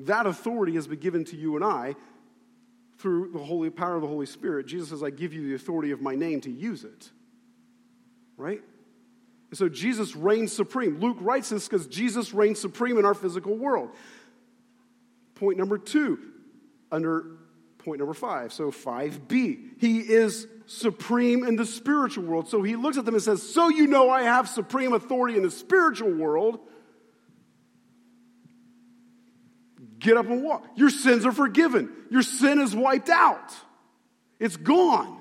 That 0.00 0.26
authority 0.26 0.74
has 0.74 0.86
been 0.86 1.00
given 1.00 1.24
to 1.26 1.36
you 1.36 1.56
and 1.56 1.64
I 1.64 1.96
through 2.98 3.32
the 3.32 3.38
holy 3.38 3.70
power 3.70 3.96
of 3.96 4.02
the 4.02 4.08
Holy 4.08 4.26
Spirit. 4.26 4.66
Jesus 4.66 4.90
says, 4.90 5.02
I 5.02 5.10
give 5.10 5.32
you 5.32 5.48
the 5.48 5.54
authority 5.54 5.90
of 5.90 6.00
my 6.00 6.14
name 6.14 6.40
to 6.42 6.50
use 6.50 6.84
it. 6.84 7.10
Right? 8.36 8.62
And 9.50 9.58
so 9.58 9.68
Jesus 9.68 10.14
reigns 10.14 10.52
supreme. 10.52 11.00
Luke 11.00 11.16
writes 11.20 11.48
this 11.48 11.68
because 11.68 11.86
Jesus 11.86 12.32
reigns 12.32 12.60
supreme 12.60 12.98
in 12.98 13.04
our 13.04 13.14
physical 13.14 13.56
world. 13.56 13.90
Point 15.34 15.58
number 15.58 15.78
two, 15.78 16.18
under 16.92 17.37
point 17.88 18.00
number 18.00 18.14
five. 18.14 18.52
So 18.52 18.70
5b, 18.70 19.80
he 19.80 20.00
is 20.00 20.46
supreme 20.66 21.44
in 21.44 21.56
the 21.56 21.64
spiritual 21.64 22.24
world. 22.24 22.48
So 22.48 22.62
he 22.62 22.76
looks 22.76 22.98
at 22.98 23.06
them 23.06 23.14
and 23.14 23.22
says, 23.22 23.42
So 23.42 23.68
you 23.70 23.86
know 23.86 24.10
I 24.10 24.22
have 24.22 24.48
supreme 24.48 24.92
authority 24.92 25.36
in 25.36 25.42
the 25.42 25.50
spiritual 25.50 26.12
world. 26.12 26.60
Get 29.98 30.16
up 30.16 30.26
and 30.26 30.44
walk. 30.44 30.66
Your 30.76 30.90
sins 30.90 31.24
are 31.24 31.32
forgiven. 31.32 31.90
Your 32.10 32.22
sin 32.22 32.60
is 32.60 32.76
wiped 32.76 33.08
out. 33.08 33.52
It's 34.38 34.56
gone. 34.56 35.18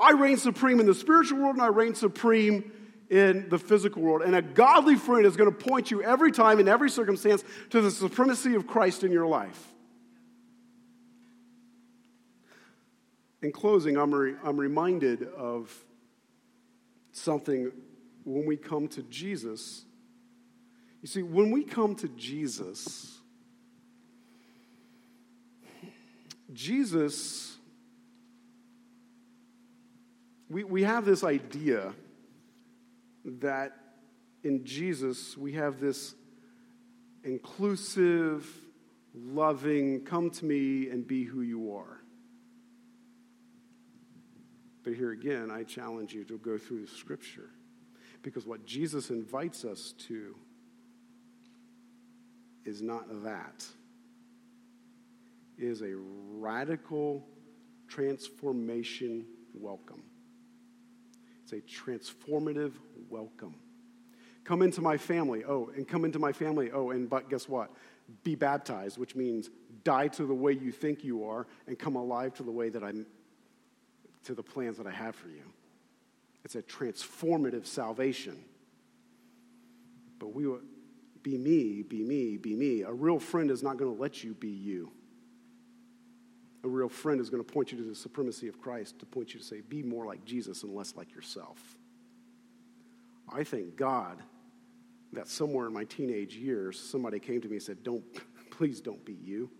I 0.00 0.12
reign 0.12 0.38
supreme 0.38 0.80
in 0.80 0.86
the 0.86 0.94
spiritual 0.94 1.38
world 1.38 1.56
and 1.56 1.62
I 1.62 1.66
reign 1.68 1.94
supreme 1.94 2.72
in 3.10 3.50
the 3.50 3.58
physical 3.58 4.00
world. 4.00 4.22
And 4.22 4.34
a 4.34 4.42
godly 4.42 4.96
friend 4.96 5.26
is 5.26 5.36
going 5.36 5.52
to 5.52 5.56
point 5.56 5.90
you 5.90 6.02
every 6.02 6.32
time, 6.32 6.58
in 6.58 6.68
every 6.68 6.88
circumstance, 6.88 7.44
to 7.68 7.82
the 7.82 7.90
supremacy 7.90 8.54
of 8.54 8.66
Christ 8.66 9.04
in 9.04 9.12
your 9.12 9.26
life. 9.26 9.70
In 13.42 13.52
closing, 13.52 13.96
I'm, 13.96 14.14
re- 14.14 14.34
I'm 14.44 14.58
reminded 14.58 15.22
of 15.36 15.72
something 17.12 17.72
when 18.24 18.46
we 18.46 18.56
come 18.56 18.86
to 18.88 19.02
Jesus. 19.04 19.84
You 21.00 21.08
see, 21.08 21.22
when 21.22 21.50
we 21.50 21.64
come 21.64 21.94
to 21.96 22.08
Jesus, 22.08 23.18
Jesus, 26.52 27.56
we, 30.50 30.64
we 30.64 30.82
have 30.82 31.04
this 31.04 31.24
idea 31.24 31.94
that 33.24 33.76
in 34.42 34.64
Jesus 34.64 35.36
we 35.36 35.52
have 35.52 35.80
this 35.80 36.14
inclusive, 37.24 38.46
loving, 39.14 40.04
come 40.04 40.30
to 40.30 40.44
me 40.44 40.88
and 40.88 41.06
be 41.06 41.24
who 41.24 41.42
you 41.42 41.74
are. 41.74 41.99
But 44.82 44.94
here 44.94 45.10
again, 45.10 45.50
I 45.50 45.62
challenge 45.64 46.12
you 46.14 46.24
to 46.24 46.38
go 46.38 46.56
through 46.56 46.82
the 46.82 46.90
scripture 46.90 47.50
because 48.22 48.46
what 48.46 48.64
Jesus 48.64 49.10
invites 49.10 49.64
us 49.64 49.94
to 50.08 50.34
is 52.64 52.82
not 52.82 53.24
that. 53.24 53.66
It 55.58 55.64
is 55.64 55.82
a 55.82 55.94
radical 55.94 57.26
transformation 57.88 59.26
welcome. 59.52 60.02
It's 61.42 61.52
a 61.52 61.60
transformative 61.60 62.72
welcome. 63.08 63.56
Come 64.44 64.62
into 64.62 64.80
my 64.80 64.96
family. 64.96 65.44
Oh, 65.44 65.70
and 65.76 65.86
come 65.86 66.04
into 66.04 66.18
my 66.18 66.32
family. 66.32 66.70
Oh, 66.72 66.90
and 66.90 67.08
but 67.08 67.28
guess 67.28 67.48
what? 67.48 67.70
Be 68.24 68.34
baptized, 68.34 68.98
which 68.98 69.14
means 69.14 69.50
die 69.84 70.08
to 70.08 70.26
the 70.26 70.34
way 70.34 70.52
you 70.52 70.72
think 70.72 71.04
you 71.04 71.24
are 71.24 71.46
and 71.66 71.78
come 71.78 71.96
alive 71.96 72.34
to 72.34 72.42
the 72.42 72.50
way 72.50 72.68
that 72.68 72.82
I'm 72.82 73.06
to 74.24 74.34
the 74.34 74.42
plans 74.42 74.76
that 74.78 74.86
I 74.86 74.90
have 74.90 75.14
for 75.14 75.28
you. 75.28 75.42
It's 76.44 76.54
a 76.54 76.62
transformative 76.62 77.66
salvation. 77.66 78.36
But 80.18 80.34
we 80.34 80.46
will 80.46 80.60
be 81.22 81.36
me, 81.36 81.82
be 81.82 82.02
me, 82.02 82.36
be 82.36 82.54
me. 82.54 82.82
A 82.82 82.92
real 82.92 83.18
friend 83.18 83.50
is 83.50 83.62
not 83.62 83.76
going 83.76 83.94
to 83.94 84.00
let 84.00 84.24
you 84.24 84.34
be 84.34 84.48
you. 84.48 84.90
A 86.62 86.68
real 86.68 86.88
friend 86.88 87.20
is 87.20 87.30
going 87.30 87.42
to 87.42 87.52
point 87.52 87.72
you 87.72 87.78
to 87.78 87.84
the 87.84 87.94
supremacy 87.94 88.48
of 88.48 88.60
Christ, 88.60 88.98
to 88.98 89.06
point 89.06 89.32
you 89.32 89.40
to 89.40 89.46
say, 89.46 89.60
be 89.60 89.82
more 89.82 90.04
like 90.04 90.24
Jesus 90.24 90.62
and 90.62 90.74
less 90.74 90.94
like 90.94 91.14
yourself. 91.14 91.58
I 93.32 93.44
thank 93.44 93.76
God 93.76 94.18
that 95.12 95.28
somewhere 95.28 95.66
in 95.66 95.72
my 95.72 95.84
teenage 95.84 96.36
years, 96.36 96.78
somebody 96.78 97.18
came 97.18 97.40
to 97.40 97.48
me 97.48 97.56
and 97.56 97.62
said, 97.62 97.82
Don't, 97.82 98.04
please 98.50 98.80
don't 98.80 99.04
be 99.04 99.14
you. 99.14 99.50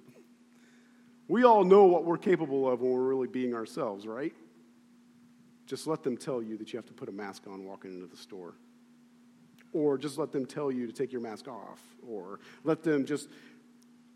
We 1.28 1.44
all 1.44 1.64
know 1.64 1.84
what 1.84 2.04
we're 2.04 2.18
capable 2.18 2.68
of 2.68 2.80
when 2.80 2.90
we're 2.90 3.00
really 3.00 3.28
being 3.28 3.54
ourselves, 3.54 4.06
right? 4.06 4.34
Just 5.70 5.86
let 5.86 6.02
them 6.02 6.16
tell 6.16 6.42
you 6.42 6.56
that 6.56 6.72
you 6.72 6.78
have 6.78 6.86
to 6.86 6.92
put 6.92 7.08
a 7.08 7.12
mask 7.12 7.44
on 7.46 7.64
walking 7.64 7.94
into 7.94 8.08
the 8.08 8.16
store. 8.16 8.54
Or 9.72 9.96
just 9.96 10.18
let 10.18 10.32
them 10.32 10.44
tell 10.44 10.72
you 10.72 10.84
to 10.88 10.92
take 10.92 11.12
your 11.12 11.20
mask 11.20 11.46
off. 11.46 11.80
Or 12.04 12.40
let 12.64 12.82
them 12.82 13.06
just, 13.06 13.28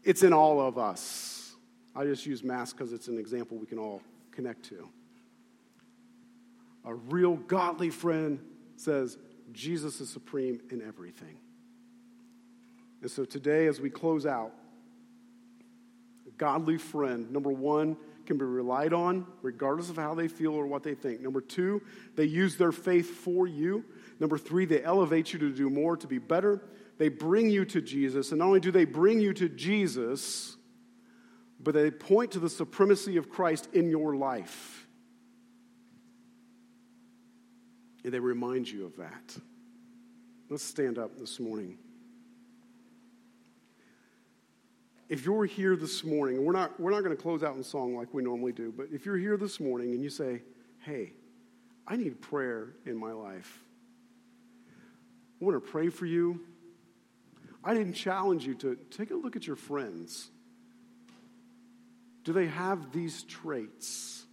it's 0.03 0.25
in 0.25 0.33
all 0.33 0.61
of 0.61 0.79
us. 0.79 1.55
I 1.95 2.07
just 2.07 2.27
use 2.27 2.43
mask 2.43 2.77
because 2.77 2.93
it's 2.93 3.07
an 3.07 3.19
example 3.19 3.57
we 3.57 3.67
can 3.67 3.79
all 3.79 4.03
connect 4.33 4.65
to. 4.71 4.89
A 6.87 6.93
real 6.93 7.37
godly 7.37 7.91
friend 7.91 8.41
says, 8.75 9.17
Jesus 9.53 10.01
is 10.01 10.11
supreme 10.11 10.61
in 10.73 10.83
everything. 10.83 11.37
And 13.01 13.09
so 13.09 13.25
today, 13.25 13.69
as 13.69 13.81
we 13.81 13.91
close 13.91 14.27
out, 14.27 14.51
godly 16.37 16.79
friend, 16.79 17.31
number 17.31 17.51
one, 17.51 17.97
can 18.27 18.39
be 18.39 18.45
relied 18.45 18.93
on 18.93 19.27
regardless 19.43 19.91
of 19.91 19.97
how 19.97 20.15
they 20.15 20.29
feel 20.29 20.55
or 20.55 20.67
what 20.67 20.83
they 20.83 20.95
think. 20.95 21.21
Number 21.21 21.41
two, 21.41 21.83
they 22.17 22.25
use 22.25 22.57
their 22.57 22.73
faith 22.73 23.11
for 23.11 23.47
you. 23.47 23.85
Number 24.21 24.39
three, 24.39 24.65
they 24.65 24.83
elevate 24.83 25.33
you 25.33 25.39
to 25.41 25.51
do 25.51 25.71
more, 25.71 25.97
to 25.97 26.07
be 26.07 26.19
better. 26.19 26.63
They 26.99 27.09
bring 27.09 27.51
you 27.51 27.65
to 27.67 27.81
Jesus. 27.81 28.31
And 28.31 28.39
not 28.39 28.47
only 28.47 28.61
do 28.61 28.71
they 28.71 28.85
bring 28.85 29.21
you 29.21 29.33
to 29.35 29.49
Jesus, 29.49 30.57
but 31.61 31.75
they 31.75 31.91
point 31.91 32.33
to 32.33 32.39
the 32.39 32.49
supremacy 32.49 33.17
of 33.17 33.29
Christ 33.29 33.69
in 33.73 33.91
your 33.91 34.15
life. 34.17 34.87
And 38.05 38.13
they 38.13 38.21
remind 38.21 38.71
you 38.71 38.85
of 38.85 38.97
that. 38.99 39.37
Let's 40.51 40.63
stand 40.63 40.99
up 40.99 41.19
this 41.19 41.41
morning. 41.41 41.79
If 45.15 45.25
you're 45.25 45.45
here 45.45 45.77
this 45.77 46.03
morning, 46.03 46.45
we're 46.45 46.53
not, 46.53 46.81
we're 46.81 46.91
not 46.91 47.05
going 47.05 47.17
to 47.17 47.23
close 47.23 47.45
out 47.45 47.55
in 47.55 47.63
song 47.63 47.95
like 47.95 48.13
we 48.13 48.21
normally 48.21 48.51
do, 48.51 48.75
but 48.77 48.89
if 48.91 49.07
you're 49.07 49.17
here 49.17 49.37
this 49.37 49.61
morning 49.61 49.93
and 49.93 50.03
you 50.03 50.11
say, 50.11 50.43
hey, 50.81 51.13
I 51.87 51.95
need 51.95 52.21
prayer 52.21 52.75
in 52.85 52.97
my 52.97 53.13
life, 53.13 53.61
I 55.41 55.45
want 55.45 55.65
to 55.65 55.71
pray 55.71 55.89
for 55.89 56.05
you. 56.05 56.41
I 57.63 57.75
didn't 57.75 57.93
challenge 57.93 58.45
you 58.45 58.57
to 58.57 58.75
take 58.91 59.13
a 59.13 59.15
look 59.15 59.37
at 59.37 59.47
your 59.47 59.55
friends. 59.55 60.31
Do 62.25 62.33
they 62.33 62.47
have 62.47 62.91
these 62.91 63.23
traits? 63.23 64.25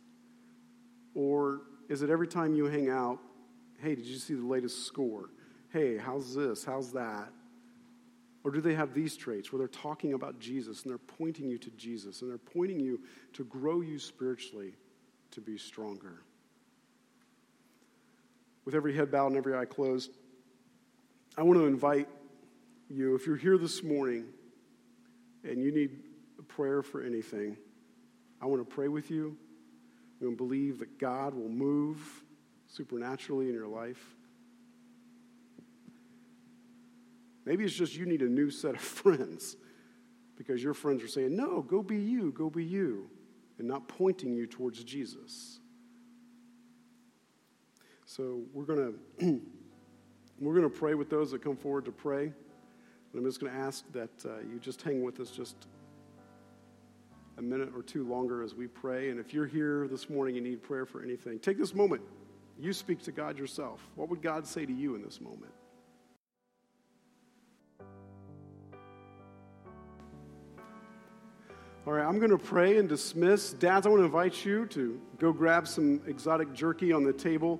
Or 1.14 1.62
is 1.90 2.02
it 2.02 2.10
every 2.10 2.28
time 2.28 2.56
you 2.56 2.66
hang 2.66 2.90
out, 2.90 3.20
hey, 3.84 3.94
did 3.94 4.08
you 4.08 4.18
see 4.18 4.34
the 4.34 4.48
latest 4.48 4.88
score? 4.88 5.30
Hey, 5.70 5.98
how's 5.98 6.34
this? 6.34 6.66
How's 6.66 6.92
that? 6.94 7.30
Or 8.44 8.52
do 8.52 8.60
they 8.60 8.74
have 8.74 8.94
these 8.94 9.16
traits 9.16 9.52
where 9.52 9.60
they're 9.60 9.68
talking 9.68 10.14
about 10.14 10.40
Jesus 10.40 10.82
and 10.82 10.92
they're 10.92 10.98
pointing 10.98 11.48
you 11.48 11.58
to 11.60 11.70
Jesus 11.72 12.22
and 12.22 12.30
they're 12.30 12.38
pointing 12.40 12.80
you 12.80 13.02
to 13.34 13.44
grow 13.44 13.82
you 13.82 14.00
spiritually 14.00 14.74
to 15.32 15.42
be 15.42 15.58
stronger? 15.58 16.24
With 18.66 18.74
every 18.74 18.96
head 18.96 19.12
bowed 19.12 19.28
and 19.28 19.38
every 19.38 19.56
eye 19.56 19.66
closed, 19.66 20.12
I 21.38 21.44
want 21.44 21.60
to 21.60 21.66
invite 21.66 22.08
you, 22.90 23.16
if 23.16 23.26
you're 23.26 23.38
here 23.38 23.58
this 23.58 23.84
morning 23.84 24.26
and 25.44 25.62
you 25.62 25.72
need 25.72 26.00
a 26.40 26.44
prayer 26.44 26.82
for 26.82 27.02
anything, 27.04 27.58
I 28.42 28.48
want 28.48 28.68
to 28.68 28.76
pray 28.76 28.88
with 28.88 29.12
you. 29.12 29.38
and 30.20 30.38
believe 30.38 30.78
that 30.80 31.00
God 31.00 31.34
will 31.34 31.50
move 31.50 32.24
supernaturally 32.68 33.48
in 33.48 33.56
your 33.56 33.68
life. 33.68 34.16
Maybe 37.46 37.64
it's 37.64 37.74
just 37.74 37.96
you 37.96 38.06
need 38.06 38.22
a 38.22 38.30
new 38.30 38.50
set 38.50 38.76
of 38.76 38.82
friends 39.02 39.56
because 40.38 40.64
your 40.64 40.74
friends 40.74 41.04
are 41.04 41.08
saying, 41.08 41.36
No, 41.36 41.62
go 41.62 41.82
be 41.82 41.98
you, 41.98 42.32
go 42.32 42.50
be 42.50 42.64
you, 42.64 43.10
and 43.60 43.68
not 43.68 43.88
pointing 43.88 44.34
you 44.34 44.48
towards 44.48 44.84
Jesus. 44.84 45.60
So 48.06 48.42
we're 48.54 48.66
going 48.66 48.94
to. 49.20 49.42
We're 50.42 50.56
going 50.56 50.68
to 50.68 50.76
pray 50.76 50.96
with 50.96 51.08
those 51.08 51.30
that 51.32 51.44
come 51.44 51.56
forward 51.56 51.86
to 51.86 51.92
pray. 51.92 52.24
And 52.24 52.34
I'm 53.14 53.24
just 53.24 53.40
going 53.40 53.54
to 53.54 53.60
ask 53.60 53.86
that 53.94 54.10
uh, 54.26 54.40
you 54.40 54.58
just 54.60 54.82
hang 54.82 55.04
with 55.04 55.20
us 55.20 55.30
just 55.30 55.68
a 57.38 57.42
minute 57.44 57.70
or 57.76 57.84
two 57.84 58.08
longer 58.08 58.42
as 58.42 58.56
we 58.56 58.66
pray. 58.66 59.12
And 59.12 59.20
if 59.20 59.36
you're 59.36 59.46
here 59.46 59.88
this 59.88 60.10
morning 60.10 60.38
and 60.38 60.46
need 60.46 60.64
prayer 60.64 60.88
for 60.88 61.04
anything, 61.04 61.38
take 61.38 61.60
this 61.60 61.76
moment. 61.76 62.02
You 62.60 62.74
speak 62.74 63.04
to 63.04 63.12
God 63.12 63.38
yourself. 63.38 63.88
What 63.94 64.10
would 64.10 64.24
God 64.24 64.48
say 64.48 64.66
to 64.66 64.74
you 64.74 64.96
in 64.96 65.04
this 65.04 65.22
moment? 65.22 65.52
All 71.88 71.94
right, 71.94 72.06
I'm 72.06 72.20
going 72.20 72.30
to 72.30 72.38
pray 72.38 72.78
and 72.78 72.88
dismiss. 72.88 73.54
Dads, 73.54 73.88
I 73.88 73.90
want 73.90 74.02
to 74.02 74.06
invite 74.06 74.46
you 74.46 74.68
to 74.68 75.02
go 75.18 75.34
grab 75.34 75.68
some 75.68 76.00
exotic 76.06 76.54
jerky 76.54 76.94
on 76.94 77.04
the 77.04 77.12
table 77.12 77.60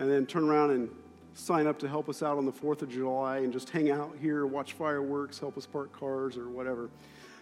and 0.00 0.10
then 0.10 0.26
turn 0.26 0.48
around 0.48 0.72
and 0.72 0.90
sign 1.34 1.68
up 1.68 1.78
to 1.78 1.88
help 1.88 2.08
us 2.08 2.20
out 2.20 2.36
on 2.36 2.44
the 2.44 2.52
4th 2.52 2.82
of 2.82 2.88
July 2.88 3.38
and 3.38 3.52
just 3.52 3.70
hang 3.70 3.88
out 3.88 4.16
here, 4.20 4.44
watch 4.44 4.72
fireworks, 4.72 5.38
help 5.38 5.56
us 5.56 5.66
park 5.66 5.92
cars 5.92 6.36
or 6.36 6.48
whatever. 6.48 6.90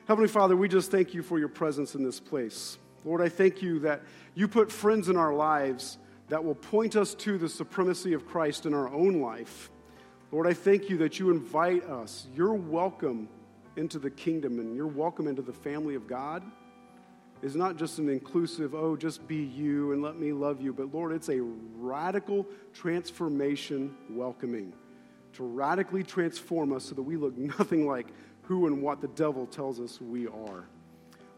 Heavenly 0.07 0.29
Father, 0.29 0.55
we 0.55 0.69
just 0.69 0.91
thank 0.91 1.15
you 1.15 1.23
for 1.23 1.39
your 1.39 1.49
presence 1.49 1.95
in 1.95 2.05
this 2.05 2.21
place. 2.21 2.77
Lord, 3.07 3.23
I 3.23 3.31
thank 3.31 3.63
you 3.63 3.79
that 3.79 4.03
you 4.35 4.49
put 4.49 4.71
friends 4.71 5.09
in 5.09 5.17
our 5.17 5.33
lives 5.33 5.97
that 6.29 6.45
will 6.45 6.57
point 6.57 6.95
us 6.95 7.15
to 7.15 7.39
the 7.39 7.49
supremacy 7.49 8.13
of 8.13 8.27
Christ 8.27 8.67
in 8.67 8.75
our 8.75 8.91
own 8.91 9.23
life. 9.23 9.71
Lord, 10.31 10.47
I 10.47 10.53
thank 10.53 10.91
you 10.91 10.99
that 10.99 11.19
you 11.19 11.31
invite 11.31 11.85
us. 11.85 12.27
Your 12.35 12.53
welcome 12.53 13.31
into 13.79 13.99
the 13.99 14.11
kingdom 14.11 14.59
and 14.59 14.75
your 14.75 14.89
welcome 14.89 15.29
into 15.29 15.41
the 15.41 15.53
family 15.53 15.95
of 15.95 16.07
God 16.07 16.43
is 17.41 17.55
not 17.55 17.77
just 17.77 17.99
an 17.99 18.09
inclusive, 18.09 18.75
oh, 18.75 18.97
just 18.97 19.27
be 19.29 19.37
you 19.37 19.93
and 19.93 20.03
let 20.03 20.19
me 20.19 20.33
love 20.33 20.61
you, 20.61 20.73
but 20.73 20.93
Lord, 20.93 21.13
it's 21.13 21.29
a 21.29 21.41
radical 21.41 22.45
transformation 22.75 23.95
welcoming 24.11 24.73
to 25.35 25.45
radically 25.45 26.03
transform 26.03 26.73
us 26.73 26.87
so 26.87 26.95
that 26.97 27.03
we 27.03 27.17
look 27.17 27.37
nothing 27.39 27.87
like 27.87 28.09
who 28.43 28.67
and 28.67 28.83
what 28.83 29.01
the 29.01 29.09
devil 29.09 29.47
tells 29.47 29.79
us 29.79 30.01
we 30.01 30.27
are. 30.27 30.67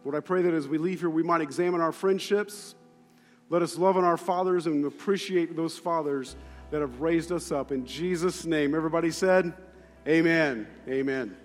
Lord, 0.05 0.17
I 0.17 0.21
pray 0.21 0.41
that 0.43 0.55
as 0.55 0.67
we 0.67 0.79
leave 0.79 1.01
here, 1.01 1.11
we 1.11 1.23
might 1.23 1.43
examine 1.43 1.83
our 1.83 1.93
friendships. 1.93 2.75
Let 3.51 3.61
us 3.61 3.77
love 3.77 3.99
on 3.99 4.05
our 4.05 4.17
fathers 4.17 4.67
and 4.67 4.87
appreciate 4.87 5.55
those 5.55 5.77
fathers 5.77 6.37
that 6.71 6.81
have 6.81 7.03
raised 7.03 7.33
us 7.33 7.53
up. 7.53 7.73
In 7.73 7.85
Jesus' 7.85 8.47
name, 8.47 8.75
everybody 8.75 9.11
said, 9.11 9.53
Amen. 10.07 10.67
Amen. 10.89 11.37